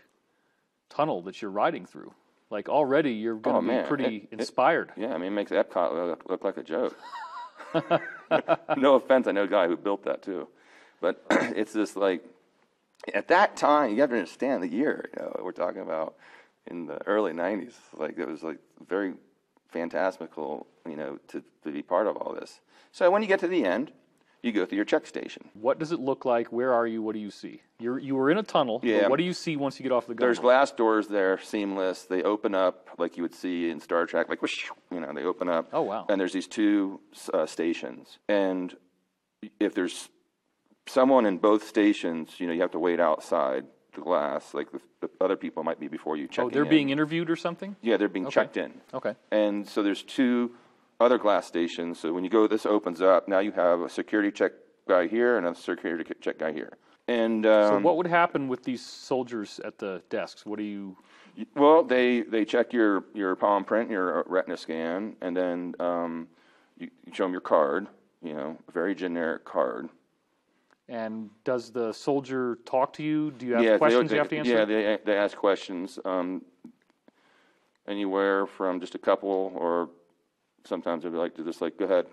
tunnel 0.90 1.22
that 1.22 1.40
you're 1.40 1.52
riding 1.52 1.86
through. 1.86 2.16
Like 2.50 2.68
already, 2.68 3.12
you're 3.12 3.36
going 3.36 3.56
Oh, 3.56 3.60
to 3.60 3.68
be 3.68 3.74
man, 3.76 3.86
pretty 3.86 4.16
it- 4.16 4.24
it- 4.24 4.40
inspired. 4.40 4.92
Yeah, 4.98 5.14
I 5.14 5.20
mean, 5.20 5.28
it 5.28 5.36
makes 5.36 5.52
Epcot 5.52 5.94
look, 5.94 6.28
look 6.28 6.44
like 6.44 6.58
a 6.58 6.64
joke. 6.64 6.98
no 8.78 8.96
offense, 8.96 9.28
I 9.28 9.34
know 9.34 9.44
a 9.44 9.48
guy 9.48 9.68
who 9.68 9.78
built 9.78 10.04
that 10.06 10.24
too, 10.24 10.48
but 11.00 11.24
it's 11.30 11.74
just 11.74 11.96
like 11.96 12.24
at 13.14 13.28
that 13.28 13.56
time 13.56 13.92
you 13.94 14.02
have 14.02 14.10
to 14.10 14.16
understand 14.16 14.64
the 14.64 14.68
year. 14.68 15.12
You 15.16 15.22
know, 15.26 15.42
we're 15.44 15.52
talking 15.52 15.84
about 15.84 16.16
in 16.66 16.88
the 16.88 16.98
early 17.06 17.34
'90s. 17.34 17.76
Like 17.96 18.18
it 18.18 18.28
was 18.28 18.42
like 18.42 18.58
very 18.88 19.14
fantastical, 19.70 20.66
you 20.90 20.96
know, 20.96 21.20
to, 21.28 21.44
to 21.66 21.72
be 21.72 21.84
part 21.84 22.08
of 22.08 22.18
all 22.18 22.34
this. 22.34 22.62
So 22.92 23.12
when 23.12 23.22
you 23.22 23.28
get 23.28 23.42
to 23.42 23.48
the 23.48 23.64
end, 23.64 23.92
you 24.46 24.52
go 24.52 24.66
through 24.66 24.76
your 24.76 24.86
check 24.86 25.08
station. 25.08 25.50
What 25.54 25.80
does 25.80 25.92
it 25.92 26.00
look 26.00 26.24
like? 26.24 26.48
Where 26.52 26.74
are 26.74 26.86
you? 26.86 27.02
What 27.02 27.14
do 27.14 27.20
you 27.20 27.32
see? 27.32 27.62
You're 27.80 28.00
you 28.00 28.16
were 28.16 28.30
in 28.30 28.38
a 28.38 28.44
tunnel. 28.44 28.80
Yeah. 28.84 29.08
what 29.08 29.18
do 29.18 29.24
you 29.24 29.34
see 29.34 29.58
once 29.58 29.80
you 29.80 29.84
get 29.84 29.92
off 29.92 30.08
the 30.08 30.14
gun? 30.14 30.26
There's 30.26 30.40
glass 30.40 30.72
doors 30.72 31.08
there, 31.08 31.40
seamless. 31.40 32.04
They 32.04 32.24
open 32.24 32.54
up 32.56 32.90
like 32.98 33.18
you 33.18 33.24
would 33.24 33.34
see 33.34 33.70
in 33.70 33.80
Star 33.80 34.06
Trek, 34.06 34.30
like 34.30 34.42
whoosh, 34.42 34.70
you 34.92 35.00
know, 35.00 35.12
they 35.14 35.24
open 35.24 35.50
up. 35.50 35.70
Oh, 35.74 35.82
wow. 35.82 36.06
And 36.08 36.22
there's 36.22 36.34
these 36.34 36.48
two 36.48 37.02
uh, 37.34 37.46
stations, 37.46 38.20
and 38.30 38.76
if 39.60 39.74
there's 39.74 40.10
someone 40.88 41.26
in 41.26 41.38
both 41.38 41.68
stations, 41.68 42.40
you 42.40 42.48
know, 42.48 42.54
you 42.54 42.62
have 42.62 42.72
to 42.72 42.80
wait 42.80 43.00
outside 43.00 43.66
the 43.96 44.02
glass. 44.02 44.54
Like 44.54 44.72
the, 44.72 44.80
the 45.02 45.10
other 45.20 45.36
people 45.36 45.64
might 45.64 45.80
be 45.80 45.88
before 45.88 46.18
you 46.18 46.28
check. 46.28 46.46
oh, 46.46 46.50
they're 46.50 46.66
being 46.66 46.90
interviewed 46.90 47.30
or 47.30 47.36
something. 47.36 47.76
Yeah, 47.82 47.98
they're 47.98 48.10
being 48.10 48.30
checked 48.30 48.58
in. 48.58 48.74
Okay. 48.94 49.16
And 49.32 49.68
so 49.68 49.82
there's 49.82 50.04
two 50.04 50.52
other 51.00 51.18
glass 51.18 51.46
stations. 51.46 52.00
So 52.00 52.14
when 52.14 52.24
you 52.24 52.30
go, 52.30 52.48
this 52.48 52.66
opens 52.66 53.02
up. 53.02 53.28
Now 53.28 53.40
you 53.40 53.52
have 53.52 53.82
a 53.82 53.90
security 53.90 54.32
check 54.32 54.54
guy 54.88 55.08
here 55.08 55.38
and 55.38 55.48
a 55.48 55.56
security 55.56 56.06
check 56.22 56.40
guy 56.40 56.54
here. 56.54 56.78
And 57.08 57.46
um, 57.46 57.70
So 57.70 57.80
what 57.80 57.98
would 57.98 58.08
happen 58.08 58.48
with 58.48 58.64
these 58.64 58.84
soldiers 58.86 59.60
at 59.64 59.78
the 59.78 60.02
desks? 60.10 60.46
What 60.46 60.58
do 60.58 60.64
you? 60.64 60.98
Well, 61.56 61.84
they, 61.84 62.22
they 62.22 62.46
check 62.46 62.72
your, 62.72 63.04
your 63.14 63.36
palm 63.36 63.66
print, 63.66 63.92
your 63.92 64.22
uh, 64.22 64.24
retina 64.26 64.56
scan, 64.56 65.16
and 65.22 65.36
then 65.36 65.76
um, 65.80 66.28
you, 66.78 66.90
you 67.06 67.14
show 67.14 67.26
them 67.26 67.34
your 67.34 67.42
card, 67.42 67.88
you 68.24 68.34
know, 68.34 68.58
a 68.68 68.72
very 68.72 68.96
generic 68.96 69.44
card. 69.44 69.90
And 70.88 71.30
does 71.44 71.72
the 71.72 71.92
soldier 71.92 72.60
talk 72.66 72.94
to 72.94 73.04
you? 73.04 73.32
Do 73.32 73.48
you 73.48 73.54
have 73.56 73.64
yeah, 73.64 73.78
questions 73.78 74.10
they, 74.10 74.16
you 74.16 74.20
have 74.20 74.30
to 74.30 74.38
answer? 74.38 74.52
Yeah, 74.52 74.66
they, 74.66 74.98
they 75.04 75.18
ask 75.18 75.36
questions, 75.36 76.00
um, 76.06 76.42
anywhere 77.88 78.48
from 78.48 78.80
just 78.80 78.96
a 78.96 79.00
couple, 79.00 79.52
or 79.56 79.90
sometimes 80.66 81.04
be 81.04 81.10
like, 81.10 81.36
to 81.36 81.44
just 81.44 81.62
like, 81.62 81.78
go 81.78 81.86
ahead. 81.86 82.08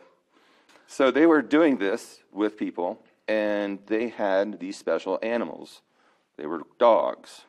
So 0.87 1.11
they 1.11 1.27
were 1.27 1.43
doing 1.43 1.79
this 1.79 2.21
with 2.33 2.57
people, 2.57 3.03
and 3.29 3.79
they 3.87 4.09
had 4.09 4.61
these 4.61 4.77
special 4.77 5.19
animals. 5.23 5.81
They 6.37 6.47
were 6.47 6.63
dogs, 6.79 7.43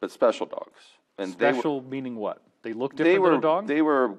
but 0.00 0.10
special 0.10 0.46
dogs. 0.46 0.80
And 1.18 1.34
they 1.34 1.46
were, 1.48 1.52
Special 1.54 1.82
meaning 1.82 2.16
what? 2.16 2.42
They 2.62 2.72
look 2.72 2.96
they 2.96 3.04
different 3.04 3.22
were 3.22 3.30
than 3.30 3.38
a 3.38 3.42
dog. 3.42 3.66
they 3.66 3.82
were 3.82 4.14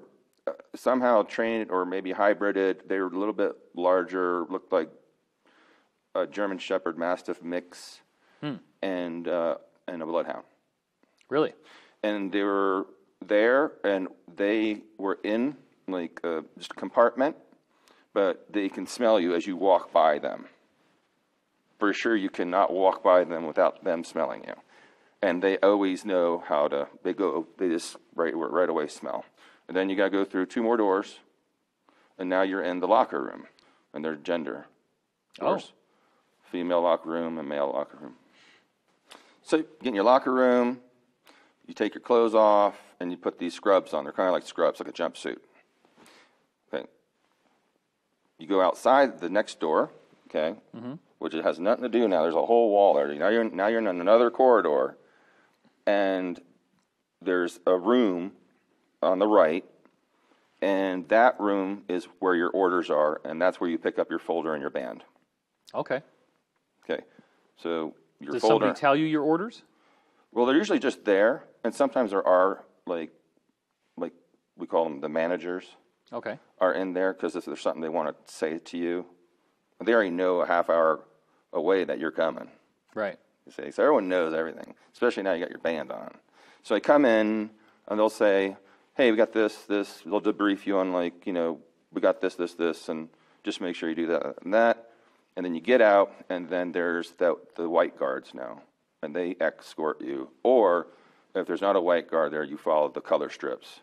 uh, 0.48 0.52
somehow 0.76 1.24
trained 1.24 1.72
or 1.72 1.86
maybe 1.86 2.14
hybrided. 2.14 2.88
They 2.88 3.00
were 3.00 3.08
a 3.08 3.18
little 3.18 3.34
bit 3.34 3.54
larger, 3.76 4.46
looked 4.50 4.72
like 4.72 4.90
a 6.16 6.28
German 6.28 6.58
Shepherd 6.60 6.98
Mastiff 6.98 7.42
mix, 7.44 8.02
Hmm. 8.42 8.56
and 8.82 9.28
uh, 9.28 9.56
and 9.88 10.02
a 10.04 10.06
bloodhound. 10.06 10.44
really? 11.30 11.54
And 12.04 12.32
they 12.32 12.44
were 12.44 12.86
there, 13.28 13.74
and 13.84 14.08
they 14.36 14.82
were 14.98 15.20
in 15.24 15.56
like 15.88 16.20
uh, 16.24 16.42
just 16.58 16.72
a 16.72 16.76
compartment, 16.76 17.36
but 18.14 18.52
they 18.52 18.70
can 18.70 18.88
smell 18.88 19.20
you 19.20 19.36
as 19.36 19.46
you 19.46 19.56
walk 19.56 19.92
by 19.92 20.20
them. 20.20 20.46
For 21.80 21.94
sure, 21.94 22.16
you 22.16 22.30
cannot 22.30 22.72
walk 22.72 23.04
by 23.04 23.24
them 23.24 23.46
without 23.46 23.84
them 23.84 24.04
smelling 24.04 24.44
you 24.48 24.56
and 25.24 25.42
they 25.42 25.58
always 25.60 26.04
know 26.04 26.44
how 26.46 26.68
to. 26.68 26.88
They 27.02 27.14
go. 27.14 27.48
They 27.58 27.70
just 27.70 27.96
right 28.14 28.34
right 28.36 28.70
away 28.70 28.88
smell. 28.90 29.24
And 29.68 29.76
then 29.76 29.90
you 29.90 29.96
got 29.96 30.06
to 30.06 30.10
go 30.10 30.26
through 30.26 30.48
two 30.48 30.62
more 30.62 30.76
doors, 30.76 31.20
and 32.20 32.30
now 32.30 32.42
you're 32.42 32.62
in 32.62 32.82
the 32.82 32.88
locker 32.88 33.24
room, 33.24 33.48
and 33.94 34.04
they're 34.04 34.18
gender 34.18 34.66
doors, 35.40 35.72
female 36.52 36.82
locker 36.82 37.10
room 37.10 37.38
and 37.38 37.48
male 37.48 37.72
locker 37.74 37.98
room. 38.02 38.16
So 39.44 39.58
you 39.58 39.66
get 39.82 39.90
in 39.90 39.96
your 39.96 40.04
locker 40.04 40.34
room, 40.34 40.82
you 41.68 41.74
take 41.74 41.94
your 41.96 42.02
clothes 42.02 42.36
off, 42.36 42.78
and 43.00 43.12
you 43.12 43.18
put 43.18 43.40
these 43.40 43.54
scrubs 43.54 43.94
on. 43.94 44.04
They're 44.04 44.14
kind 44.14 44.28
of 44.28 44.34
like 44.34 44.46
scrubs, 44.46 44.80
like 44.80 44.90
a 44.90 44.94
jumpsuit. 44.94 45.38
Okay. 46.74 46.86
You 48.38 48.48
go 48.48 48.62
outside 48.62 49.20
the 49.20 49.30
next 49.30 49.60
door, 49.60 49.92
okay, 50.28 50.56
Mhm. 50.76 51.00
which 51.20 51.34
it 51.34 51.44
has 51.44 51.60
nothing 51.60 51.84
to 51.84 51.90
do 51.90 52.08
now. 52.08 52.22
There's 52.24 52.36
a 52.36 52.46
whole 52.46 52.70
wall 52.72 52.94
there. 52.94 53.08
Now 53.14 53.30
you're 53.30 53.44
now 53.46 53.68
you're 53.68 53.80
in 53.80 53.88
another 53.88 54.30
corridor, 54.32 54.98
and 55.86 56.42
there's 57.22 57.60
a 57.66 57.78
room 57.78 58.36
on 59.02 59.20
the 59.20 59.28
right, 59.28 59.64
and 60.62 61.08
that 61.10 61.40
room 61.40 61.86
is 61.88 62.06
where 62.20 62.36
your 62.36 62.50
orders 62.50 62.90
are, 62.90 63.22
and 63.24 63.42
that's 63.42 63.60
where 63.62 63.70
you 63.70 63.78
pick 63.78 63.98
up 64.00 64.10
your 64.10 64.20
folder 64.20 64.54
and 64.54 64.62
your 64.62 64.70
band. 64.70 65.04
Okay. 65.74 66.02
Okay, 66.84 67.04
so 67.56 67.94
your 68.20 68.34
Does 68.34 68.42
folder. 68.42 68.66
somebody 68.66 68.80
tell 68.80 68.96
you 68.96 69.06
your 69.06 69.24
orders? 69.24 69.64
Well, 70.34 70.46
they're 70.46 70.58
usually 70.58 70.80
just 70.80 71.06
there, 71.06 71.46
and 71.64 71.74
sometimes 71.74 72.12
there 72.12 72.26
are 72.28 72.64
like, 72.86 73.12
like 73.98 74.14
we 74.58 74.68
call 74.68 74.84
them 74.86 75.00
the 75.00 75.10
managers 75.10 75.66
Okay. 76.12 76.38
are 76.60 76.74
in 76.74 76.94
there 76.94 77.14
because 77.14 77.36
if 77.36 77.46
there's 77.46 77.62
something 77.62 77.82
they 77.82 77.90
want 77.90 78.08
to 78.10 78.34
say 78.34 78.58
to 78.60 78.78
you, 78.78 79.06
they 79.84 79.94
already 79.94 80.10
know 80.12 80.42
a 80.42 80.46
half 80.46 80.70
hour 80.70 81.02
away 81.52 81.84
that 81.84 82.00
you're 82.00 82.12
coming. 82.12 82.50
Right. 82.96 83.18
You 83.46 83.52
see, 83.52 83.72
so 83.72 83.84
everyone 83.84 84.08
knows 84.10 84.34
everything, 84.34 84.74
especially 84.94 85.24
now 85.24 85.34
you 85.34 85.40
got 85.42 85.50
your 85.50 85.60
band 85.60 85.92
on. 85.92 86.12
So 86.64 86.74
they 86.76 86.80
come 86.80 87.06
in 87.06 87.50
and 87.88 88.00
they'll 88.00 88.10
say, 88.10 88.56
"Hey, 88.96 89.12
we 89.12 89.18
got 89.18 89.34
this, 89.34 89.64
this." 89.64 90.02
They'll 90.06 90.22
debrief 90.22 90.66
you 90.66 90.78
on 90.78 90.94
like, 90.94 91.26
you 91.28 91.34
know, 91.34 91.60
we 91.92 92.00
got 92.00 92.22
this, 92.22 92.36
this, 92.36 92.54
this, 92.54 92.90
and 92.90 93.10
Just 93.44 93.60
make 93.60 93.76
sure 93.76 93.90
you 93.90 93.96
do 93.96 94.08
that 94.08 94.36
and 94.44 94.54
that. 94.54 94.92
And 95.36 95.46
then 95.46 95.54
you 95.54 95.60
get 95.62 95.82
out, 95.82 96.14
and 96.30 96.48
then 96.48 96.72
there's 96.72 97.12
the, 97.18 97.36
the 97.56 97.68
white 97.68 97.98
guards 97.98 98.34
now, 98.34 98.62
and 99.04 99.16
they 99.16 99.36
escort 99.40 100.02
you. 100.02 100.30
Or 100.44 100.88
if 101.36 101.46
there's 101.46 101.62
not 101.62 101.76
a 101.76 101.82
white 101.82 102.10
guard 102.10 102.32
there, 102.32 102.44
you 102.44 102.58
follow 102.58 102.90
the 102.90 103.02
color 103.02 103.30
strips. 103.30 103.82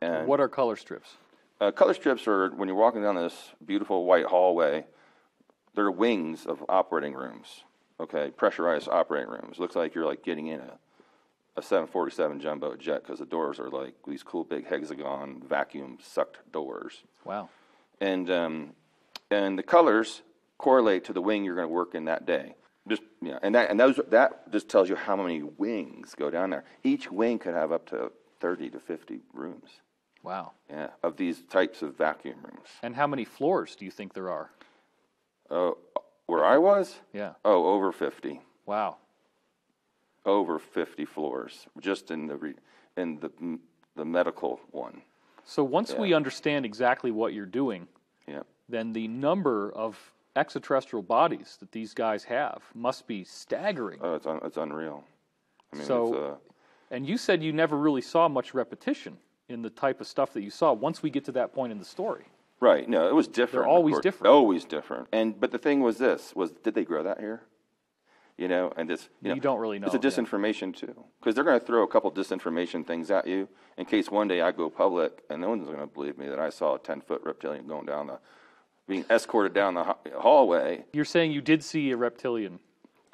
And 0.00 0.26
What 0.26 0.40
are 0.40 0.48
color 0.48 0.76
strips? 0.76 1.16
uh, 1.60 1.70
color 1.70 1.94
strips 1.94 2.26
are 2.26 2.50
when 2.50 2.68
you're 2.68 2.76
walking 2.76 3.02
down 3.02 3.14
this 3.16 3.50
beautiful 3.64 4.04
white 4.04 4.26
hallway. 4.26 4.84
They're 5.74 5.90
wings 5.90 6.44
of 6.44 6.62
operating 6.68 7.14
rooms. 7.14 7.64
Okay, 8.00 8.30
pressurized 8.36 8.88
operating 8.88 9.30
rooms. 9.30 9.58
Looks 9.58 9.76
like 9.76 9.94
you're 9.94 10.06
like 10.06 10.22
getting 10.22 10.48
in 10.48 10.60
a 10.60 10.78
a 11.54 11.60
747 11.60 12.40
jumbo 12.40 12.74
jet 12.76 13.02
because 13.02 13.18
the 13.18 13.26
doors 13.26 13.60
are 13.60 13.68
like 13.68 13.92
these 14.08 14.22
cool 14.22 14.42
big 14.42 14.66
hexagon 14.66 15.42
vacuum 15.46 15.98
sucked 16.02 16.38
doors, 16.50 17.02
Wow. 17.26 17.50
and 18.00 18.30
um, 18.30 18.70
and 19.30 19.58
the 19.58 19.62
colors 19.62 20.22
correlate 20.56 21.04
to 21.04 21.12
the 21.12 21.20
wing 21.20 21.44
you're 21.44 21.54
going 21.54 21.68
to 21.68 21.72
work 21.72 21.94
in 21.94 22.06
that 22.06 22.24
day. 22.24 22.54
Just 22.88 23.02
yeah, 23.20 23.38
and 23.42 23.54
that 23.54 23.70
and 23.70 23.78
those 23.78 24.00
that 24.10 24.50
just 24.50 24.68
tells 24.68 24.88
you 24.88 24.96
how 24.96 25.14
many 25.16 25.42
wings 25.42 26.14
go 26.16 26.30
down 26.30 26.50
there. 26.50 26.64
Each 26.82 27.10
wing 27.10 27.38
could 27.38 27.54
have 27.54 27.70
up 27.70 27.86
to 27.90 28.10
30 28.40 28.70
to 28.70 28.80
50 28.80 29.20
rooms. 29.32 29.68
Wow. 30.24 30.52
Yeah, 30.68 30.88
of 31.02 31.16
these 31.16 31.42
types 31.42 31.82
of 31.82 31.96
vacuum 31.96 32.38
rooms. 32.42 32.68
And 32.82 32.94
how 32.96 33.06
many 33.06 33.24
floors 33.24 33.76
do 33.76 33.84
you 33.84 33.90
think 33.90 34.14
there 34.14 34.30
are? 34.30 34.50
Oh, 35.50 35.78
where 36.26 36.44
I 36.44 36.58
was? 36.58 36.96
Yeah. 37.12 37.32
Oh, 37.44 37.72
over 37.72 37.92
50. 37.92 38.40
Wow. 38.66 38.96
Over 40.24 40.58
50 40.58 41.04
floors 41.04 41.66
just 41.80 42.10
in 42.10 42.26
the 42.26 42.36
re, 42.36 42.54
in 42.96 43.18
the 43.20 43.30
the 43.94 44.04
medical 44.04 44.60
one. 44.70 45.02
So 45.44 45.62
once 45.64 45.94
we 45.94 46.14
understand 46.14 46.64
exactly 46.64 47.10
what 47.10 47.32
you're 47.32 47.46
doing, 47.46 47.88
Yeah. 48.28 48.42
then 48.68 48.92
the 48.92 49.08
number 49.08 49.70
of 49.72 50.11
extraterrestrial 50.36 51.02
bodies 51.02 51.56
that 51.60 51.72
these 51.72 51.94
guys 51.94 52.24
have 52.24 52.62
must 52.74 53.06
be 53.06 53.24
staggering. 53.24 53.98
Oh, 54.02 54.14
it's 54.14 54.26
un, 54.26 54.40
it's 54.44 54.56
unreal. 54.56 55.04
I 55.72 55.76
mean, 55.76 55.86
So- 55.86 56.06
it's, 56.08 56.16
uh, 56.16 56.36
And 56.90 57.06
you 57.06 57.16
said 57.16 57.42
you 57.42 57.52
never 57.52 57.76
really 57.78 58.02
saw 58.02 58.28
much 58.28 58.52
repetition 58.54 59.16
in 59.48 59.62
the 59.62 59.70
type 59.70 60.00
of 60.00 60.06
stuff 60.06 60.32
that 60.34 60.42
you 60.42 60.50
saw 60.50 60.72
once 60.72 61.02
we 61.02 61.08
get 61.10 61.24
to 61.24 61.32
that 61.32 61.52
point 61.54 61.72
in 61.72 61.78
the 61.78 61.84
story. 61.84 62.26
right. 62.60 62.88
No, 62.88 63.08
it 63.08 63.14
was 63.14 63.26
different. 63.28 63.66
of 63.66 63.72
always 63.72 63.98
different. 64.00 64.30
Always 64.32 64.64
different. 64.64 65.08
And 65.12 65.38
but 65.40 65.50
the 65.50 65.58
thing 65.58 65.80
was 65.80 65.98
this 65.98 66.34
was 66.36 66.50
did 66.52 66.74
they 66.74 66.84
grow 66.84 67.02
that 67.02 67.18
here? 67.18 67.42
You 68.38 68.48
know, 68.48 68.72
and 68.76 68.88
this 68.88 69.08
you, 69.20 69.28
know, 69.30 69.34
You 69.34 69.40
don't 69.40 69.58
really 69.58 69.78
know. 69.78 69.86
It's 69.86 69.94
a 69.94 69.98
know, 69.98 70.02
yeah. 70.08 70.10
disinformation 70.10 70.74
too, 70.74 70.94
because 71.20 71.34
they're 71.34 71.44
going 71.44 71.58
to 71.60 71.64
throw 71.66 71.82
a 71.82 71.86
couple 71.88 72.10
disinformation 72.12 72.86
things 72.86 73.10
at 73.10 73.26
you 73.26 73.48
in 73.76 73.84
case 73.84 74.10
one 74.10 74.26
day 74.28 74.40
I 74.40 74.52
go 74.52 74.70
public 74.70 75.22
and 75.28 75.40
no 75.40 75.48
one's 75.50 75.66
going 75.66 75.80
to 75.80 75.86
believe 75.86 76.16
me 76.18 76.28
that 76.28 76.38
I 76.38 76.50
saw 76.50 76.74
a 76.76 76.78
ten 76.78 77.00
foot 77.00 77.22
reptilian 77.24 77.66
going 77.66 77.86
down 77.86 78.06
the, 78.08 78.18
being 78.92 79.04
escorted 79.08 79.54
down 79.54 79.72
the 79.72 79.96
hallway. 80.18 80.84
You're 80.92 81.06
saying 81.06 81.32
you 81.32 81.40
did 81.40 81.64
see 81.64 81.90
a 81.92 81.96
reptilian. 81.96 82.58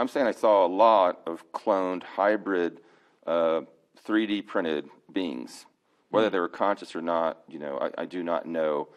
I'm 0.00 0.08
saying 0.08 0.26
I 0.26 0.32
saw 0.32 0.66
a 0.66 0.72
lot 0.86 1.20
of 1.24 1.44
cloned 1.52 2.02
hybrid, 2.02 2.80
uh, 3.28 3.60
3D 4.04 4.44
printed 4.44 4.88
beings. 5.12 5.66
Whether 6.10 6.30
they 6.30 6.40
were 6.40 6.48
conscious 6.48 6.96
or 6.96 7.02
not, 7.02 7.38
you 7.46 7.60
know, 7.60 7.78
I, 7.80 8.02
I 8.02 8.04
do 8.06 8.24
not 8.24 8.44
know. 8.44 8.88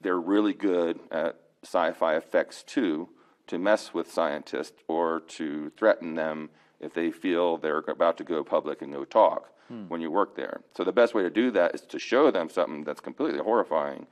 They're 0.00 0.20
really 0.20 0.52
good 0.52 1.00
at 1.10 1.40
sci-fi 1.64 2.14
effects 2.14 2.62
too, 2.62 3.08
to 3.48 3.58
mess 3.58 3.92
with 3.92 4.08
scientists 4.08 4.84
or 4.86 5.20
to 5.38 5.70
threaten 5.76 6.14
them 6.14 6.50
if 6.78 6.94
they 6.94 7.10
feel 7.10 7.56
they're 7.56 7.78
about 7.88 8.18
to 8.18 8.24
go 8.24 8.44
public 8.44 8.82
and 8.82 8.92
go 8.92 9.04
talk 9.04 9.48
when 9.88 10.00
you 10.00 10.10
work 10.10 10.36
there. 10.36 10.60
So 10.76 10.84
the 10.84 10.92
best 10.92 11.14
way 11.14 11.22
to 11.22 11.30
do 11.30 11.50
that 11.52 11.74
is 11.74 11.80
to 11.80 11.98
show 11.98 12.30
them 12.30 12.48
something 12.50 12.84
that's 12.84 13.00
completely 13.00 13.40
horrifying, 13.40 14.06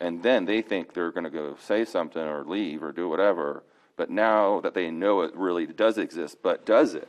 and 0.00 0.22
then 0.22 0.44
they 0.44 0.62
think 0.62 0.92
they're 0.92 1.10
going 1.10 1.24
to 1.24 1.30
go 1.30 1.56
say 1.60 1.84
something 1.84 2.22
or 2.22 2.44
leave 2.44 2.82
or 2.82 2.92
do 2.92 3.08
whatever. 3.08 3.62
But 3.96 4.10
now 4.10 4.60
that 4.60 4.74
they 4.74 4.90
know 4.90 5.22
it 5.22 5.34
really 5.34 5.66
does 5.66 5.96
exist, 5.98 6.38
but 6.42 6.66
does 6.66 6.94
it? 6.94 7.08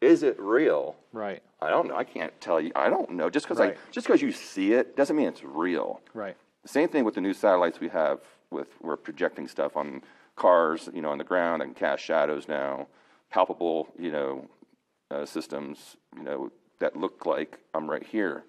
Is 0.00 0.22
it 0.22 0.38
real? 0.38 0.94
Right. 1.12 1.42
I 1.60 1.70
don't 1.70 1.88
know. 1.88 1.96
I 1.96 2.04
can't 2.04 2.38
tell 2.40 2.60
you. 2.60 2.70
I 2.76 2.88
don't 2.88 3.10
know. 3.10 3.28
Just 3.28 3.46
because 3.46 3.58
Right. 3.58 3.76
I 3.76 3.90
just 3.90 4.06
because 4.06 4.22
you 4.22 4.30
see 4.30 4.72
it 4.74 4.96
doesn't 4.96 5.16
mean 5.16 5.26
it's 5.26 5.42
real. 5.42 6.00
Right. 6.14 6.36
The 6.62 6.68
same 6.68 6.88
thing 6.88 7.04
with 7.04 7.14
the 7.14 7.20
new 7.20 7.34
satellites 7.34 7.80
we 7.80 7.88
have 7.88 8.20
with 8.50 8.68
we're 8.80 8.96
projecting 8.96 9.48
stuff 9.48 9.76
on 9.76 10.02
cars, 10.36 10.88
you 10.94 11.02
know, 11.02 11.10
on 11.10 11.18
the 11.18 11.24
ground 11.24 11.62
and 11.62 11.74
cast 11.74 12.04
shadows 12.04 12.46
now, 12.46 12.86
palpable, 13.30 13.88
you 13.98 14.12
know, 14.12 14.48
uh, 15.10 15.26
systems, 15.26 15.96
you 16.16 16.22
know, 16.22 16.52
that 16.78 16.94
look 16.96 17.26
like 17.26 17.58
I'm 17.74 17.90
right 17.90 18.04
here, 18.04 18.44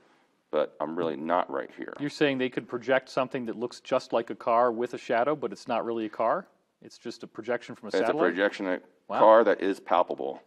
but 0.51 0.75
I'm 0.79 0.95
really 0.95 1.15
not 1.15 1.49
right 1.51 1.69
here. 1.77 1.93
You're 1.99 2.09
saying 2.09 2.38
they 2.38 2.49
could 2.49 2.67
project 2.67 3.09
something 3.09 3.45
that 3.45 3.55
looks 3.57 3.79
just 3.81 4.13
like 4.13 4.29
a 4.29 4.35
car 4.35 4.71
with 4.71 4.93
a 4.93 4.97
shadow, 4.97 5.35
but 5.35 5.51
it's 5.51 5.67
not 5.67 5.85
really 5.85 6.05
a 6.05 6.09
car? 6.09 6.47
It's 6.81 6.97
just 6.97 7.23
a 7.23 7.27
projection 7.27 7.75
from 7.75 7.88
a 7.88 7.89
It's 7.89 7.95
a 7.97 8.05
satellite? 8.05 8.31
projection 8.33 8.67
a 8.67 8.79
Wow. 9.07 9.19
car 9.19 9.43
that 9.43 9.62
is 9.62 9.79
palpable, 9.79 10.41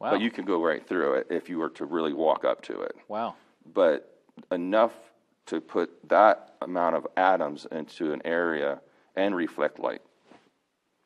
wow. 0.00 0.10
but 0.10 0.20
you 0.20 0.30
can 0.30 0.44
go 0.44 0.60
right 0.62 0.84
through 0.86 1.14
it 1.14 1.28
if 1.30 1.48
you 1.48 1.58
were 1.58 1.70
to 1.70 1.84
really 1.84 2.12
walk 2.12 2.44
up 2.44 2.60
to 2.62 2.80
it. 2.82 2.96
wow. 3.08 3.34
but 3.74 4.18
enough 4.50 4.92
to 5.46 5.60
put 5.60 5.90
that 6.08 6.54
amount 6.62 6.96
of 6.96 7.06
atoms 7.16 7.66
into 7.70 8.12
an 8.12 8.20
area 8.24 8.80
and 9.16 9.36
reflect 9.36 9.78
light. 9.78 10.02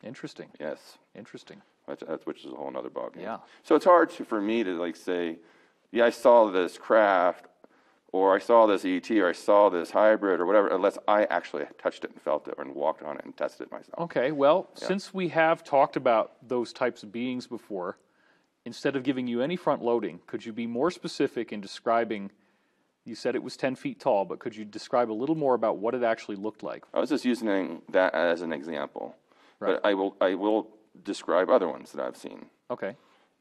Interesting. 0.03 0.49
Yes, 0.61 0.99
Interesting. 1.15 1.61
that's, 1.87 2.03
that's, 2.07 2.27
which 2.27 2.45
is 2.45 2.53
a 2.53 2.55
whole 2.57 2.73
other 2.77 2.89
ballgame. 2.91 3.21
Yeah. 3.23 3.39
So 3.63 3.75
it's 3.75 3.85
hard 3.85 4.11
to, 4.11 4.25
for 4.25 4.41
me 4.41 4.63
to 4.65 4.73
like 4.81 4.97
say, 4.97 5.37
yeah, 5.93 6.05
I 6.07 6.11
saw 6.11 6.51
this 6.51 6.79
craft, 6.79 7.47
or 8.17 8.35
I 8.35 8.39
saw 8.39 8.67
this 8.67 8.85
ET, 8.85 9.11
or 9.11 9.29
I 9.29 9.33
saw 9.33 9.69
this 9.69 9.91
hybrid, 9.91 10.41
or 10.41 10.47
whatever, 10.47 10.69
unless 10.69 10.97
I 11.07 11.25
actually 11.25 11.65
touched 11.79 12.03
it 12.05 12.11
and 12.13 12.21
felt 12.23 12.49
it 12.49 12.55
and 12.59 12.75
walked 12.75 13.03
on 13.03 13.17
it 13.19 13.25
and 13.27 13.37
tested 13.37 13.67
it 13.67 13.71
myself. 13.73 13.99
Okay, 13.99 14.33
well, 14.33 14.71
since 14.75 15.13
we 15.13 15.29
have 15.29 15.63
talked 15.63 15.97
about 15.97 16.33
those 16.49 16.73
types 16.73 17.03
of 17.03 17.13
beings 17.13 17.47
before, 17.47 17.99
instead 18.65 18.97
of 18.97 19.03
giving 19.03 19.27
you 19.27 19.43
any 19.43 19.55
front 19.55 19.83
loading, 19.83 20.21
could 20.27 20.47
you 20.47 20.53
be 20.53 20.67
more 20.67 20.91
specific 20.91 21.53
in 21.53 21.61
describing? 21.61 22.31
You 23.05 23.15
said 23.15 23.35
it 23.35 23.43
was 23.43 23.57
10 23.57 23.77
feet 23.77 24.01
tall, 24.01 24.25
but 24.25 24.39
could 24.39 24.57
you 24.57 24.65
describe 24.65 25.11
a 25.11 25.15
little 25.23 25.37
more 25.37 25.55
about 25.55 25.77
what 25.77 25.95
it 25.95 26.03
actually 26.03 26.37
looked 26.37 26.63
like? 26.63 26.85
I 26.95 27.01
was 27.01 27.11
just 27.11 27.25
using 27.25 27.83
that 27.91 28.15
as 28.15 28.41
an 28.41 28.53
example, 28.53 29.15
Right. 29.61 29.75
but 29.83 29.87
I 29.89 29.93
will 29.95 30.17
I 30.21 30.35
will 30.35 30.69
describe 31.05 31.51
other 31.51 31.69
ones 31.69 31.93
that 31.93 32.05
I've 32.05 32.17
seen. 32.17 32.47
Okay, 32.71 32.97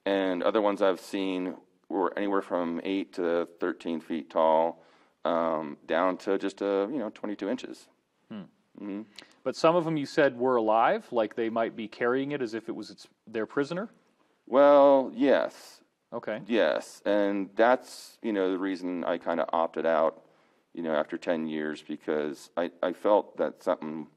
and 0.05 0.43
other 0.43 0.61
ones 0.61 0.81
I've 0.81 0.99
seen 0.99 1.55
were 1.89 2.17
anywhere 2.17 2.41
from 2.41 2.81
eight 2.83 3.13
to 3.13 3.47
thirteen 3.59 3.99
feet 3.99 4.29
tall, 4.29 4.83
um, 5.23 5.77
down 5.87 6.17
to 6.17 6.37
just 6.37 6.61
uh, 6.61 6.87
you 6.91 6.99
know 6.99 7.09
twenty 7.09 7.35
two 7.35 7.49
inches. 7.49 7.87
but 9.43 9.55
some 9.55 9.75
of 9.75 9.85
them 9.85 9.95
you 9.95 10.05
said 10.05 10.37
were 10.37 10.55
alive, 10.57 11.05
like 11.11 11.35
they 11.35 11.49
might 11.49 11.75
be 11.75 11.87
carrying 11.87 12.31
it 12.31 12.41
as 12.41 12.53
if 12.53 12.67
it 12.67 12.75
was 12.75 12.89
its, 12.89 13.07
their 13.25 13.45
prisoner? 13.45 13.89
Well, 14.47 15.11
yes, 15.15 15.81
Okay, 16.13 16.41
yes, 16.47 17.01
and 17.05 17.49
that's 17.55 18.17
you 18.21 18.31
know 18.33 18.51
the 18.51 18.57
reason 18.57 19.03
I 19.03 19.17
kind 19.17 19.39
of 19.39 19.49
opted 19.53 19.85
out, 19.85 20.21
you 20.73 20.81
know, 20.83 20.93
after 20.93 21.17
ten 21.17 21.47
years 21.47 21.81
because 21.81 22.49
I 22.57 22.71
I 22.83 22.93
felt 22.93 23.37
that 23.37 23.63
something 23.63 24.07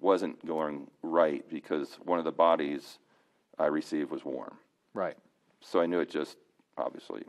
wasn't 0.00 0.44
going 0.46 0.88
right 1.02 1.44
because 1.50 1.98
one 2.04 2.18
of 2.18 2.24
the 2.24 2.32
bodies 2.32 2.98
I 3.58 3.66
received 3.66 4.10
was 4.10 4.24
warm. 4.24 4.56
right. 4.94 5.16
so 5.60 5.80
I 5.80 5.86
knew 5.86 5.98
it 6.00 6.08
just 6.10 6.36
obviously 6.78 7.22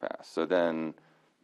passed. 0.00 0.32
So 0.32 0.46
then, 0.46 0.94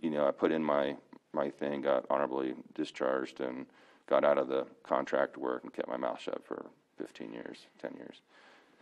you 0.00 0.10
know, 0.10 0.26
I 0.26 0.30
put 0.30 0.52
in 0.52 0.62
my 0.62 0.96
my 1.32 1.50
thing, 1.50 1.82
got 1.82 2.06
honorably 2.08 2.54
discharged, 2.74 3.40
and 3.40 3.66
got 4.06 4.24
out 4.24 4.38
of 4.38 4.48
the 4.48 4.66
contract 4.82 5.36
work 5.36 5.64
and 5.64 5.72
kept 5.72 5.88
my 5.88 5.96
mouth 5.98 6.18
shut 6.20 6.42
for 6.46 6.66
15 6.96 7.32
years, 7.32 7.66
10 7.82 7.92
years. 7.94 8.22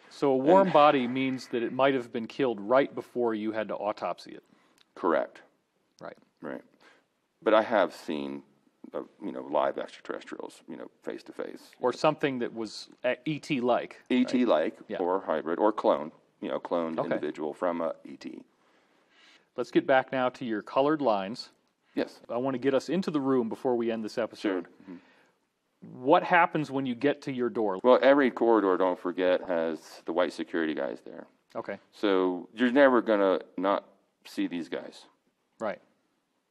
So 0.09 0.30
a 0.30 0.37
warm 0.37 0.70
body 0.70 1.09
means 1.09 1.48
that 1.48 1.64
it 1.64 1.72
might 1.72 1.94
have 1.94 2.12
been 2.12 2.28
killed 2.28 2.61
right 2.61 2.94
before 2.94 3.35
you 3.35 3.50
had 3.50 3.66
to 3.68 3.74
autopsy 3.74 4.33
it. 4.33 4.44
Correct, 4.94 5.40
Right. 6.00 6.16
right. 6.40 6.62
But 7.42 7.54
I 7.54 7.62
have 7.62 7.92
seen, 7.92 8.44
uh, 8.92 9.00
you 9.20 9.33
know, 9.33 9.42
live 9.42 9.76
extraterrestrials, 9.76 10.62
you 10.68 10.76
know, 10.76 10.88
face 11.02 11.24
to 11.24 11.33
face, 11.33 11.72
Or 11.80 11.92
something 11.92 12.38
that 12.38 12.54
was 12.54 12.88
ET 13.02 13.50
like. 13.61 14.00
ET 14.11 14.44
like 14.44 14.76
Yeah. 14.87 14.98
or 14.98 15.22
hybrid 15.22 15.59
or 15.59 15.72
clone, 15.72 16.12
you 16.44 16.50
know, 16.50 16.61
cloned 16.61 16.98
Okay. 16.98 17.04
individual 17.14 17.54
from 17.54 17.80
a 17.80 17.94
ET. 18.07 18.26
Let's 19.57 19.70
get 19.70 19.87
back 19.87 20.12
now 20.12 20.28
to 20.28 20.44
your 20.44 20.62
colored 20.62 21.00
lines. 21.00 21.50
Yes, 21.94 22.20
I 22.28 22.37
want 22.37 22.54
to 22.54 22.59
get 22.59 22.74
us 22.74 22.88
into 22.88 23.11
the 23.11 23.20
room 23.20 23.48
before 23.48 23.76
we 23.76 23.90
end 23.90 24.04
this 24.04 24.14
sure. 24.14 24.24
episode. 24.24 24.66
Mm-hmm. 24.83 24.96
What 26.02 26.22
happens 26.22 26.70
when 26.70 26.87
you 26.87 26.94
get 26.94 27.22
to 27.22 27.33
your 27.33 27.48
door? 27.48 27.78
Well, 27.83 27.98
every 28.02 28.30
corridor, 28.30 28.76
don't 28.76 28.98
forget, 28.98 29.42
has 29.46 30.02
the 30.04 30.12
white 30.12 30.33
security 30.33 30.74
guys 30.74 30.98
there. 31.04 31.26
Okay, 31.57 31.78
So 31.92 32.48
you're 32.52 32.72
never 32.72 33.00
gonna 33.00 33.40
not 33.57 33.85
see 34.26 34.46
these 34.46 34.68
guys. 34.68 35.07
right. 35.61 35.80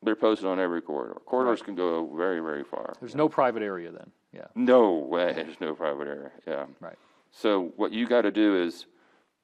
They're 0.02 0.18
posted 0.18 0.48
on 0.48 0.60
every 0.60 0.82
corridor. 0.82 1.22
Corridors 1.26 1.62
can 1.62 1.76
go 1.76 2.06
very, 2.18 2.42
very 2.42 2.64
far. 2.66 2.94
There's 3.00 3.16
no 3.16 3.30
private 3.30 3.64
area 3.64 3.90
then. 3.90 4.12
Yeah, 4.34 4.48
No 4.54 4.96
way. 4.96 5.32
There's 5.34 5.62
no 5.62 5.74
private 5.76 6.08
area. 6.10 6.32
Yeah. 6.46 6.66
right. 6.82 6.98
So 7.32 7.72
what 7.78 7.94
you 7.94 8.06
got 8.06 8.24
to 8.24 8.32
do 8.32 8.62
is, 8.62 8.86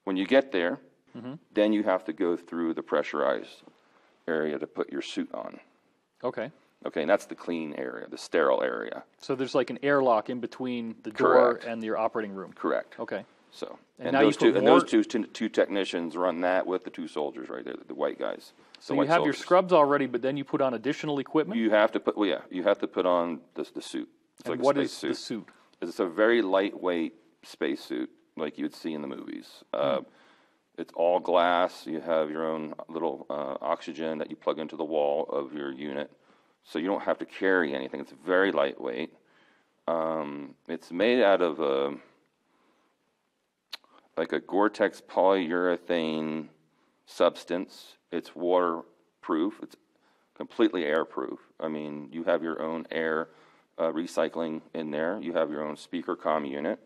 when 0.09 0.17
you 0.17 0.25
get 0.25 0.51
there, 0.51 0.79
Mm-hmm. 1.17 1.33
then 1.53 1.73
you 1.73 1.81
have 1.83 2.03
to 2.05 2.13
go 2.13 2.35
through 2.37 2.75
the 2.75 2.83
pressurized 2.83 3.63
area 4.27 4.59
to 4.59 4.67
put 4.67 4.91
your 4.91 5.01
suit 5.01 5.27
on. 5.33 5.59
Okay. 6.23 6.51
Okay, 6.85 7.01
and 7.01 7.09
that's 7.09 7.25
the 7.25 7.33
clean 7.33 7.73
area, 7.73 8.05
the 8.07 8.17
sterile 8.17 8.61
area. 8.61 9.03
So 9.17 9.33
there's 9.35 9.55
like 9.55 9.71
an 9.71 9.79
airlock 9.81 10.29
in 10.29 10.39
between 10.39 10.95
the 11.01 11.09
door 11.09 11.33
Correct. 11.55 11.65
and 11.65 11.83
your 11.83 11.97
operating 11.97 12.33
room. 12.33 12.53
Correct. 12.53 12.99
Okay. 12.99 13.25
So, 13.51 13.79
And 13.97 14.09
and, 14.15 14.17
those 14.23 14.37
two, 14.37 14.55
and 14.55 14.67
those 14.67 14.93
more- 14.93 15.03
two, 15.03 15.23
two 15.39 15.49
technicians 15.49 16.15
run 16.15 16.41
that 16.41 16.67
with 16.67 16.83
the 16.83 16.91
two 16.91 17.07
soldiers 17.07 17.49
right 17.49 17.65
there, 17.65 17.73
the 17.87 17.95
white 17.95 18.19
guys. 18.19 18.53
So 18.79 18.93
you 18.93 19.07
have 19.07 19.23
your 19.25 19.33
scrubs 19.33 19.73
already, 19.73 20.05
but 20.05 20.21
then 20.21 20.37
you 20.37 20.43
put 20.45 20.61
on 20.61 20.75
additional 20.75 21.17
equipment. 21.17 21.59
You 21.59 21.71
have 21.71 21.91
to 21.93 21.99
put, 21.99 22.15
well, 22.17 22.29
yeah, 22.29 22.41
you 22.51 22.61
have 22.63 22.77
to 22.79 22.87
put 22.87 23.07
on 23.07 23.39
the, 23.55 23.67
the 23.73 23.81
suit. 23.81 24.07
It's 24.39 24.47
and 24.47 24.51
like 24.51 24.59
a 24.59 24.63
what 24.63 24.75
space 24.75 24.93
is 24.93 25.01
the 25.01 25.15
suit? 25.15 25.47
It's 25.81 25.99
a 25.99 26.05
very 26.05 26.43
lightweight 26.43 27.13
spacesuit, 27.41 28.11
like 28.39 28.57
you 28.57 28.65
would 28.65 28.75
see 28.75 28.93
in 28.93 29.01
the 29.01 29.07
movies. 29.07 29.63
Hmm. 29.73 29.79
Uh, 29.81 29.99
it's 30.77 30.93
all 30.95 31.19
glass. 31.19 31.85
You 31.85 31.99
have 31.99 32.31
your 32.31 32.47
own 32.47 32.73
little 32.87 33.25
uh, 33.29 33.55
oxygen 33.61 34.17
that 34.19 34.29
you 34.29 34.37
plug 34.37 34.59
into 34.59 34.77
the 34.77 34.85
wall 34.85 35.25
of 35.25 35.53
your 35.53 35.73
unit, 35.73 36.09
so 36.63 36.79
you 36.79 36.87
don't 36.87 37.03
have 37.03 37.17
to 37.19 37.25
carry 37.25 37.75
anything. 37.75 37.99
It's 37.99 38.13
very 38.25 38.51
lightweight. 38.51 39.13
Um, 39.87 40.55
it's 40.67 40.91
made 40.91 41.21
out 41.21 41.41
of 41.41 41.59
a 41.59 41.95
like 44.15 44.33
a 44.33 44.39
Gore-Tex 44.39 45.01
polyurethane 45.09 46.47
substance. 47.05 47.97
It's 48.11 48.35
waterproof. 48.35 49.59
It's 49.63 49.75
completely 50.35 50.83
airproof. 50.83 51.37
I 51.59 51.67
mean, 51.67 52.09
you 52.11 52.23
have 52.25 52.43
your 52.43 52.61
own 52.61 52.85
air 52.91 53.29
uh, 53.77 53.91
recycling 53.91 54.61
in 54.73 54.91
there. 54.91 55.19
You 55.21 55.33
have 55.33 55.49
your 55.49 55.65
own 55.65 55.77
speaker 55.77 56.15
comm 56.15 56.49
unit. 56.49 56.79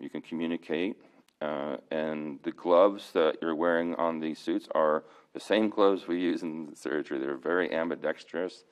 You 0.00 0.10
can 0.10 0.22
communicate. 0.22 0.96
Uh, 1.42 1.76
and 1.90 2.38
the 2.44 2.52
gloves 2.52 3.12
that 3.12 3.36
you're 3.42 3.54
wearing 3.54 3.94
on 3.96 4.20
these 4.20 4.38
suits 4.38 4.68
are 4.74 5.04
the 5.34 5.40
same 5.40 5.68
gloves 5.68 6.08
we 6.08 6.18
use 6.18 6.42
in 6.42 6.74
surgery. 6.74 7.18
They're 7.18 7.36
very 7.36 7.72
ambidextrous, 7.74 8.64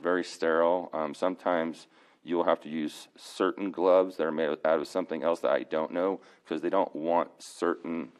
very 0.00 0.22
sterile. 0.22 0.88
Um, 0.92 1.14
sometimes 1.14 1.88
you'll 2.22 2.44
have 2.44 2.60
to 2.60 2.68
use 2.68 3.08
certain 3.16 3.72
gloves 3.72 4.16
that 4.16 4.24
are 4.24 4.32
made 4.32 4.50
out 4.64 4.78
of 4.78 4.86
something 4.86 5.24
else 5.24 5.40
that 5.40 5.50
I 5.50 5.64
don't 5.64 5.92
know 5.92 6.20
because 6.44 6.62
they 6.62 6.70
don't 6.70 6.94
want 6.94 7.30
certain 7.38 8.12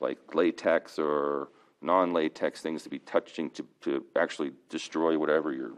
like 0.00 0.18
latex 0.34 0.98
or 0.98 1.48
non-latex 1.80 2.60
things 2.60 2.82
to 2.82 2.88
be 2.88 2.98
touching 2.98 3.50
to, 3.50 3.64
to 3.82 4.04
actually 4.16 4.52
destroy 4.68 5.16
whatever 5.16 5.52
you're 5.52 5.74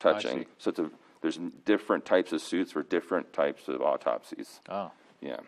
touching. 0.00 0.40
see. 0.40 0.46
So 0.58 0.70
it's 0.70 0.78
a, 0.80 0.90
there's 1.20 1.38
different 1.64 2.04
types 2.04 2.32
of 2.32 2.40
suits 2.40 2.72
for 2.72 2.82
different 2.82 3.32
types 3.32 3.68
of 3.68 3.80
autopsies. 3.80 4.60
Oh. 4.68 4.90
Yeah. 5.24 5.40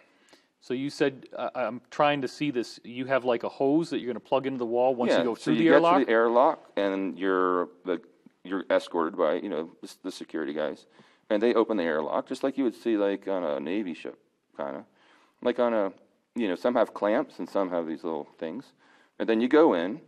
So 0.60 0.74
you 0.74 0.90
said 0.90 1.26
uh, 1.36 1.50
I'm 1.54 1.80
trying 1.90 2.22
to 2.22 2.28
see 2.28 2.50
this. 2.50 2.80
You 2.82 3.04
have 3.04 3.24
like 3.24 3.44
a 3.44 3.48
hose 3.48 3.90
that 3.90 3.98
you're 3.98 4.12
going 4.12 4.14
to 4.14 4.28
plug 4.28 4.46
into 4.46 4.58
the 4.58 4.66
wall 4.66 4.94
once 4.94 5.12
yeah. 5.12 5.18
you 5.18 5.24
go 5.24 5.34
through 5.36 5.42
so 5.42 5.50
you 5.52 5.58
the 5.58 5.64
get 5.64 5.72
airlock. 5.74 5.98
to 6.00 6.04
the 6.04 6.10
airlock, 6.10 6.70
and 6.76 7.18
you're 7.18 7.68
the 7.84 8.00
you're 8.42 8.64
escorted 8.70 9.16
by 9.16 9.34
you 9.34 9.48
know 9.48 9.70
the, 9.82 9.94
the 10.04 10.10
security 10.10 10.52
guys, 10.52 10.86
and 11.30 11.40
they 11.40 11.54
open 11.54 11.76
the 11.76 11.84
airlock 11.84 12.26
just 12.26 12.42
like 12.42 12.58
you 12.58 12.64
would 12.64 12.74
see 12.74 12.96
like 12.96 13.28
on 13.28 13.44
a 13.44 13.60
navy 13.60 13.94
ship, 13.94 14.18
kind 14.56 14.76
of 14.76 14.84
like 15.42 15.60
on 15.60 15.72
a 15.72 15.92
you 16.34 16.48
know 16.48 16.56
some 16.56 16.74
have 16.74 16.94
clamps 16.94 17.38
and 17.38 17.48
some 17.48 17.70
have 17.70 17.86
these 17.86 18.02
little 18.02 18.26
things, 18.38 18.72
and 19.20 19.28
then 19.28 19.40
you 19.40 19.46
go 19.46 19.74
in, 19.74 20.00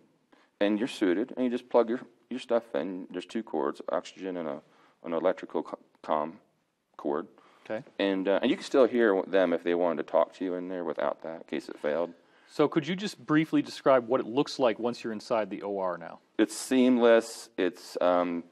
and 0.61 0.79
you're 0.79 0.89
suited, 0.89 1.33
and 1.37 1.45
you 1.45 1.51
just 1.51 1.69
plug 1.69 1.89
your 1.89 2.01
your 2.31 2.41
stuff 2.41 2.75
in. 2.75 3.07
There's 3.11 3.27
two 3.27 3.43
cords, 3.43 3.81
oxygen 3.91 4.37
and 4.37 4.49
a 4.49 4.61
an 5.05 5.13
electrical 5.13 5.63
com 6.03 6.41
cord. 6.97 7.29
Okay. 7.69 7.85
And, 7.99 8.29
uh, 8.29 8.41
and 8.43 8.51
you 8.51 8.57
can 8.57 8.65
still 8.65 8.87
hear 8.87 9.23
them 9.27 9.53
if 9.53 9.63
they 9.63 9.75
wanted 9.75 10.07
to 10.07 10.11
talk 10.11 10.35
to 10.35 10.45
you 10.45 10.55
in 10.55 10.69
there 10.69 10.85
without 10.85 11.23
that, 11.23 11.37
in 11.37 11.43
case 11.49 11.69
it 11.69 11.79
failed. 11.79 12.13
So 12.51 12.67
could 12.67 12.87
you 12.87 12.97
just 12.97 13.19
briefly 13.25 13.63
describe 13.63 14.09
what 14.09 14.21
it 14.21 14.27
looks 14.27 14.59
like 14.59 14.79
once 14.79 15.05
you're 15.05 15.13
inside 15.13 15.51
the 15.51 15.63
OR 15.63 15.99
now? 15.99 16.21
It's 16.39 16.57
seamless. 16.57 17.51
It's 17.59 17.99
um, 18.01 18.43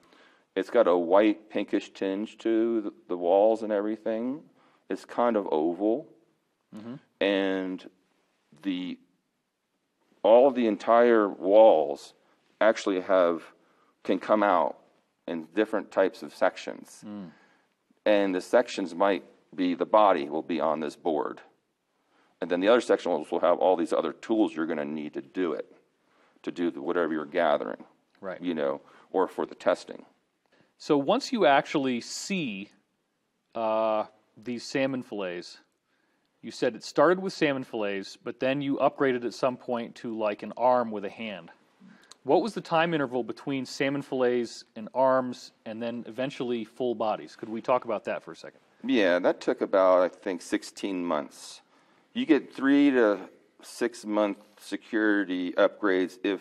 it's 0.54 0.70
got 0.70 0.86
a 0.86 0.96
white 0.96 1.50
pinkish 1.50 1.90
tinge 1.92 2.36
to 2.38 2.80
the, 2.82 2.92
the 3.08 3.16
walls 3.16 3.62
and 3.62 3.72
everything. 3.72 4.42
It's 4.90 5.04
kind 5.04 5.36
of 5.36 5.46
oval, 5.50 6.06
and 7.20 7.88
the 8.62 8.98
all 10.22 10.50
the 10.50 10.66
entire 10.66 11.28
walls 11.28 12.12
actually 12.60 13.00
have 13.00 13.42
can 14.02 14.18
come 14.18 14.42
out 14.42 14.76
in 15.26 15.46
different 15.54 15.90
types 15.90 16.22
of 16.22 16.34
sections, 16.34 17.02
and 18.06 18.34
the 18.34 18.40
sections 18.40 18.94
might 18.94 19.24
be 19.54 19.74
the 19.74 19.84
body 19.84 20.28
will 20.28 20.42
be 20.42 20.60
on 20.60 20.80
this 20.80 20.96
board, 20.96 21.42
and 22.40 22.50
then 22.50 22.60
the 22.60 22.68
other 22.68 22.80
sections 22.80 23.30
will 23.30 23.40
have 23.40 23.58
all 23.58 23.76
these 23.76 23.92
other 23.92 24.12
tools 24.12 24.54
you're 24.54 24.66
going 24.66 24.78
to 24.78 24.84
need 24.84 25.12
to 25.14 25.20
do 25.20 25.52
it, 25.52 25.76
to 26.42 26.50
do 26.50 26.70
the, 26.70 26.80
whatever 26.80 27.12
you're 27.12 27.26
gathering 27.26 27.84
Right. 28.20 28.40
you 28.40 28.54
know, 28.54 28.80
or 29.10 29.28
for 29.28 29.44
the 29.44 29.54
testing. 29.54 30.04
So 30.78 30.96
once 30.96 31.32
you 31.32 31.46
actually 31.46 32.00
see 32.00 32.70
uh, 33.54 34.04
these 34.36 34.62
salmon 34.62 35.02
fillets, 35.02 35.58
you 36.42 36.50
said 36.50 36.74
it 36.74 36.84
started 36.84 37.20
with 37.20 37.32
salmon 37.32 37.64
fillets, 37.64 38.16
but 38.16 38.40
then 38.40 38.60
you 38.62 38.76
upgraded 38.76 39.24
at 39.24 39.34
some 39.34 39.56
point 39.56 39.96
to 39.96 40.16
like 40.16 40.42
an 40.42 40.52
arm 40.56 40.90
with 40.90 41.04
a 41.04 41.10
hand. 41.10 41.50
What 42.26 42.42
was 42.42 42.54
the 42.54 42.60
time 42.60 42.92
interval 42.92 43.22
between 43.22 43.64
salmon 43.64 44.02
fillets 44.02 44.64
and 44.74 44.88
arms, 44.94 45.52
and 45.64 45.80
then 45.80 46.02
eventually 46.08 46.64
full 46.64 46.96
bodies? 46.96 47.36
Could 47.36 47.48
we 47.48 47.60
talk 47.60 47.84
about 47.84 48.02
that 48.06 48.20
for 48.20 48.32
a 48.32 48.36
second? 48.36 48.58
Yeah, 48.84 49.20
that 49.20 49.40
took 49.40 49.60
about, 49.60 50.02
I 50.02 50.08
think, 50.08 50.42
16 50.42 51.04
months. 51.04 51.60
You 52.14 52.26
get 52.26 52.52
three 52.52 52.90
to 52.90 53.20
six 53.62 54.04
month 54.04 54.38
security 54.58 55.52
upgrades 55.52 56.18
if 56.24 56.40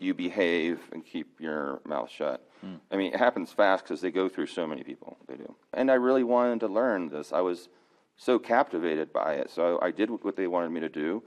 you 0.00 0.14
behave 0.14 0.80
and 0.90 1.06
keep 1.06 1.40
your 1.40 1.80
mouth 1.84 2.10
shut. 2.10 2.44
Hmm. 2.60 2.74
I 2.90 2.96
mean, 2.96 3.14
it 3.14 3.20
happens 3.20 3.52
fast 3.52 3.84
because 3.84 4.00
they 4.00 4.10
go 4.10 4.28
through 4.28 4.46
so 4.46 4.66
many 4.66 4.82
people. 4.82 5.16
They 5.28 5.36
do. 5.36 5.54
And 5.74 5.92
I 5.92 5.94
really 5.94 6.24
wanted 6.24 6.58
to 6.58 6.66
learn 6.66 7.08
this. 7.08 7.32
I 7.32 7.40
was 7.40 7.68
so 8.16 8.36
captivated 8.36 9.12
by 9.12 9.34
it. 9.34 9.50
So 9.50 9.78
I 9.80 9.92
did 9.92 10.10
what 10.10 10.34
they 10.34 10.48
wanted 10.48 10.70
me 10.70 10.80
to 10.80 10.88
do. 10.88 11.22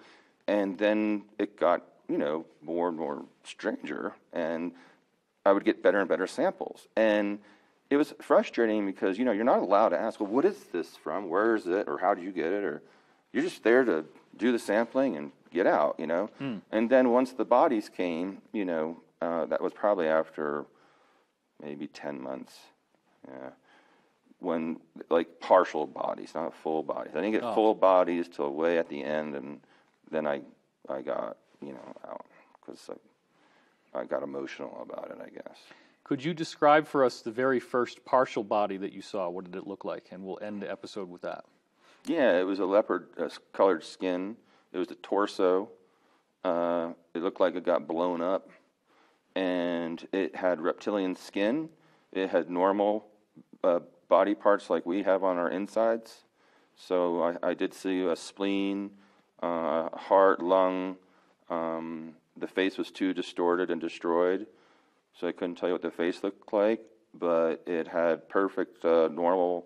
And 0.49 0.77
then 0.77 1.23
it 1.39 1.57
got, 1.57 1.83
you 2.11 2.17
know, 2.17 2.45
more 2.61 2.89
and 2.89 2.97
more 2.97 3.23
stranger. 3.45 4.13
And 4.33 4.73
I 5.45 5.53
would 5.53 5.63
get 5.63 5.81
better 5.81 5.99
and 5.99 6.09
better 6.09 6.27
samples. 6.27 6.87
And 6.95 7.39
it 7.89 7.95
was 7.95 8.13
frustrating 8.21 8.85
because, 8.85 9.17
you 9.17 9.23
know, 9.23 9.31
you're 9.31 9.45
not 9.45 9.59
allowed 9.59 9.89
to 9.89 9.99
ask, 9.99 10.19
well, 10.19 10.29
what 10.29 10.43
is 10.43 10.57
this 10.73 10.97
from? 10.97 11.29
Where 11.29 11.55
is 11.55 11.67
it? 11.67 11.87
Or 11.87 11.97
how 11.97 12.13
did 12.13 12.23
you 12.23 12.31
get 12.31 12.51
it? 12.51 12.63
Or 12.65 12.81
you're 13.31 13.43
just 13.43 13.63
there 13.63 13.85
to 13.85 14.03
do 14.37 14.51
the 14.51 14.59
sampling 14.59 15.15
and 15.15 15.31
get 15.51 15.65
out, 15.65 15.95
you 15.97 16.05
know? 16.07 16.29
And 16.71 16.89
then 16.89 17.09
once 17.11 17.31
the 17.31 17.45
bodies 17.45 17.89
came, 17.89 18.41
you 18.51 18.65
know, 18.65 18.97
uh, 19.21 19.45
that 19.45 19.61
was 19.61 19.71
probably 19.71 20.07
after 20.07 20.65
maybe 21.63 21.87
10 21.87 22.21
months. 22.21 22.57
Yeah. 23.27 23.51
When, 24.39 24.79
like, 25.09 25.39
partial 25.39 25.85
bodies, 25.85 26.31
not 26.33 26.55
full 26.55 26.81
bodies. 26.81 27.13
I 27.15 27.21
didn't 27.21 27.33
get 27.33 27.53
full 27.53 27.75
bodies 27.75 28.27
till 28.27 28.51
way 28.51 28.79
at 28.79 28.89
the 28.89 29.03
end, 29.03 29.35
and 29.35 29.59
then 30.09 30.25
I, 30.25 30.41
I 30.89 31.01
got, 31.03 31.37
you 31.61 31.73
know, 31.73 31.95
out 32.07 32.25
because 32.59 32.89
I, 33.93 33.99
I 33.99 34.05
got 34.05 34.23
emotional 34.23 34.77
about 34.81 35.11
it, 35.11 35.17
I 35.23 35.29
guess. 35.29 35.57
Could 36.03 36.23
you 36.23 36.33
describe 36.33 36.87
for 36.87 37.05
us 37.05 37.21
the 37.21 37.31
very 37.31 37.59
first 37.59 38.03
partial 38.03 38.43
body 38.43 38.77
that 38.77 38.91
you 38.91 39.01
saw? 39.01 39.29
What 39.29 39.45
did 39.45 39.55
it 39.55 39.67
look 39.67 39.85
like? 39.85 40.07
And 40.11 40.23
we'll 40.23 40.39
end 40.41 40.61
the 40.61 40.69
episode 40.69 41.09
with 41.09 41.21
that. 41.21 41.45
Yeah, 42.05 42.39
it 42.39 42.43
was 42.43 42.59
a 42.59 42.65
leopard 42.65 43.07
uh, 43.17 43.29
colored 43.53 43.83
skin. 43.83 44.35
It 44.73 44.77
was 44.77 44.87
the 44.87 44.95
torso. 44.95 45.69
Uh, 46.43 46.93
it 47.13 47.21
looked 47.21 47.39
like 47.39 47.55
it 47.55 47.63
got 47.63 47.87
blown 47.87 48.21
up, 48.21 48.49
and 49.35 50.05
it 50.11 50.35
had 50.35 50.59
reptilian 50.59 51.15
skin. 51.15 51.69
It 52.11 52.29
had 52.29 52.49
normal 52.49 53.05
uh, 53.63 53.79
body 54.09 54.33
parts 54.33 54.69
like 54.69 54.85
we 54.85 55.03
have 55.03 55.23
on 55.23 55.37
our 55.37 55.49
insides. 55.49 56.23
So 56.75 57.21
I, 57.21 57.49
I 57.49 57.53
did 57.53 57.73
see 57.73 58.01
a 58.01 58.15
spleen, 58.15 58.91
uh, 59.43 59.89
heart, 59.95 60.41
lung. 60.41 60.97
Um, 61.51 62.13
the 62.37 62.47
face 62.47 62.77
was 62.77 62.89
too 62.89 63.13
distorted 63.13 63.69
and 63.69 63.79
destroyed, 63.79 64.47
so 65.13 65.27
I 65.27 65.33
couldn't 65.33 65.55
tell 65.55 65.69
you 65.69 65.73
what 65.73 65.81
the 65.81 65.91
face 65.91 66.23
looked 66.23 66.51
like. 66.53 66.81
But 67.13 67.61
it 67.67 67.89
had 67.89 68.29
perfect 68.29 68.85
uh, 68.85 69.09
normal 69.09 69.65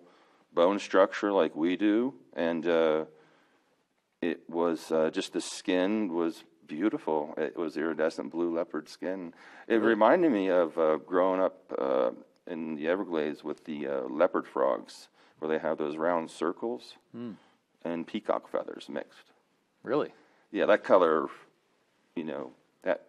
bone 0.52 0.80
structure 0.80 1.32
like 1.32 1.54
we 1.54 1.76
do, 1.76 2.12
and 2.34 2.66
uh, 2.66 3.04
it 4.20 4.40
was 4.50 4.90
uh, 4.90 5.10
just 5.10 5.32
the 5.32 5.40
skin 5.40 6.12
was 6.12 6.42
beautiful. 6.66 7.32
It 7.36 7.56
was 7.56 7.76
iridescent 7.76 8.32
blue 8.32 8.52
leopard 8.52 8.88
skin. 8.88 9.32
It 9.68 9.76
reminded 9.76 10.32
me 10.32 10.50
of 10.50 10.76
uh, 10.76 10.96
growing 10.96 11.40
up 11.40 11.72
uh, 11.78 12.10
in 12.48 12.74
the 12.74 12.88
Everglades 12.88 13.44
with 13.44 13.64
the 13.64 13.86
uh, 13.86 14.00
leopard 14.08 14.48
frogs, 14.48 15.08
where 15.38 15.48
they 15.48 15.58
have 15.58 15.78
those 15.78 15.96
round 15.96 16.30
circles 16.30 16.94
and 17.84 18.06
peacock 18.06 18.50
feathers 18.50 18.88
mixed. 18.88 19.30
Really? 19.84 20.12
Yeah, 20.50 20.66
that 20.66 20.82
color, 20.82 21.28
you 22.16 22.24
know, 22.24 22.50
that 22.82 23.02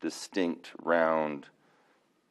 distinct 0.00 0.70
round, 0.82 1.46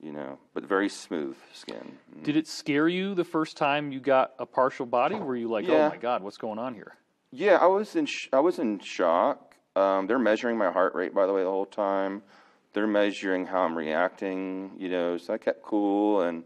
you 0.01 0.11
know, 0.11 0.39
but 0.53 0.63
very 0.63 0.89
smooth 0.89 1.36
skin. 1.53 1.97
Did 2.24 2.38
it 2.38 2.47
scare 2.47 2.88
you 2.88 3.13
the 3.13 3.26
first 3.26 3.57
time 3.57 3.91
you 3.91 3.99
got 3.99 4.34
a 4.39 4.45
partial 4.45 4.86
body? 4.86 5.15
Were 5.15 5.36
you 5.36 5.49
like, 5.49 5.65
oh 5.69 5.89
my 5.89 5.97
God, 5.97 6.24
what's 6.24 6.38
going 6.38 6.57
on 6.57 6.74
here? 6.74 6.93
Yeah, 7.32 7.57
I 7.57 7.65
was 7.67 7.95
in 7.95 8.05
sh- 8.05 8.30
I 8.32 8.39
was 8.39 8.57
in 8.59 8.80
shock. 8.80 9.55
Um, 9.76 10.07
they're 10.07 10.19
measuring 10.19 10.57
my 10.57 10.71
heart 10.71 10.95
rate, 10.95 11.13
by 11.13 11.26
the 11.26 11.34
way, 11.34 11.43
the 11.43 11.49
whole 11.49 11.65
time. 11.65 12.21
They're 12.74 12.88
measuring 12.88 13.45
how 13.47 13.61
I'm 13.61 13.76
reacting, 13.78 14.71
you 14.78 14.88
know. 14.89 15.17
So 15.17 15.34
I 15.34 15.38
kept 15.38 15.63
cool, 15.63 16.21
and 16.21 16.43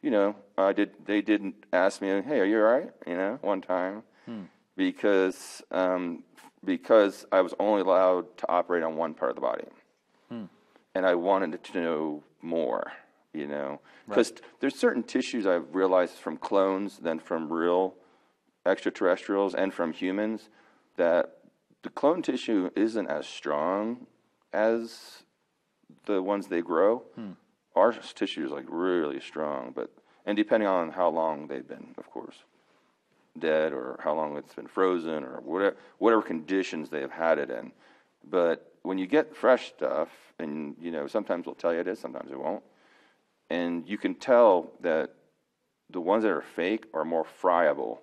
you 0.00 0.10
know, 0.10 0.36
I 0.56 0.72
did. 0.72 0.90
They 1.04 1.22
didn't 1.22 1.56
ask 1.72 2.00
me, 2.00 2.08
"Hey, 2.22 2.38
are 2.38 2.44
you 2.44 2.58
all 2.58 2.70
right?" 2.70 2.90
You 3.06 3.16
know, 3.16 3.38
one 3.42 3.60
time, 3.60 4.04
because 4.76 5.60
um, 5.72 6.22
because 6.68 7.26
I 7.32 7.40
was 7.40 7.54
only 7.58 7.80
allowed 7.80 8.36
to 8.38 8.48
operate 8.48 8.82
on 8.82 8.96
one 8.96 9.14
part 9.14 9.30
of 9.30 9.34
the 9.34 9.40
body, 9.40 9.64
hmm. 10.28 10.44
and 10.94 11.06
I 11.06 11.14
wanted 11.14 11.64
to 11.64 11.80
know 11.80 12.22
more. 12.42 12.92
You 13.34 13.46
know, 13.46 13.80
because 14.08 14.32
there's 14.60 14.74
certain 14.74 15.02
tissues 15.02 15.46
I've 15.46 15.74
realized 15.74 16.14
from 16.14 16.38
clones 16.38 16.98
than 16.98 17.18
from 17.20 17.52
real 17.52 17.94
extraterrestrials 18.66 19.54
and 19.54 19.72
from 19.72 19.92
humans 19.92 20.48
that 20.96 21.38
the 21.82 21.90
clone 21.90 22.22
tissue 22.22 22.70
isn't 22.74 23.06
as 23.06 23.26
strong 23.26 24.06
as 24.52 25.24
the 26.06 26.22
ones 26.22 26.48
they 26.48 26.62
grow. 26.62 27.04
Hmm. 27.14 27.32
Our 27.76 27.92
tissue 27.92 28.44
is 28.44 28.50
like 28.50 28.66
really 28.68 29.20
strong, 29.20 29.72
but 29.74 29.90
and 30.26 30.36
depending 30.36 30.68
on 30.68 30.90
how 30.90 31.08
long 31.08 31.46
they've 31.46 31.66
been, 31.66 31.94
of 31.96 32.10
course, 32.10 32.44
dead 33.38 33.72
or 33.72 33.98
how 34.02 34.14
long 34.14 34.36
it's 34.36 34.54
been 34.54 34.66
frozen 34.66 35.24
or 35.24 35.40
whatever 35.40 35.76
whatever 35.98 36.22
conditions 36.22 36.90
they 36.90 37.00
have 37.00 37.10
had 37.10 37.38
it 37.38 37.50
in. 37.50 37.72
But 38.28 38.72
when 38.82 38.98
you 38.98 39.06
get 39.06 39.34
fresh 39.36 39.68
stuff, 39.68 40.08
and 40.38 40.76
you 40.80 40.90
know 40.90 41.06
sometimes 41.06 41.46
we'll 41.46 41.54
tell 41.54 41.72
you 41.72 41.80
it 41.80 41.88
is, 41.88 41.98
sometimes 41.98 42.30
it 42.30 42.38
won't, 42.38 42.62
and 43.50 43.88
you 43.88 43.98
can 43.98 44.14
tell 44.14 44.72
that 44.80 45.14
the 45.90 46.00
ones 46.00 46.22
that 46.22 46.30
are 46.30 46.42
fake 46.42 46.86
are 46.94 47.04
more 47.04 47.24
friable. 47.24 48.02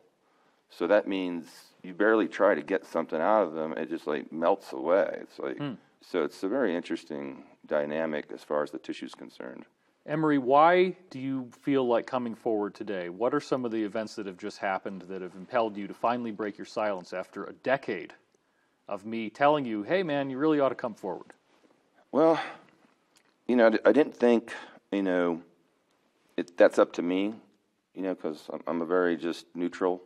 So 0.70 0.88
that 0.88 1.08
means 1.08 1.46
you 1.84 1.94
barely 1.94 2.28
try 2.28 2.56
to 2.56 2.62
get 2.62 2.86
something 2.86 3.22
out 3.22 3.44
of 3.44 3.54
them; 3.54 3.74
it 3.74 3.90
just 3.90 4.08
like 4.08 4.32
melts 4.32 4.74
away. 4.74 5.20
It's 5.22 5.40
like 5.40 5.58
hmm. 5.58 5.74
so. 6.02 6.24
It's 6.24 6.44
a 6.44 6.48
very 6.48 6.76
interesting 6.76 7.44
dynamic 7.66 8.32
as 8.34 8.44
far 8.44 8.64
as 8.64 8.72
the 8.72 8.80
tissue 8.80 9.06
is 9.06 9.16
concerned. 9.16 9.66
Emery, 10.08 10.38
why 10.38 10.96
do 11.10 11.20
you 11.20 11.50
feel 11.62 11.88
like 11.88 12.06
coming 12.06 12.36
forward 12.36 12.76
today? 12.76 13.10
What 13.10 13.34
are 13.34 13.40
some 13.40 13.66
of 13.66 13.72
the 13.72 13.84
events 13.84 14.16
that 14.16 14.28
have 14.28 14.38
just 14.38 14.60
happened 14.60 15.02
that 15.04 15.22
have 15.24 15.34
impelled 15.34 15.76
you 15.76 15.88
to 15.88 15.96
finally 15.96 16.32
break 16.32 16.60
your 16.60 16.66
silence 16.66 17.12
after 17.12 17.46
a 17.46 17.54
decade 17.54 18.14
of 18.88 19.04
me 19.04 19.32
telling 19.32 19.66
you, 19.66 19.82
hey 19.82 20.04
man, 20.04 20.30
you 20.30 20.38
really 20.38 20.60
ought 20.60 20.70
to 20.70 20.76
come 20.76 20.94
forward? 20.94 21.34
Well, 22.12 22.40
you 23.48 23.56
know, 23.56 23.72
I 23.84 23.92
didn't 23.92 24.16
think, 24.16 24.54
you 24.92 25.02
know, 25.02 25.42
it, 26.38 26.56
that's 26.56 26.78
up 26.78 26.94
to 26.94 27.02
me, 27.02 27.34
you 27.96 28.04
know, 28.04 28.14
because 28.14 28.48
I'm, 28.54 28.62
I'm 28.68 28.82
a 28.84 28.86
very 28.86 29.18
just 29.18 29.48
neutral, 29.56 30.04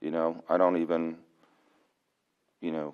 you 0.00 0.10
know, 0.10 0.42
I 0.48 0.56
don't 0.56 0.78
even, 0.78 1.16
you 2.60 2.72
know, 2.72 2.92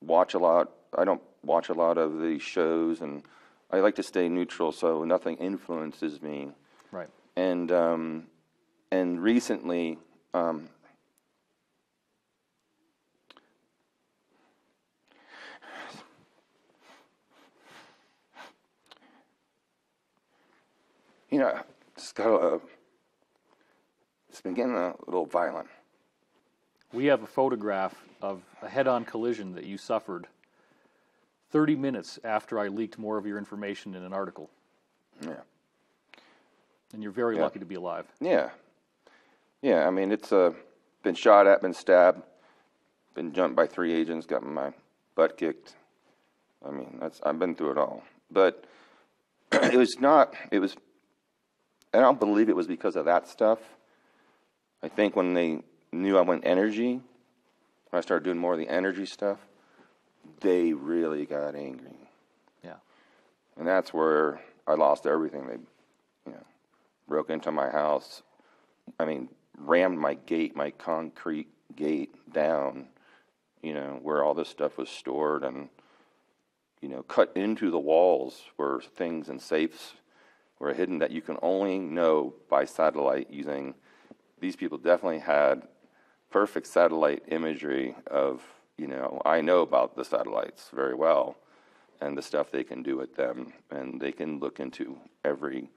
watch 0.00 0.34
a 0.34 0.38
lot. 0.38 0.70
I 0.96 1.04
don't 1.04 1.22
watch 1.44 1.68
a 1.68 1.74
lot 1.74 1.98
of 1.98 2.20
the 2.20 2.38
shows, 2.38 3.00
and 3.00 3.22
I 3.72 3.80
like 3.80 3.94
to 3.96 4.02
stay 4.02 4.28
neutral 4.28 4.72
so 4.72 5.04
nothing 5.04 5.36
influences 5.36 6.20
me. 6.20 6.50
Right. 6.90 7.08
And 7.36 7.70
um, 7.70 8.26
and 8.90 9.22
recently, 9.22 9.98
um, 10.34 10.68
you 21.30 21.38
know, 21.38 21.60
it's 21.96 22.12
got 22.12 22.26
a. 22.26 22.60
It's 24.28 24.40
been 24.40 24.54
getting 24.54 24.76
a 24.76 24.94
little 25.06 25.26
violent. 25.26 25.68
We 26.92 27.06
have 27.06 27.22
a 27.22 27.26
photograph 27.26 27.94
of 28.22 28.42
a 28.62 28.68
head 28.68 28.88
on 28.88 29.04
collision 29.04 29.54
that 29.54 29.64
you 29.64 29.78
suffered 29.78 30.26
30 31.50 31.76
minutes 31.76 32.18
after 32.24 32.58
I 32.58 32.68
leaked 32.68 32.98
more 32.98 33.18
of 33.18 33.26
your 33.26 33.38
information 33.38 33.94
in 33.94 34.02
an 34.02 34.12
article. 34.12 34.50
Yeah. 35.22 35.40
And 36.92 37.02
you're 37.02 37.12
very 37.12 37.36
Yeah. 37.36 37.42
lucky 37.42 37.58
to 37.58 37.64
be 37.64 37.74
alive. 37.74 38.06
Yeah. 38.20 38.50
Yeah, 39.62 39.86
I 39.86 39.90
mean, 39.90 40.10
it's 40.12 40.32
uh, 40.32 40.52
been 41.02 41.14
shot 41.14 41.46
at, 41.46 41.60
been 41.60 41.74
stabbed, 41.74 42.22
been 43.14 43.32
jumped 43.32 43.56
by 43.56 43.66
three 43.66 43.92
agents, 43.92 44.26
got 44.26 44.42
my 44.42 44.72
butt 45.14 45.36
kicked. 45.36 45.74
I 46.66 46.70
mean, 46.70 46.98
that's 47.00 47.20
I've 47.22 47.38
been 47.38 47.54
through 47.54 47.72
it 47.72 47.78
all. 47.78 48.02
But 48.30 48.64
it 49.52 49.76
was 49.76 49.98
not, 50.00 50.34
it 50.50 50.60
was, 50.60 50.76
I 51.92 51.98
don't 51.98 52.20
believe 52.20 52.48
it 52.48 52.56
was 52.56 52.66
because 52.66 52.96
of 52.96 53.04
that 53.06 53.28
stuff. 53.28 53.58
I 54.82 54.88
think 54.88 55.16
when 55.16 55.34
they 55.34 55.62
knew 55.92 56.16
I 56.16 56.22
went 56.22 56.46
energy, 56.46 56.92
when 57.90 57.98
I 57.98 58.00
started 58.00 58.24
doing 58.24 58.38
more 58.38 58.52
of 58.54 58.58
the 58.58 58.68
energy 58.68 59.04
stuff, 59.04 59.38
they 60.40 60.72
really 60.72 61.26
got 61.26 61.54
angry. 61.54 62.08
Yeah. 62.64 62.76
And 63.56 63.66
that's 63.66 63.92
where 63.92 64.40
I 64.66 64.74
lost 64.74 65.06
everything. 65.06 65.46
They, 65.46 65.58
you 66.26 66.32
know, 66.32 66.44
broke 67.08 67.30
into 67.30 67.50
my 67.50 67.70
house. 67.70 68.22
I 68.98 69.04
mean, 69.04 69.28
rammed 69.58 69.98
my 69.98 70.14
gate, 70.14 70.56
my 70.56 70.70
concrete 70.70 71.48
gate 71.76 72.14
down, 72.32 72.88
you 73.62 73.74
know, 73.74 73.98
where 74.02 74.24
all 74.24 74.34
this 74.34 74.48
stuff 74.48 74.78
was 74.78 74.88
stored 74.88 75.44
and, 75.44 75.68
you 76.80 76.88
know, 76.88 77.02
cut 77.02 77.32
into 77.34 77.70
the 77.70 77.78
walls 77.78 78.42
where 78.56 78.80
things 78.80 79.28
and 79.28 79.40
safes 79.40 79.94
were 80.58 80.74
hidden 80.74 80.98
that 80.98 81.10
you 81.10 81.22
can 81.22 81.38
only 81.42 81.78
know 81.78 82.34
by 82.48 82.64
satellite 82.64 83.30
using. 83.30 83.74
These 84.40 84.56
people 84.56 84.78
definitely 84.78 85.20
had 85.20 85.62
perfect 86.30 86.66
satellite 86.66 87.24
imagery 87.28 87.96
of, 88.06 88.42
you 88.80 88.86
know, 88.86 89.20
I 89.26 89.42
know 89.42 89.60
about 89.60 89.94
the 89.94 90.04
satellites 90.04 90.70
very 90.72 90.94
well 90.94 91.36
and 92.00 92.16
the 92.16 92.22
stuff 92.22 92.50
they 92.50 92.64
can 92.64 92.82
do 92.82 92.96
with 92.96 93.14
them. 93.14 93.52
And 93.70 94.00
they 94.00 94.10
can 94.10 94.38
look 94.38 94.58
into 94.58 94.96
every 95.22 95.68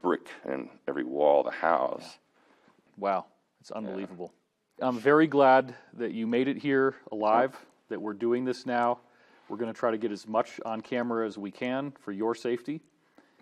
brick 0.00 0.28
and 0.48 0.70
every 0.88 1.04
wall 1.04 1.40
of 1.40 1.46
the 1.46 1.58
house. 1.58 2.18
Wow, 2.96 3.26
it's 3.60 3.70
unbelievable. 3.70 4.32
I'm 4.80 4.98
very 4.98 5.26
glad 5.26 5.74
that 5.98 6.12
you 6.12 6.26
made 6.26 6.48
it 6.48 6.56
here 6.56 6.94
alive, 7.12 7.54
that 7.90 8.00
we're 8.00 8.14
doing 8.14 8.44
this 8.46 8.64
now. 8.64 9.00
We're 9.48 9.58
going 9.58 9.72
to 9.72 9.78
try 9.78 9.90
to 9.90 9.98
get 9.98 10.10
as 10.10 10.26
much 10.26 10.58
on 10.64 10.80
camera 10.80 11.26
as 11.26 11.36
we 11.36 11.50
can 11.50 11.92
for 12.00 12.12
your 12.12 12.34
safety. 12.34 12.80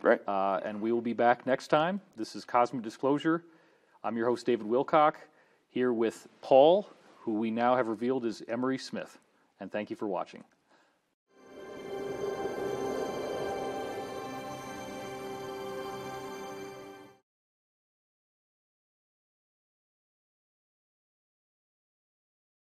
Right? 0.03 0.21
Uh, 0.27 0.59
and 0.65 0.81
we 0.81 0.91
will 0.91 1.01
be 1.01 1.13
back 1.13 1.47
next 1.47 1.69
time. 1.69 2.01
This 2.17 2.35
is 2.35 2.45
Cosmic 2.45 2.83
Disclosure. 2.83 3.45
I'm 4.03 4.17
your 4.17 4.27
host, 4.27 4.45
David 4.45 4.67
Wilcock, 4.67 5.15
here 5.69 5.93
with 5.93 6.27
Paul, 6.41 6.89
who 7.23 7.35
we 7.35 7.51
now 7.51 7.77
have 7.77 7.89
revealed 7.89 8.25
is 8.25 8.43
Emery 8.49 8.79
Smith. 8.79 9.19
And 9.61 9.71
thank 9.71 9.91
you 9.91 9.97
for 9.97 10.07
watching. 10.07 10.45